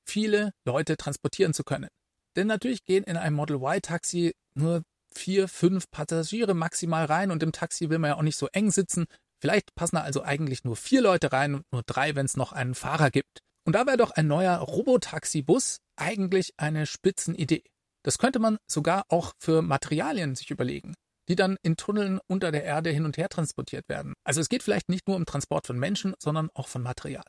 viele 0.07 0.51
Leute 0.65 0.97
transportieren 0.97 1.53
zu 1.53 1.63
können. 1.63 1.89
Denn 2.35 2.47
natürlich 2.47 2.83
gehen 2.83 3.03
in 3.03 3.17
einem 3.17 3.35
Model 3.35 3.57
Y-Taxi 3.61 4.33
nur 4.55 4.83
vier, 5.13 5.47
fünf 5.47 5.89
Passagiere 5.91 6.53
maximal 6.53 7.05
rein 7.05 7.31
und 7.31 7.43
im 7.43 7.51
Taxi 7.51 7.89
will 7.89 7.99
man 7.99 8.11
ja 8.11 8.17
auch 8.17 8.21
nicht 8.21 8.37
so 8.37 8.47
eng 8.47 8.71
sitzen. 8.71 9.05
Vielleicht 9.39 9.75
passen 9.75 9.97
da 9.97 10.03
also 10.03 10.23
eigentlich 10.23 10.63
nur 10.63 10.75
vier 10.75 11.01
Leute 11.01 11.31
rein 11.31 11.55
und 11.55 11.65
nur 11.71 11.83
drei, 11.83 12.15
wenn 12.15 12.25
es 12.25 12.37
noch 12.37 12.53
einen 12.53 12.75
Fahrer 12.75 13.09
gibt. 13.09 13.39
Und 13.65 13.73
da 13.73 13.85
wäre 13.85 13.97
doch 13.97 14.11
ein 14.11 14.27
neuer 14.27 14.57
Robotaxi-Bus 14.57 15.79
eigentlich 15.95 16.53
eine 16.57 16.85
Spitzenidee. 16.85 17.63
Das 18.03 18.17
könnte 18.17 18.39
man 18.39 18.57
sogar 18.67 19.05
auch 19.09 19.33
für 19.37 19.61
Materialien 19.61 20.35
sich 20.35 20.49
überlegen, 20.49 20.95
die 21.27 21.35
dann 21.35 21.57
in 21.61 21.77
Tunneln 21.77 22.19
unter 22.27 22.51
der 22.51 22.63
Erde 22.63 22.89
hin 22.89 23.05
und 23.05 23.17
her 23.17 23.29
transportiert 23.29 23.87
werden. 23.89 24.13
Also 24.23 24.41
es 24.41 24.49
geht 24.49 24.63
vielleicht 24.63 24.89
nicht 24.89 25.07
nur 25.07 25.17
um 25.17 25.25
Transport 25.25 25.67
von 25.67 25.77
Menschen, 25.77 26.13
sondern 26.19 26.49
auch 26.53 26.67
von 26.67 26.81
Material. 26.81 27.23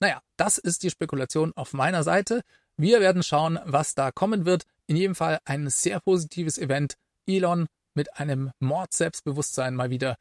Naja, 0.00 0.20
das 0.36 0.58
ist 0.58 0.82
die 0.82 0.90
Spekulation 0.90 1.52
auf 1.54 1.72
meiner 1.72 2.02
Seite. 2.02 2.42
Wir 2.76 3.00
werden 3.00 3.22
schauen, 3.22 3.58
was 3.64 3.94
da 3.94 4.10
kommen 4.10 4.46
wird. 4.46 4.64
In 4.86 4.96
jedem 4.96 5.14
Fall 5.14 5.38
ein 5.44 5.70
sehr 5.70 6.00
positives 6.00 6.58
Event. 6.58 6.96
Elon 7.26 7.66
mit 7.94 8.16
einem 8.18 8.50
Mord-Selbstbewusstsein 8.58 9.74
mal 9.74 9.90
wieder. 9.90 10.16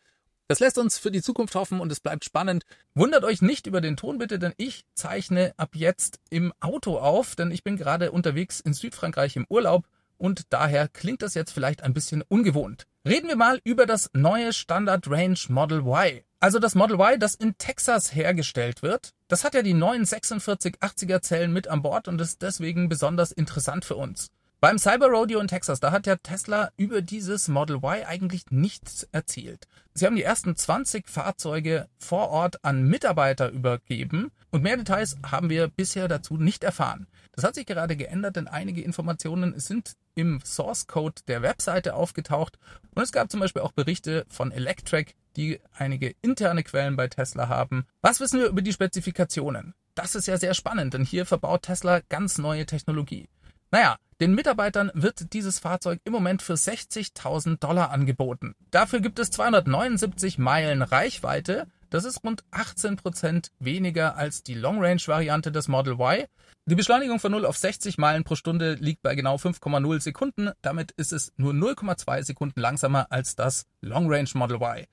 Das 0.48 0.60
lässt 0.60 0.78
uns 0.78 0.98
für 0.98 1.12
die 1.12 1.22
Zukunft 1.22 1.56
hoffen 1.56 1.80
und 1.80 1.92
es 1.92 2.02
bleibt 2.02 2.26
spannend. 2.26 2.64
Wundert 2.94 3.24
euch 3.24 3.42
nicht 3.42 3.68
über 3.68 3.80
den 3.80 3.96
Ton 3.96 4.18
bitte, 4.18 4.38
denn 4.38 4.54
ich 4.58 4.84
zeichne 4.94 5.54
ab 5.56 5.70
jetzt 5.76 6.20
im 6.30 6.54
Auto 6.60 7.00
auf, 7.00 7.36
denn 7.36 7.52
ich 7.52 7.64
bin 7.64 7.78
gerade 7.78 8.12
unterwegs 8.12 8.60
in 8.60 8.74
Südfrankreich 8.74 9.38
im 9.38 9.46
Urlaub 9.50 9.88
und 10.18 10.44
daher 10.50 10.90
klingt 10.90 11.22
das 11.22 11.36
jetzt 11.36 11.52
vielleicht 11.52 11.84
ein 11.84 11.94
bisschen 11.94 12.22
ungewohnt. 12.22 12.86
Reden 13.04 13.30
wir 13.30 13.36
mal 13.36 13.60
über 13.64 13.88
das 13.88 14.12
neue 14.14 14.54
Standard 14.54 15.10
Range 15.10 15.40
Model 15.48 15.80
Y. 15.80 16.22
Also 16.40 16.60
das 16.60 16.76
Model 16.76 17.00
Y, 17.00 17.20
das 17.20 17.34
in 17.34 17.58
Texas 17.58 18.14
hergestellt 18.14 18.84
wird. 18.84 19.16
Das 19.28 19.44
hat 19.44 19.56
ja 19.56 19.64
die 19.64 19.74
neuen 19.74 20.06
4680er 20.06 21.20
Zellen 21.22 21.52
mit 21.52 21.68
an 21.68 21.82
Bord 21.82 22.08
und 22.08 22.22
ist 22.22 22.44
deswegen 22.44 22.90
besonders 22.90 23.32
interessant 23.32 23.86
für 23.86 23.96
uns. 23.96 24.30
Beim 24.60 24.78
Cyber 24.78 25.08
Rodeo 25.08 25.40
in 25.40 25.48
Texas, 25.48 25.80
da 25.80 25.92
hat 25.92 26.06
ja 26.06 26.16
Tesla 26.18 26.70
über 26.78 27.02
dieses 27.02 27.48
Model 27.48 27.78
Y 27.78 28.06
eigentlich 28.06 28.52
nichts 28.52 29.08
erzielt. 29.12 29.68
Sie 29.96 30.06
haben 30.06 30.16
die 30.16 30.22
ersten 30.22 30.56
20 30.56 31.10
Fahrzeuge 31.10 31.88
vor 31.98 32.30
Ort 32.30 32.64
an 32.64 32.84
Mitarbeiter 32.84 33.50
übergeben 33.50 34.30
und 34.52 34.62
mehr 34.62 34.78
Details 34.78 35.18
haben 35.26 35.50
wir 35.50 35.70
bisher 35.70 36.08
dazu 36.08 36.38
nicht 36.38 36.64
erfahren. 36.64 37.08
Das 37.32 37.44
hat 37.44 37.56
sich 37.56 37.66
gerade 37.66 37.96
geändert, 37.96 38.36
denn 38.36 38.48
einige 38.48 38.84
Informationen 38.84 39.60
sind 39.60 39.94
im 40.16 40.42
Source 40.44 40.88
Code 40.88 41.22
der 41.28 41.42
Webseite 41.42 41.96
aufgetaucht 41.96 42.58
und 42.96 43.04
es 43.04 43.12
gab 43.12 43.32
zum 43.32 43.40
Beispiel 43.40 43.62
auch 43.62 43.72
Berichte 43.72 44.26
von 44.30 44.52
Electrek, 44.52 45.16
die 45.36 45.60
einige 45.74 46.16
interne 46.22 46.64
Quellen 46.64 46.96
bei 46.96 47.08
Tesla 47.08 47.48
haben. 47.48 47.86
Was 48.02 48.20
wissen 48.20 48.40
wir 48.40 48.48
über 48.48 48.62
die 48.62 48.74
Spezifikationen? 48.74 49.74
Das 49.96 50.16
ist 50.16 50.28
ja 50.28 50.38
sehr 50.38 50.54
spannend, 50.54 50.94
denn 50.94 51.06
hier 51.06 51.26
verbaut 51.26 51.64
Tesla 51.64 52.02
ganz 52.10 52.38
neue 52.38 52.66
Technologie. 52.66 53.28
Naja, 53.72 53.98
den 54.20 54.36
Mitarbeitern 54.36 54.92
wird 54.94 55.34
dieses 55.34 55.60
Fahrzeug 55.60 56.00
im 56.04 56.14
Moment 56.14 56.42
für 56.42 56.54
60.000 56.54 57.58
Dollar 57.60 57.90
angeboten. 57.90 58.54
Dafür 58.70 59.00
gibt 59.00 59.18
es 59.18 59.32
279 59.32 60.38
Meilen 60.38 60.82
Reichweite. 60.82 61.68
Das 61.90 62.06
ist 62.06 62.24
rund 62.24 62.44
18 62.52 62.98
Prozent 62.98 63.52
weniger 63.60 64.18
als 64.18 64.44
die 64.44 64.54
Long-Range-Variante 64.54 65.52
des 65.52 65.68
Model 65.68 65.94
Y. 65.94 66.28
Die 66.66 66.76
Beschleunigung 66.76 67.20
von 67.20 67.32
0 67.32 67.46
auf 67.46 67.58
60 67.58 67.98
Meilen 67.98 68.24
pro 68.24 68.36
Stunde 68.36 68.76
liegt 68.76 69.02
bei 69.02 69.16
genau 69.16 69.36
5,0 69.36 70.00
Sekunden. 70.00 70.52
Damit 70.62 70.92
ist 70.92 71.12
es 71.12 71.34
nur 71.36 71.54
0,2 71.54 72.24
Sekunden 72.24 72.60
langsamer 72.60 73.08
als 73.10 73.36
das 73.36 73.66
Long-Range 73.82 74.30
Model 74.36 74.58
Y. 74.58 74.86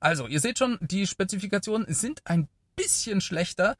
Also, 0.00 0.26
ihr 0.26 0.40
seht 0.40 0.58
schon, 0.58 0.78
die 0.80 1.06
Spezifikationen 1.06 1.92
sind 1.92 2.22
ein 2.24 2.48
bisschen 2.74 3.20
schlechter. 3.20 3.76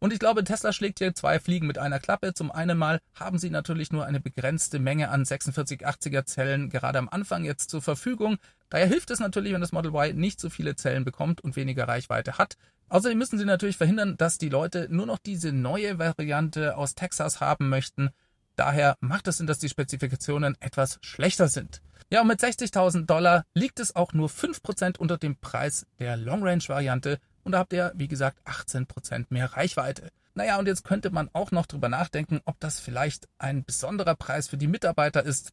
Und 0.00 0.12
ich 0.12 0.18
glaube, 0.18 0.42
Tesla 0.42 0.72
schlägt 0.72 0.98
hier 0.98 1.14
zwei 1.14 1.38
Fliegen 1.38 1.68
mit 1.68 1.78
einer 1.78 2.00
Klappe. 2.00 2.34
Zum 2.34 2.50
einen 2.50 2.76
mal 2.76 3.00
haben 3.14 3.38
sie 3.38 3.50
natürlich 3.50 3.92
nur 3.92 4.06
eine 4.06 4.18
begrenzte 4.18 4.80
Menge 4.80 5.10
an 5.10 5.24
4680er 5.24 6.24
Zellen 6.24 6.70
gerade 6.70 6.98
am 6.98 7.08
Anfang 7.08 7.44
jetzt 7.44 7.70
zur 7.70 7.82
Verfügung. 7.82 8.38
Daher 8.68 8.86
hilft 8.88 9.10
es 9.10 9.20
natürlich, 9.20 9.52
wenn 9.52 9.60
das 9.60 9.72
Model 9.72 9.94
Y 9.94 10.18
nicht 10.18 10.40
so 10.40 10.50
viele 10.50 10.74
Zellen 10.74 11.04
bekommt 11.04 11.40
und 11.42 11.54
weniger 11.54 11.86
Reichweite 11.86 12.36
hat. 12.38 12.56
Außerdem 12.90 13.16
müssen 13.16 13.38
sie 13.38 13.44
natürlich 13.44 13.76
verhindern, 13.76 14.16
dass 14.16 14.36
die 14.36 14.48
Leute 14.48 14.88
nur 14.90 15.06
noch 15.06 15.18
diese 15.18 15.52
neue 15.52 15.98
Variante 15.98 16.76
aus 16.76 16.94
Texas 16.94 17.40
haben 17.40 17.68
möchten. 17.68 18.10
Daher 18.56 18.96
macht 19.00 19.28
es 19.28 19.38
Sinn, 19.38 19.46
dass 19.46 19.60
die 19.60 19.68
Spezifikationen 19.68 20.56
etwas 20.60 20.98
schlechter 21.00 21.48
sind. 21.48 21.80
Ja, 22.10 22.22
und 22.22 22.26
mit 22.26 22.40
60.000 22.40 23.06
Dollar 23.06 23.46
liegt 23.54 23.78
es 23.78 23.94
auch 23.94 24.12
nur 24.12 24.28
5% 24.28 24.98
unter 24.98 25.16
dem 25.16 25.36
Preis 25.36 25.86
der 26.00 26.16
Long 26.16 26.42
Range 26.42 26.62
Variante, 26.66 27.20
und 27.44 27.52
da 27.52 27.58
habt 27.58 27.72
ihr, 27.72 27.92
wie 27.94 28.08
gesagt, 28.08 28.38
18% 28.44 29.26
mehr 29.30 29.46
Reichweite. 29.46 30.10
Naja, 30.34 30.58
und 30.58 30.66
jetzt 30.66 30.84
könnte 30.84 31.10
man 31.10 31.30
auch 31.32 31.52
noch 31.52 31.66
drüber 31.66 31.88
nachdenken, 31.88 32.40
ob 32.44 32.58
das 32.60 32.80
vielleicht 32.80 33.28
ein 33.38 33.64
besonderer 33.64 34.16
Preis 34.16 34.48
für 34.48 34.56
die 34.56 34.66
Mitarbeiter 34.66 35.24
ist. 35.24 35.52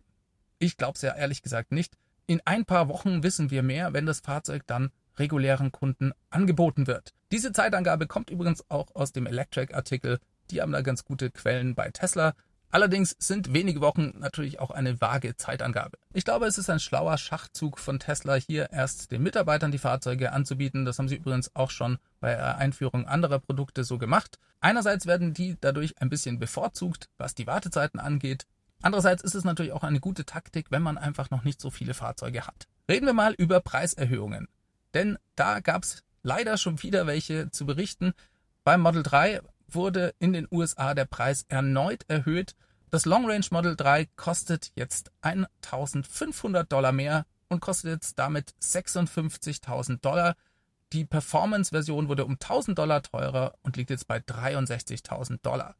Ich 0.60 0.76
glaube 0.76 0.96
es 0.96 1.02
ja 1.04 1.16
ehrlich 1.16 1.44
gesagt 1.44 1.72
nicht. 1.72 1.94
In 2.26 2.42
ein 2.46 2.66
paar 2.66 2.90
Wochen 2.90 3.24
wissen 3.24 3.52
wir 3.52 3.64
mehr, 3.64 3.94
wenn 3.94 4.06
das 4.06 4.20
Fahrzeug 4.20 4.64
dann 4.66 4.92
regulären 5.20 5.72
Kunden 5.72 6.12
angeboten 6.30 6.88
wird. 6.88 7.14
Diese 7.32 7.52
Zeitangabe 7.52 8.08
kommt 8.08 8.30
übrigens 8.30 8.64
auch 8.70 8.96
aus 8.96 9.12
dem 9.12 9.26
Electric-Artikel. 9.28 10.20
Die 10.52 10.62
haben 10.62 10.72
da 10.72 10.82
ganz 10.82 11.04
gute 11.04 11.30
Quellen 11.30 11.76
bei 11.76 11.90
Tesla. 11.90 12.34
Allerdings 12.70 13.16
sind 13.18 13.54
wenige 13.54 13.80
Wochen 13.80 14.14
natürlich 14.18 14.60
auch 14.60 14.72
eine 14.72 15.00
vage 15.00 15.38
Zeitangabe. 15.38 15.98
Ich 16.14 16.26
glaube, 16.26 16.48
es 16.48 16.58
ist 16.58 16.70
ein 16.70 16.82
schlauer 16.82 17.18
Schachzug 17.18 17.80
von 17.80 18.00
Tesla, 18.00 18.36
hier 18.36 18.72
erst 18.72 19.12
den 19.12 19.24
Mitarbeitern 19.24 19.72
die 19.72 19.78
Fahrzeuge 19.78 20.34
anzubieten. 20.34 20.84
Das 20.84 21.00
haben 21.00 21.08
sie 21.08 21.16
übrigens 21.16 21.56
auch 21.56 21.72
schon 21.72 21.98
bei 22.20 22.36
der 22.36 22.58
Einführung 22.58 23.08
anderer 23.08 23.40
Produkte 23.40 23.86
so 23.86 23.98
gemacht. 23.98 24.38
Einerseits 24.60 25.06
werden 25.06 25.34
die 25.34 25.56
dadurch 25.62 26.02
ein 26.02 26.10
bisschen 26.10 26.40
bevorzugt, 26.40 27.08
was 27.18 27.36
die 27.36 27.48
Wartezeiten 27.48 28.02
angeht. 28.02 28.46
Andererseits 28.82 29.24
ist 29.24 29.36
es 29.36 29.46
natürlich 29.46 29.72
auch 29.72 29.84
eine 29.84 30.02
gute 30.02 30.26
Taktik, 30.26 30.70
wenn 30.70 30.82
man 30.82 30.98
einfach 30.98 31.30
noch 31.30 31.44
nicht 31.44 31.62
so 31.62 31.70
viele 31.70 31.94
Fahrzeuge 31.94 32.46
hat. 32.46 32.68
Reden 32.90 33.06
wir 33.06 33.14
mal 33.14 33.34
über 33.34 33.62
Preiserhöhungen. 33.62 34.48
Denn 34.98 35.20
da 35.36 35.60
gab 35.60 35.84
es 35.84 36.04
leider 36.24 36.58
schon 36.58 36.82
wieder 36.82 37.06
welche 37.06 37.52
zu 37.52 37.68
berichten. 37.68 38.14
Beim 38.64 38.82
Model 38.82 39.04
3 39.04 39.42
wurde 39.68 40.16
in 40.18 40.34
den 40.34 40.48
USA 40.50 40.96
der 40.96 41.06
Preis 41.06 41.46
erneut 41.50 42.04
erhöht. 42.08 42.56
Das 42.90 43.06
Long 43.06 43.30
Range 43.30 43.46
Model 43.52 43.76
3 43.76 44.08
kostet 44.16 44.72
jetzt 44.74 45.12
1500 45.22 46.72
Dollar 46.72 46.94
mehr 46.94 47.28
und 47.48 47.60
kostet 47.60 47.92
jetzt 47.92 48.18
damit 48.18 48.56
56.000 48.60 50.02
Dollar. 50.02 50.36
Die 50.94 51.06
Performance-Version 51.06 52.08
wurde 52.08 52.26
um 52.26 52.34
1000 52.34 52.80
Dollar 52.80 53.04
teurer 53.04 53.54
und 53.62 53.78
liegt 53.78 53.92
jetzt 53.92 54.08
bei 54.08 54.18
63.000 54.18 55.44
Dollar. 55.44 55.76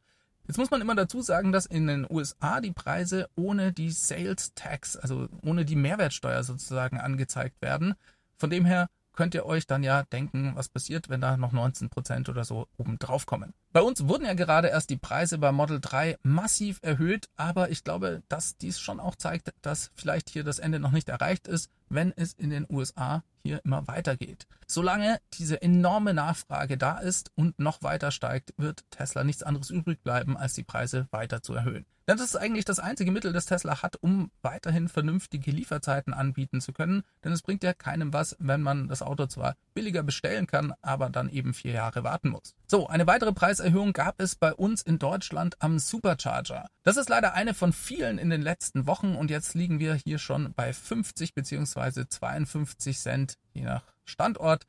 Jetzt 0.46 0.58
muss 0.58 0.70
man 0.70 0.80
immer 0.80 0.94
dazu 0.94 1.22
sagen, 1.22 1.50
dass 1.50 1.66
in 1.66 1.88
den 1.88 2.06
USA 2.08 2.60
die 2.60 2.70
Preise 2.70 3.28
ohne 3.34 3.72
die 3.72 3.90
Sales 3.90 4.54
Tax, 4.54 4.96
also 4.96 5.28
ohne 5.42 5.64
die 5.64 5.74
Mehrwertsteuer 5.74 6.44
sozusagen 6.44 7.00
angezeigt 7.00 7.60
werden. 7.60 7.96
Von 8.36 8.50
dem 8.50 8.64
her 8.64 8.88
könnt 9.18 9.34
ihr 9.34 9.46
euch 9.46 9.66
dann 9.66 9.82
ja 9.82 10.04
denken, 10.04 10.52
was 10.54 10.68
passiert, 10.68 11.08
wenn 11.08 11.20
da 11.20 11.36
noch 11.36 11.52
19% 11.52 12.30
oder 12.30 12.44
so 12.44 12.68
oben 12.76 13.00
drauf 13.00 13.26
kommen. 13.26 13.52
Bei 13.72 13.82
uns 13.82 14.06
wurden 14.06 14.24
ja 14.24 14.34
gerade 14.34 14.68
erst 14.68 14.90
die 14.90 14.96
Preise 14.96 15.38
bei 15.38 15.50
Model 15.50 15.80
3 15.80 16.18
massiv 16.22 16.78
erhöht, 16.82 17.28
aber 17.34 17.68
ich 17.68 17.82
glaube, 17.82 18.22
dass 18.28 18.58
dies 18.58 18.78
schon 18.78 19.00
auch 19.00 19.16
zeigt, 19.16 19.52
dass 19.60 19.90
vielleicht 19.96 20.30
hier 20.30 20.44
das 20.44 20.60
Ende 20.60 20.78
noch 20.78 20.92
nicht 20.92 21.08
erreicht 21.08 21.48
ist, 21.48 21.68
wenn 21.88 22.12
es 22.16 22.32
in 22.32 22.50
den 22.50 22.66
USA 22.70 23.22
hier 23.42 23.60
immer 23.64 23.86
weitergeht. 23.86 24.46
Solange 24.66 25.20
diese 25.34 25.62
enorme 25.62 26.14
Nachfrage 26.14 26.76
da 26.76 26.98
ist 26.98 27.30
und 27.34 27.58
noch 27.58 27.82
weiter 27.82 28.10
steigt, 28.10 28.52
wird 28.56 28.84
Tesla 28.90 29.24
nichts 29.24 29.42
anderes 29.42 29.70
übrig 29.70 30.02
bleiben, 30.02 30.36
als 30.36 30.54
die 30.54 30.64
Preise 30.64 31.08
weiter 31.10 31.42
zu 31.42 31.54
erhöhen. 31.54 31.86
Denn 32.08 32.16
das 32.16 32.24
ist 32.24 32.36
eigentlich 32.36 32.64
das 32.64 32.78
einzige 32.78 33.12
Mittel, 33.12 33.34
das 33.34 33.44
Tesla 33.44 33.82
hat, 33.82 33.96
um 33.96 34.30
weiterhin 34.40 34.88
vernünftige 34.88 35.50
Lieferzeiten 35.50 36.14
anbieten 36.14 36.62
zu 36.62 36.72
können. 36.72 37.02
Denn 37.22 37.32
es 37.32 37.42
bringt 37.42 37.62
ja 37.62 37.74
keinem 37.74 38.14
was, 38.14 38.34
wenn 38.38 38.62
man 38.62 38.88
das 38.88 39.02
Auto 39.02 39.26
zwar 39.26 39.56
billiger 39.74 40.02
bestellen 40.02 40.46
kann, 40.46 40.72
aber 40.80 41.10
dann 41.10 41.28
eben 41.28 41.52
vier 41.52 41.72
Jahre 41.72 42.04
warten 42.04 42.30
muss. 42.30 42.54
So, 42.66 42.86
eine 42.86 43.06
weitere 43.06 43.34
Preiserhöhung 43.34 43.92
gab 43.92 44.22
es 44.22 44.36
bei 44.36 44.54
uns 44.54 44.80
in 44.80 44.98
Deutschland 44.98 45.60
am 45.60 45.78
Supercharger. 45.78 46.68
Das 46.82 46.96
ist 46.96 47.10
leider 47.10 47.34
eine 47.34 47.52
von 47.52 47.74
vielen 47.74 48.16
in 48.16 48.30
den 48.30 48.40
letzten 48.40 48.86
Wochen 48.86 49.14
und 49.14 49.30
jetzt 49.30 49.52
liegen 49.52 49.78
wir 49.78 49.94
hier 49.94 50.18
schon 50.18 50.54
bei 50.54 50.72
50 50.72 51.34
bzw. 51.34 51.77
52 51.80 52.98
Cent, 52.98 53.34
je 53.52 53.62
nach 53.62 53.84
Standort, 54.04 54.66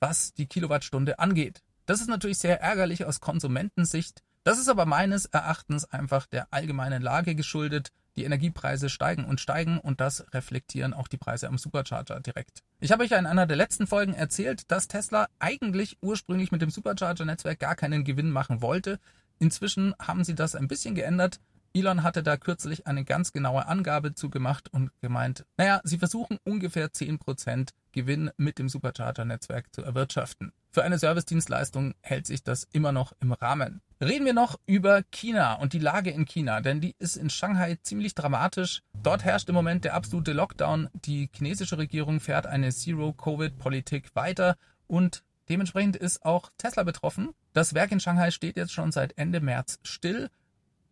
was 0.00 0.34
die 0.34 0.46
Kilowattstunde 0.46 1.18
angeht. 1.18 1.62
Das 1.86 2.00
ist 2.00 2.08
natürlich 2.08 2.38
sehr 2.38 2.60
ärgerlich 2.60 3.04
aus 3.04 3.20
Konsumentensicht, 3.20 4.22
das 4.44 4.58
ist 4.58 4.68
aber 4.68 4.86
meines 4.86 5.26
Erachtens 5.26 5.84
einfach 5.84 6.26
der 6.26 6.48
allgemeinen 6.52 7.00
Lage 7.00 7.34
geschuldet. 7.34 7.92
Die 8.16 8.24
Energiepreise 8.24 8.90
steigen 8.90 9.24
und 9.24 9.40
steigen 9.40 9.78
und 9.78 10.00
das 10.00 10.26
reflektieren 10.34 10.92
auch 10.92 11.08
die 11.08 11.16
Preise 11.16 11.48
am 11.48 11.58
Supercharger 11.58 12.20
direkt. 12.20 12.62
Ich 12.80 12.90
habe 12.90 13.04
euch 13.04 13.10
ja 13.10 13.18
in 13.18 13.26
einer 13.26 13.46
der 13.46 13.56
letzten 13.56 13.86
Folgen 13.86 14.14
erzählt, 14.14 14.70
dass 14.70 14.88
Tesla 14.88 15.28
eigentlich 15.38 15.96
ursprünglich 16.02 16.50
mit 16.50 16.60
dem 16.60 16.70
Supercharger-Netzwerk 16.70 17.60
gar 17.60 17.76
keinen 17.76 18.04
Gewinn 18.04 18.30
machen 18.30 18.60
wollte. 18.60 18.98
Inzwischen 19.38 19.94
haben 19.98 20.24
sie 20.24 20.34
das 20.34 20.56
ein 20.56 20.68
bisschen 20.68 20.94
geändert. 20.94 21.40
Elon 21.74 22.02
hatte 22.02 22.22
da 22.22 22.36
kürzlich 22.36 22.86
eine 22.86 23.04
ganz 23.04 23.32
genaue 23.32 23.66
Angabe 23.66 24.14
zu 24.14 24.30
gemacht 24.30 24.68
und 24.72 24.90
gemeint, 25.00 25.44
naja, 25.56 25.80
sie 25.84 25.98
versuchen 25.98 26.38
ungefähr 26.44 26.88
10% 26.88 27.70
Gewinn 27.92 28.30
mit 28.36 28.58
dem 28.58 28.68
Supercharger-Netzwerk 28.68 29.74
zu 29.74 29.82
erwirtschaften. 29.82 30.52
Für 30.70 30.82
eine 30.84 30.98
Servicedienstleistung 30.98 31.94
hält 32.00 32.26
sich 32.26 32.42
das 32.42 32.66
immer 32.72 32.92
noch 32.92 33.12
im 33.20 33.32
Rahmen. 33.32 33.82
Reden 34.00 34.24
wir 34.24 34.32
noch 34.32 34.58
über 34.66 35.02
China 35.10 35.54
und 35.54 35.74
die 35.74 35.78
Lage 35.78 36.10
in 36.10 36.24
China, 36.24 36.60
denn 36.60 36.80
die 36.80 36.96
ist 36.98 37.16
in 37.16 37.30
Shanghai 37.30 37.78
ziemlich 37.82 38.14
dramatisch. 38.14 38.82
Dort 39.02 39.22
herrscht 39.22 39.48
im 39.48 39.54
Moment 39.54 39.84
der 39.84 39.94
absolute 39.94 40.32
Lockdown. 40.32 40.88
Die 40.94 41.28
chinesische 41.32 41.78
Regierung 41.78 42.20
fährt 42.20 42.46
eine 42.46 42.70
Zero-Covid-Politik 42.70 44.16
weiter 44.16 44.56
und 44.86 45.22
dementsprechend 45.48 45.96
ist 45.96 46.24
auch 46.24 46.50
Tesla 46.56 46.82
betroffen. 46.82 47.30
Das 47.52 47.74
Werk 47.74 47.92
in 47.92 48.00
Shanghai 48.00 48.30
steht 48.30 48.56
jetzt 48.56 48.72
schon 48.72 48.92
seit 48.92 49.16
Ende 49.18 49.40
März 49.40 49.78
still. 49.82 50.30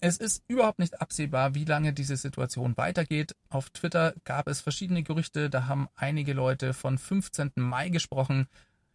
Es 0.02 0.16
ist 0.16 0.42
überhaupt 0.48 0.78
nicht 0.78 1.02
absehbar, 1.02 1.54
wie 1.54 1.66
lange 1.66 1.92
diese 1.92 2.16
Situation 2.16 2.78
weitergeht. 2.78 3.36
Auf 3.50 3.68
Twitter 3.68 4.14
gab 4.24 4.48
es 4.48 4.62
verschiedene 4.62 5.02
Gerüchte, 5.02 5.50
da 5.50 5.66
haben 5.66 5.88
einige 5.94 6.32
Leute 6.32 6.72
von 6.72 6.96
15. 6.96 7.52
Mai 7.56 7.90
gesprochen. 7.90 8.46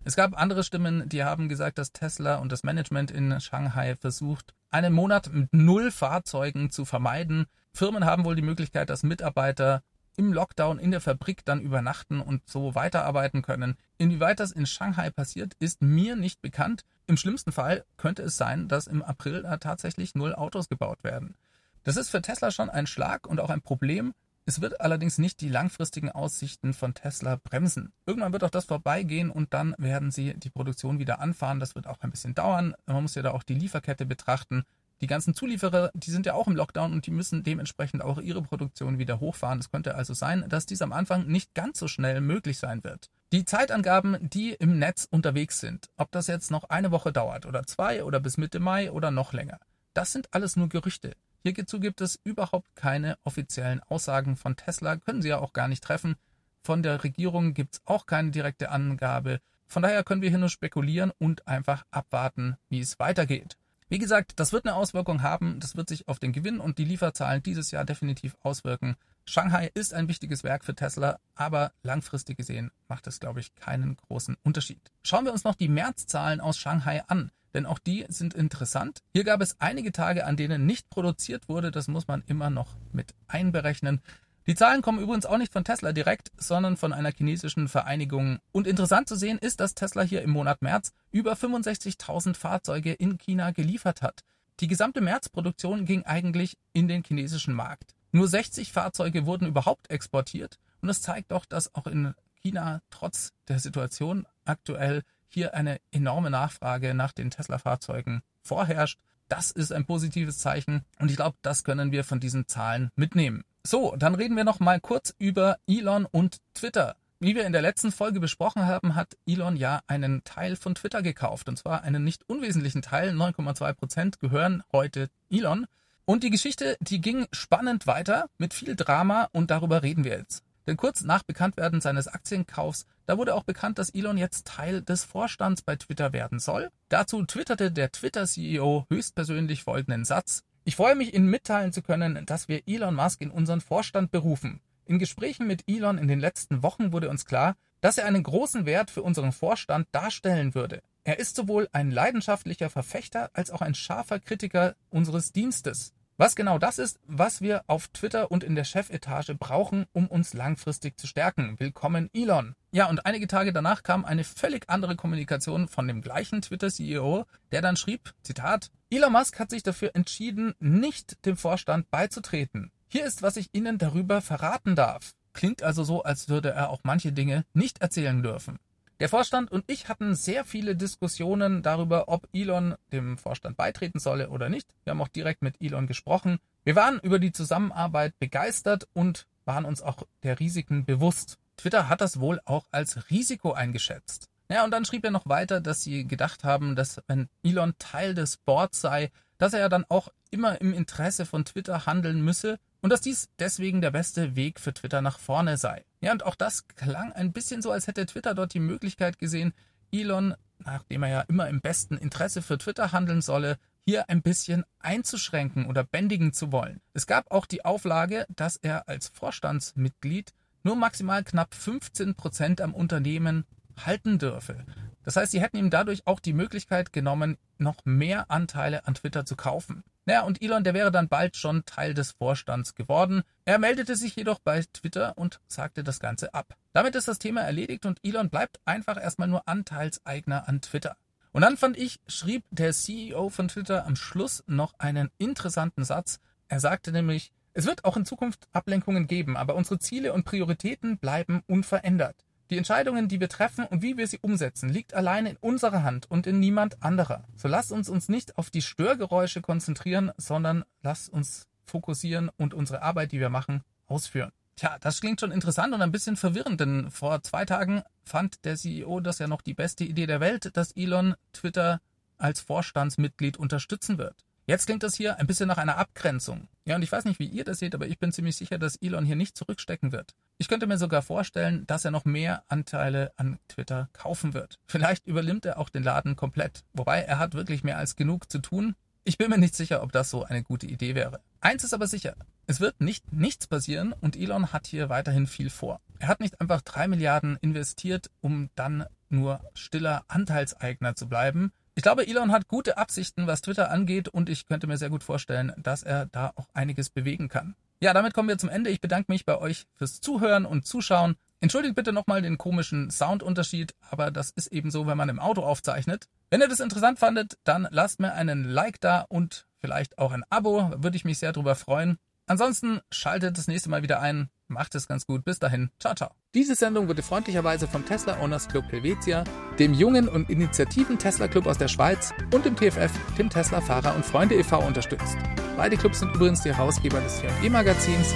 Es 0.04 0.16
gab 0.16 0.36
andere 0.36 0.64
Stimmen, 0.64 1.08
die 1.08 1.24
haben 1.24 1.48
gesagt, 1.48 1.78
dass 1.78 1.92
Tesla 1.92 2.38
und 2.38 2.52
das 2.52 2.64
Management 2.64 3.12
in 3.12 3.40
Shanghai 3.40 3.96
versucht, 3.96 4.56
einen 4.72 4.94
Monat 4.94 5.32
mit 5.32 5.54
null 5.54 5.92
Fahrzeugen 5.92 6.72
zu 6.72 6.86
vermeiden. 6.86 7.46
Firmen 7.72 8.06
haben 8.06 8.26
wohl 8.26 8.36
die 8.36 8.42
Möglichkeit, 8.42 8.90
dass 8.90 9.04
Mitarbeiter 9.04 9.84
im 10.18 10.34
Lockdown 10.34 10.80
in 10.80 10.90
der 10.90 11.02
Fabrik 11.02 11.46
dann 11.46 11.62
übernachten 11.62 12.20
und 12.20 12.48
so 12.50 12.74
weiterarbeiten 12.74 13.44
können. 13.44 13.78
Inwieweit 14.00 14.40
das 14.40 14.52
in 14.52 14.66
Shanghai 14.66 15.12
passiert, 15.12 15.54
ist 15.60 15.84
mir 15.84 16.16
nicht 16.16 16.42
bekannt. 16.42 16.84
Im 17.08 17.18
schlimmsten 17.18 17.52
Fall 17.52 17.86
könnte 17.98 18.24
es 18.24 18.38
sein, 18.38 18.68
dass 18.68 18.88
im 18.88 19.04
April 19.04 19.44
tatsächlich 19.60 20.16
null 20.16 20.34
Autos 20.34 20.70
gebaut 20.70 21.04
werden. 21.04 21.36
Das 21.84 21.98
ist 21.98 22.10
für 22.10 22.22
Tesla 22.22 22.50
schon 22.50 22.70
ein 22.70 22.88
Schlag 22.88 23.28
und 23.28 23.40
auch 23.40 23.52
ein 23.52 23.62
Problem. 23.62 24.14
Es 24.48 24.62
wird 24.62 24.82
allerdings 24.82 25.18
nicht 25.18 25.42
die 25.42 25.50
langfristigen 25.50 26.12
Aussichten 26.12 26.74
von 26.74 26.94
Tesla 26.94 27.40
bremsen. 27.44 27.94
Irgendwann 28.06 28.34
wird 28.34 28.44
auch 28.44 28.50
das 28.50 28.66
vorbeigehen 28.66 29.30
und 29.30 29.54
dann 29.54 29.76
werden 29.78 30.12
sie 30.12 30.34
die 30.36 30.50
Produktion 30.50 31.00
wieder 31.00 31.20
anfahren. 31.20 31.60
Das 31.60 31.76
wird 31.76 31.88
auch 31.88 32.00
ein 32.02 32.12
bisschen 32.12 32.36
dauern. 32.36 32.76
Man 32.86 33.04
muss 33.04 33.16
ja 33.16 33.22
da 33.22 33.32
auch 33.32 33.44
die 33.44 33.56
Lieferkette 33.56 34.06
betrachten. 34.06 34.64
Die 35.02 35.08
ganzen 35.08 35.34
Zulieferer, 35.34 35.92
die 35.94 36.12
sind 36.12 36.26
ja 36.26 36.34
auch 36.36 36.48
im 36.48 36.56
Lockdown 36.56 36.94
und 36.94 37.06
die 37.06 37.12
müssen 37.12 37.44
dementsprechend 37.44 38.02
auch 38.02 38.20
ihre 38.20 38.42
Produktion 38.42 38.98
wieder 38.98 39.20
hochfahren. 39.20 39.60
Es 39.60 39.70
könnte 39.70 39.96
also 39.96 40.14
sein, 40.14 40.46
dass 40.48 40.66
dies 40.66 40.82
am 40.82 40.94
Anfang 40.94 41.28
nicht 41.28 41.54
ganz 41.54 41.80
so 41.80 41.88
schnell 41.88 42.22
möglich 42.22 42.58
sein 42.58 42.84
wird. 42.84 43.10
Die 43.36 43.44
Zeitangaben, 43.44 44.18
die 44.22 44.54
im 44.54 44.80
Netz 44.80 45.10
unterwegs 45.12 45.60
sind, 45.60 45.90
ob 45.98 46.10
das 46.14 46.28
jetzt 46.28 46.52
noch 46.52 46.70
eine 46.70 46.92
Woche 46.92 47.12
dauert 47.12 47.46
oder 47.46 47.68
zwei 47.68 48.06
oder 48.06 48.22
bis 48.22 48.38
Mitte 48.38 48.62
Mai 48.62 48.90
oder 48.94 49.12
noch 49.12 49.34
länger, 49.34 49.60
das 49.94 50.14
sind 50.14 50.34
alles 50.34 50.56
nur 50.56 50.70
Gerüchte. 50.70 51.18
Hierzu 51.44 51.82
gibt 51.82 52.00
es 52.00 52.18
überhaupt 52.24 52.74
keine 52.78 53.18
offiziellen 53.26 53.82
Aussagen 53.90 54.38
von 54.38 54.56
Tesla, 54.56 54.96
können 54.96 55.22
sie 55.22 55.28
ja 55.28 55.40
auch 55.40 55.52
gar 55.52 55.68
nicht 55.68 55.84
treffen. 55.84 56.16
Von 56.64 56.82
der 56.82 57.04
Regierung 57.04 57.54
gibt 57.54 57.74
es 57.74 57.82
auch 57.84 58.06
keine 58.06 58.32
direkte 58.32 58.70
Angabe. 58.70 59.42
Von 59.68 59.84
daher 59.84 60.06
können 60.06 60.22
wir 60.22 60.30
hier 60.30 60.40
nur 60.40 60.48
spekulieren 60.48 61.12
und 61.20 61.46
einfach 61.46 61.84
abwarten, 61.92 62.56
wie 62.70 62.80
es 62.80 63.00
weitergeht. 63.00 63.58
Wie 63.90 64.00
gesagt, 64.00 64.40
das 64.40 64.54
wird 64.54 64.66
eine 64.66 64.76
Auswirkung 64.76 65.24
haben, 65.24 65.60
das 65.60 65.76
wird 65.76 65.90
sich 65.90 66.08
auf 66.08 66.20
den 66.20 66.32
Gewinn 66.32 66.62
und 66.62 66.78
die 66.78 66.86
Lieferzahlen 66.86 67.44
dieses 67.44 67.72
Jahr 67.72 67.84
definitiv 67.84 68.38
auswirken. 68.44 68.96
Shanghai 69.26 69.72
ist 69.74 69.94
ein 69.94 70.08
wichtiges 70.08 70.44
Werk 70.44 70.64
für 70.64 70.76
Tesla, 70.76 71.20
aber 71.34 71.72
langfristig 71.82 72.38
gesehen 72.38 72.72
macht 72.88 73.08
es, 73.08 73.20
glaube 73.20 73.40
ich, 73.40 73.56
keinen 73.56 73.98
großen 73.98 74.38
Unterschied. 74.44 74.92
Schauen 75.04 75.26
wir 75.26 75.34
uns 75.34 75.44
noch 75.44 75.56
die 75.56 75.68
Märzzahlen 75.68 76.40
aus 76.40 76.58
Shanghai 76.58 77.04
an, 77.08 77.32
denn 77.56 77.66
auch 77.66 77.80
die 77.80 78.06
sind 78.08 78.36
interessant. 78.36 79.00
Hier 79.14 79.24
gab 79.24 79.42
es 79.42 79.60
einige 79.60 79.92
Tage, 79.92 80.26
an 80.26 80.38
denen 80.38 80.68
nicht 80.68 80.90
produziert 80.92 81.50
wurde, 81.50 81.72
das 81.72 81.88
muss 81.88 82.08
man 82.08 82.24
immer 82.28 82.52
noch 82.52 82.76
mit 82.92 83.16
einberechnen. 83.28 84.02
Die 84.46 84.54
Zahlen 84.54 84.84
kommen 84.84 85.00
übrigens 85.00 85.26
auch 85.26 85.40
nicht 85.40 85.52
von 85.52 85.64
Tesla 85.64 85.92
direkt, 85.92 86.32
sondern 86.38 86.78
von 86.78 86.94
einer 86.94 87.12
chinesischen 87.12 87.68
Vereinigung. 87.68 88.38
Und 88.52 88.68
interessant 88.68 89.08
zu 89.08 89.16
sehen 89.16 89.40
ist, 89.40 89.60
dass 89.60 89.74
Tesla 89.74 90.04
hier 90.04 90.22
im 90.22 90.30
Monat 90.30 90.62
März 90.62 90.94
über 91.10 91.34
65.000 91.34 92.36
Fahrzeuge 92.36 92.94
in 92.94 93.18
China 93.18 93.50
geliefert 93.50 94.04
hat. 94.04 94.22
Die 94.60 94.68
gesamte 94.68 95.02
Märzproduktion 95.02 95.86
ging 95.86 96.04
eigentlich 96.04 96.58
in 96.74 96.88
den 96.88 97.04
chinesischen 97.04 97.56
Markt. 97.56 97.95
Nur 98.16 98.30
60 98.30 98.72
Fahrzeuge 98.72 99.26
wurden 99.26 99.46
überhaupt 99.46 99.90
exportiert 99.90 100.58
und 100.82 100.88
das 100.88 101.02
zeigt 101.02 101.32
doch, 101.32 101.44
dass 101.44 101.76
auch 101.76 101.86
in 101.86 102.14
China 102.36 102.80
trotz 102.90 103.34
der 103.50 103.60
Situation 103.60 104.26
aktuell 104.46 105.02
hier 105.28 105.54
eine 105.54 105.82
enorme 105.92 106.30
Nachfrage 106.30 106.94
nach 106.94 107.12
den 107.12 107.30
Tesla-Fahrzeugen 107.30 108.22
vorherrscht. 108.42 109.00
Das 109.28 109.52
ist 109.52 109.74
ein 109.74 109.84
positives 109.84 110.38
Zeichen 110.38 110.86
und 110.98 111.12
ich 111.12 111.18
glaube, 111.18 111.36
das 111.42 111.66
können 111.66 111.92
wir 111.92 112.06
von 112.06 112.22
diesen 112.22 112.48
Zahlen 112.48 112.90
mitnehmen. 112.96 113.44
So, 113.64 113.98
dann 113.98 114.16
reden 114.16 114.38
wir 114.38 114.46
noch 114.46 114.62
mal 114.62 114.80
kurz 114.80 115.14
über 115.20 115.58
Elon 115.68 116.06
und 116.10 116.38
Twitter. 116.54 116.96
Wie 117.20 117.36
wir 117.36 117.46
in 117.46 117.52
der 117.52 117.64
letzten 117.64 117.92
Folge 117.92 118.22
besprochen 118.22 118.66
haben, 118.66 118.96
hat 118.96 119.18
Elon 119.28 119.58
ja 119.58 119.82
einen 119.88 120.24
Teil 120.24 120.56
von 120.56 120.76
Twitter 120.76 121.02
gekauft. 121.02 121.50
Und 121.50 121.58
zwar 121.58 121.84
einen 121.84 122.06
nicht 122.06 122.30
unwesentlichen 122.30 122.82
Teil. 122.82 123.10
9,2 123.10 123.74
Prozent 123.74 124.20
gehören 124.20 124.64
heute 124.72 125.10
Elon. 125.30 125.66
Und 126.08 126.24
die 126.24 126.30
Geschichte, 126.30 126.78
die 126.82 127.02
ging 127.02 127.26
spannend 127.32 127.88
weiter 127.88 128.30
mit 128.38 128.54
viel 128.54 128.76
Drama 128.76 129.28
und 129.32 129.50
darüber 129.50 129.82
reden 129.82 130.04
wir 130.04 130.20
jetzt. 130.20 130.44
Denn 130.68 130.78
kurz 130.78 131.02
nach 131.02 131.24
Bekanntwerden 131.24 131.82
seines 131.82 132.08
Aktienkaufs, 132.08 132.86
da 133.08 133.18
wurde 133.18 133.34
auch 133.34 133.44
bekannt, 133.44 133.80
dass 133.80 133.90
Elon 133.90 134.18
jetzt 134.18 134.46
Teil 134.46 134.84
des 134.84 135.04
Vorstands 135.04 135.64
bei 135.64 135.76
Twitter 135.76 136.14
werden 136.14 136.40
soll. 136.40 136.70
Dazu 136.90 137.24
twitterte 137.26 137.72
der 137.72 137.92
Twitter-CEO 137.92 138.86
höchstpersönlich 138.90 139.64
folgenden 139.64 140.06
Satz. 140.06 140.44
Ich 140.64 140.76
freue 140.76 140.96
mich, 140.96 141.16
Ihnen 141.16 141.28
mitteilen 141.28 141.74
zu 141.74 141.82
können, 141.82 142.24
dass 142.28 142.48
wir 142.48 142.62
Elon 142.68 142.96
Musk 142.96 143.22
in 143.22 143.32
unseren 143.32 143.62
Vorstand 143.62 144.12
berufen. 144.12 144.62
In 144.86 145.00
Gesprächen 145.00 145.48
mit 145.48 145.64
Elon 145.68 145.98
in 145.98 146.08
den 146.08 146.20
letzten 146.20 146.62
Wochen 146.62 146.92
wurde 146.92 147.10
uns 147.10 147.26
klar, 147.26 147.56
dass 147.82 147.98
er 147.98 148.06
einen 148.06 148.22
großen 148.22 148.68
Wert 148.68 148.92
für 148.92 149.02
unseren 149.02 149.32
Vorstand 149.32 149.88
darstellen 149.92 150.54
würde. 150.54 150.82
Er 151.08 151.20
ist 151.20 151.36
sowohl 151.36 151.70
ein 151.72 151.92
leidenschaftlicher 151.92 152.72
Verfechter 152.72 153.30
als 153.34 153.52
auch 153.52 153.62
ein 153.62 153.76
scharfer 153.76 154.20
Kritiker 154.20 154.76
unseres 154.90 155.32
Dienstes. 155.32 155.94
Was 156.18 156.36
genau 156.36 156.58
das 156.58 156.80
ist, 156.80 157.00
was 157.06 157.42
wir 157.42 157.64
auf 157.68 157.90
Twitter 157.90 158.32
und 158.32 158.44
in 158.44 158.56
der 158.56 158.64
Chefetage 158.64 159.36
brauchen, 159.36 159.86
um 159.94 160.08
uns 160.08 160.34
langfristig 160.34 161.00
zu 161.00 161.06
stärken. 161.06 161.60
Willkommen, 161.60 162.10
Elon. 162.12 162.56
Ja, 162.72 162.90
und 162.90 163.06
einige 163.06 163.28
Tage 163.28 163.54
danach 163.54 163.84
kam 163.84 164.04
eine 164.04 164.24
völlig 164.24 164.68
andere 164.68 164.96
Kommunikation 164.96 165.68
von 165.68 165.88
dem 165.88 166.02
gleichen 166.02 166.42
Twitter-CEO, 166.42 167.26
der 167.52 167.62
dann 167.62 167.78
schrieb, 167.78 168.16
Zitat, 168.24 168.72
Elon 168.90 169.12
Musk 169.12 169.38
hat 169.40 169.52
sich 169.52 169.62
dafür 169.62 169.92
entschieden, 169.94 170.56
nicht 170.60 171.24
dem 171.28 171.38
Vorstand 171.38 171.92
beizutreten. 171.92 172.72
Hier 172.88 173.06
ist, 173.06 173.22
was 173.22 173.38
ich 173.38 173.50
Ihnen 173.54 173.78
darüber 173.78 174.22
verraten 174.22 174.76
darf. 174.76 175.12
Klingt 175.34 175.62
also 175.62 175.84
so, 175.84 176.02
als 176.02 176.30
würde 176.30 176.50
er 176.50 176.72
auch 176.72 176.80
manche 176.82 177.12
Dinge 177.12 177.46
nicht 177.54 177.82
erzählen 177.82 178.24
dürfen. 178.24 178.58
Der 179.02 179.10
Vorstand 179.10 179.52
und 179.52 179.66
ich 179.68 179.90
hatten 179.90 180.16
sehr 180.16 180.46
viele 180.46 180.74
Diskussionen 180.78 181.62
darüber, 181.62 182.08
ob 182.08 182.30
Elon 182.32 182.76
dem 182.94 183.18
Vorstand 183.18 183.58
beitreten 183.58 184.00
solle 184.00 184.30
oder 184.30 184.48
nicht. 184.48 184.70
Wir 184.86 184.92
haben 184.92 185.02
auch 185.02 185.10
direkt 185.10 185.42
mit 185.42 185.62
Elon 185.62 185.86
gesprochen. 185.86 186.40
Wir 186.64 186.78
waren 186.78 187.00
über 187.02 187.20
die 187.20 187.34
Zusammenarbeit 187.34 188.18
begeistert 188.20 188.88
und 188.94 189.28
waren 189.44 189.66
uns 189.66 189.82
auch 189.82 190.04
der 190.24 190.40
Risiken 190.40 190.86
bewusst. 190.86 191.38
Twitter 191.58 191.90
hat 191.90 192.00
das 192.00 192.22
wohl 192.22 192.40
auch 192.46 192.68
als 192.72 193.10
Risiko 193.10 193.52
eingeschätzt. 193.52 194.30
Ja, 194.50 194.64
und 194.64 194.72
dann 194.72 194.86
schrieb 194.86 195.04
er 195.04 195.12
noch 195.12 195.26
weiter, 195.26 195.60
dass 195.60 195.82
sie 195.82 196.08
gedacht 196.08 196.46
haben, 196.46 196.78
dass 196.78 197.02
wenn 197.08 197.28
Elon 197.44 197.74
Teil 197.80 198.14
des 198.14 198.38
Boards 198.38 198.80
sei, 198.80 199.12
dass 199.38 199.52
er 199.52 199.60
ja 199.60 199.70
dann 199.70 199.86
auch 199.90 200.08
immer 200.32 200.62
im 200.62 200.74
Interesse 200.74 201.26
von 201.26 201.44
Twitter 201.44 201.86
handeln 201.86 202.22
müsse 202.24 202.60
und 202.86 202.92
dass 202.92 203.02
dies 203.02 203.30
deswegen 203.40 203.82
der 203.82 203.90
beste 203.90 204.36
Weg 204.36 204.60
für 204.60 204.72
Twitter 204.72 205.02
nach 205.02 205.18
vorne 205.18 205.58
sei. 205.58 205.84
Ja, 206.02 206.12
und 206.12 206.24
auch 206.24 206.36
das 206.36 206.68
klang 206.68 207.12
ein 207.14 207.34
bisschen 207.34 207.64
so, 207.64 207.72
als 207.72 207.88
hätte 207.88 208.06
Twitter 208.06 208.36
dort 208.36 208.54
die 208.54 208.60
Möglichkeit 208.60 209.18
gesehen, 209.18 209.56
Elon, 209.92 210.36
nachdem 210.60 211.02
er 211.02 211.10
ja 211.10 211.22
immer 211.22 211.50
im 211.50 211.62
besten 211.62 211.98
Interesse 211.98 212.44
für 212.44 212.60
Twitter 212.60 212.92
handeln 212.92 213.24
solle, 213.24 213.58
hier 213.88 214.08
ein 214.08 214.22
bisschen 214.22 214.66
einzuschränken 214.78 215.66
oder 215.66 215.84
bändigen 215.84 216.32
zu 216.32 216.52
wollen. 216.52 216.80
Es 216.94 217.08
gab 217.08 217.32
auch 217.32 217.48
die 217.48 217.66
Auflage, 217.66 218.28
dass 218.30 218.56
er 218.56 218.88
als 218.88 219.08
Vorstandsmitglied 219.08 220.36
nur 220.62 220.76
maximal 220.76 221.24
knapp 221.24 221.56
15 221.56 222.14
Prozent 222.14 222.62
am 222.62 222.76
Unternehmen 222.76 223.46
halten 223.84 224.20
dürfe. 224.20 224.64
Das 225.02 225.16
heißt, 225.16 225.32
sie 225.32 225.42
hätten 225.42 225.58
ihm 225.58 225.72
dadurch 225.72 226.06
auch 226.06 226.20
die 226.20 226.34
Möglichkeit 226.34 226.94
genommen, 226.94 227.40
noch 227.58 227.84
mehr 227.84 228.30
Anteile 228.30 228.86
an 228.86 228.94
Twitter 228.94 229.26
zu 229.26 229.36
kaufen. 229.36 229.84
Naja, 230.06 230.22
und 230.22 230.42
Elon, 230.42 230.64
der 230.64 230.76
wäre 230.76 230.92
dann 230.92 231.10
bald 231.10 231.36
schon 231.36 231.66
Teil 231.66 231.96
des 231.96 232.12
Vorstands 232.12 232.76
geworden. 232.76 233.24
Er 233.44 233.58
meldete 233.58 233.96
sich 233.96 234.16
jedoch 234.16 234.40
bei 234.40 234.62
Twitter 234.72 235.18
und 235.18 235.40
sagte 235.48 235.84
das 235.84 236.00
Ganze 236.00 236.34
ab. 236.34 236.56
Damit 236.74 236.94
ist 236.96 237.08
das 237.08 237.18
Thema 237.18 237.42
erledigt 237.42 237.86
und 237.88 238.00
Elon 238.04 238.30
bleibt 238.30 238.60
einfach 238.66 239.02
erstmal 239.02 239.28
nur 239.28 239.48
Anteilseigner 239.48 240.48
an 240.48 240.62
Twitter. 240.62 240.96
Und 241.32 241.42
dann 241.42 241.58
fand 241.58 241.76
ich, 241.76 242.00
schrieb 242.08 242.46
der 242.52 242.72
CEO 242.72 243.30
von 243.30 243.48
Twitter 243.48 243.86
am 243.86 243.96
Schluss 243.96 244.44
noch 244.48 244.78
einen 244.80 245.10
interessanten 245.18 245.84
Satz. 245.84 246.20
Er 246.48 246.60
sagte 246.60 246.92
nämlich, 246.92 247.32
es 247.54 247.66
wird 247.66 247.84
auch 247.84 247.98
in 247.98 248.06
Zukunft 248.06 248.48
Ablenkungen 248.52 249.08
geben, 249.08 249.36
aber 249.36 249.56
unsere 249.56 249.80
Ziele 249.80 250.14
und 250.14 250.24
Prioritäten 250.24 250.98
bleiben 250.98 251.42
unverändert. 251.48 252.25
Die 252.52 252.58
Entscheidungen, 252.58 253.08
die 253.08 253.20
wir 253.20 253.30
treffen 253.30 253.66
und 253.66 253.82
wie 253.82 253.98
wir 253.98 254.08
sie 254.08 254.20
umsetzen, 254.20 254.70
liegt 254.70 254.94
allein 254.94 255.26
in 255.26 255.38
unserer 255.38 255.82
Hand 255.82 256.10
und 256.12 256.28
in 256.28 256.40
niemand 256.40 256.84
anderer. 256.84 257.24
So 257.36 257.48
lasst 257.48 257.72
uns 257.72 257.90
uns 257.90 258.08
nicht 258.08 258.38
auf 258.38 258.52
die 258.52 258.62
Störgeräusche 258.62 259.42
konzentrieren, 259.42 260.12
sondern 260.18 260.64
lasst 260.84 261.10
uns 261.10 261.48
fokussieren 261.66 262.30
und 262.38 262.54
unsere 262.54 262.84
Arbeit, 262.84 263.12
die 263.12 263.20
wir 263.20 263.30
machen, 263.30 263.64
ausführen. 263.88 264.32
Tja, 264.56 264.78
das 264.80 265.02
klingt 265.02 265.20
schon 265.20 265.32
interessant 265.32 265.74
und 265.74 265.82
ein 265.82 265.92
bisschen 265.92 266.16
verwirrend, 266.16 266.62
denn 266.62 266.92
vor 266.92 267.24
zwei 267.24 267.46
Tagen 267.46 267.82
fand 268.04 268.46
der 268.46 268.56
CEO 268.56 269.00
das 269.00 269.20
ja 269.20 269.28
noch 269.28 269.42
die 269.42 269.56
beste 269.56 269.84
Idee 269.84 270.06
der 270.06 270.20
Welt, 270.20 270.56
dass 270.56 270.72
Elon 270.74 271.16
Twitter 271.34 271.82
als 272.18 272.40
Vorstandsmitglied 272.40 273.38
unterstützen 273.38 273.98
wird. 273.98 274.16
Jetzt 274.48 274.68
klingt 274.68 274.84
das 274.84 274.94
hier 274.94 275.18
ein 275.18 275.26
bisschen 275.26 275.48
nach 275.48 275.58
einer 275.58 275.78
Abgrenzung. 275.78 276.48
Ja, 276.66 276.76
und 276.76 276.84
ich 276.84 276.92
weiß 276.92 277.06
nicht, 277.06 277.20
wie 277.20 277.26
ihr 277.26 277.44
das 277.44 277.58
seht, 277.60 277.74
aber 277.74 277.88
ich 277.88 277.98
bin 277.98 278.12
ziemlich 278.12 278.36
sicher, 278.36 278.60
dass 278.60 278.76
Elon 278.76 279.04
hier 279.04 279.16
nicht 279.16 279.36
zurückstecken 279.36 279.92
wird. 279.92 280.14
Ich 280.38 280.48
könnte 280.48 280.68
mir 280.68 280.78
sogar 280.78 281.02
vorstellen, 281.02 281.66
dass 281.66 281.84
er 281.84 281.90
noch 281.90 282.06
mehr 282.06 282.44
Anteile 282.48 283.12
an 283.18 283.40
Twitter 283.48 283.90
kaufen 283.94 284.36
wird. 284.36 284.60
Vielleicht 284.68 285.08
übernimmt 285.08 285.46
er 285.46 285.58
auch 285.58 285.70
den 285.70 285.82
Laden 285.82 286.16
komplett. 286.16 286.64
Wobei 286.74 287.02
er 287.02 287.18
hat 287.18 287.34
wirklich 287.34 287.64
mehr 287.64 287.80
als 287.80 287.96
genug 287.96 288.32
zu 288.32 288.38
tun. 288.38 288.76
Ich 289.04 289.18
bin 289.18 289.32
mir 289.32 289.40
nicht 289.40 289.56
sicher, 289.56 289.82
ob 289.82 289.92
das 289.92 290.12
so 290.12 290.24
eine 290.24 290.44
gute 290.44 290.68
Idee 290.68 290.94
wäre. 290.94 291.22
Eins 291.42 291.64
ist 291.64 291.74
aber 291.74 291.88
sicher. 291.88 292.16
Es 292.46 292.60
wird 292.60 292.82
nicht 292.82 293.12
nichts 293.12 293.48
passieren 293.48 293.94
und 293.94 294.16
Elon 294.16 294.54
hat 294.54 294.68
hier 294.68 294.90
weiterhin 294.90 295.26
viel 295.26 295.50
vor. 295.50 295.80
Er 295.98 296.08
hat 296.08 296.20
nicht 296.20 296.40
einfach 296.40 296.62
drei 296.62 296.88
Milliarden 296.88 297.38
investiert, 297.42 298.12
um 298.22 298.50
dann 298.56 298.86
nur 299.10 299.42
stiller 299.56 300.06
Anteilseigner 300.08 300.96
zu 300.96 301.08
bleiben. 301.08 301.52
Ich 301.78 301.84
glaube, 301.84 302.08
Elon 302.08 302.32
hat 302.32 302.48
gute 302.48 302.78
Absichten, 302.78 303.28
was 303.28 303.42
Twitter 303.42 303.70
angeht 303.70 304.08
und 304.08 304.30
ich 304.30 304.46
könnte 304.46 304.66
mir 304.66 304.78
sehr 304.78 304.90
gut 304.90 305.04
vorstellen, 305.04 305.52
dass 305.58 305.84
er 305.84 306.06
da 306.06 306.32
auch 306.36 306.48
einiges 306.54 306.90
bewegen 306.90 307.28
kann. 307.28 307.54
Ja, 307.82 307.94
damit 307.94 308.14
kommen 308.14 308.30
wir 308.30 308.38
zum 308.38 308.48
Ende. 308.48 308.70
Ich 308.70 308.80
bedanke 308.80 309.12
mich 309.12 309.26
bei 309.26 309.38
euch 309.38 309.66
fürs 309.76 310.00
Zuhören 310.00 310.46
und 310.46 310.66
Zuschauen. 310.66 311.18
Entschuldigt 311.42 311.76
bitte 311.76 311.92
nochmal 311.92 312.22
den 312.22 312.38
komischen 312.38 312.90
Soundunterschied, 312.90 313.76
aber 313.92 314.10
das 314.10 314.32
ist 314.32 314.48
eben 314.48 314.72
so, 314.72 314.88
wenn 314.88 314.98
man 314.98 315.10
im 315.10 315.20
Auto 315.20 315.44
aufzeichnet. 315.44 316.08
Wenn 316.30 316.40
ihr 316.40 316.48
das 316.48 316.62
interessant 316.62 316.98
fandet, 316.98 317.38
dann 317.44 317.68
lasst 317.70 318.00
mir 318.00 318.14
einen 318.14 318.46
Like 318.46 318.80
da 318.80 319.02
und 319.02 319.46
vielleicht 319.60 319.98
auch 319.98 320.14
ein 320.14 320.24
Abo, 320.30 320.72
würde 320.78 320.96
ich 320.96 321.04
mich 321.04 321.18
sehr 321.18 321.34
drüber 321.34 321.56
freuen. 321.56 321.98
Ansonsten 322.26 322.80
schaltet 322.90 323.38
das 323.38 323.48
nächste 323.48 323.70
Mal 323.70 323.84
wieder 323.84 324.00
ein. 324.00 324.30
Macht 324.48 324.76
es 324.76 324.88
ganz 324.88 325.06
gut. 325.06 325.24
Bis 325.26 325.40
dahin. 325.40 325.70
Ciao, 325.80 325.96
ciao. 325.96 326.12
Diese 326.34 326.56
Sendung 326.56 326.88
wurde 326.88 327.02
freundlicherweise 327.02 327.68
vom 327.68 327.86
Tesla 327.86 328.20
Owners 328.22 328.48
Club 328.48 328.66
Helvetia, 328.70 329.24
dem 329.58 329.74
jungen 329.74 330.08
und 330.08 330.30
initiativen 330.30 331.00
Tesla 331.00 331.28
Club 331.28 331.48
aus 331.48 331.58
der 331.58 331.68
Schweiz 331.68 332.14
und 332.34 332.46
dem 332.46 332.56
TFF, 332.56 332.92
dem 333.18 333.30
Tesla 333.30 333.62
Fahrer 333.62 333.96
und 333.96 334.06
Freunde 334.06 334.36
e.V. 334.36 334.60
unterstützt. 334.60 335.18
Beide 335.58 335.78
Clubs 335.78 336.00
sind 336.00 336.14
übrigens 336.14 336.42
die 336.42 336.54
Herausgeber 336.54 337.00
des 337.00 337.20
TFE 337.20 337.50
Magazins 337.50 338.14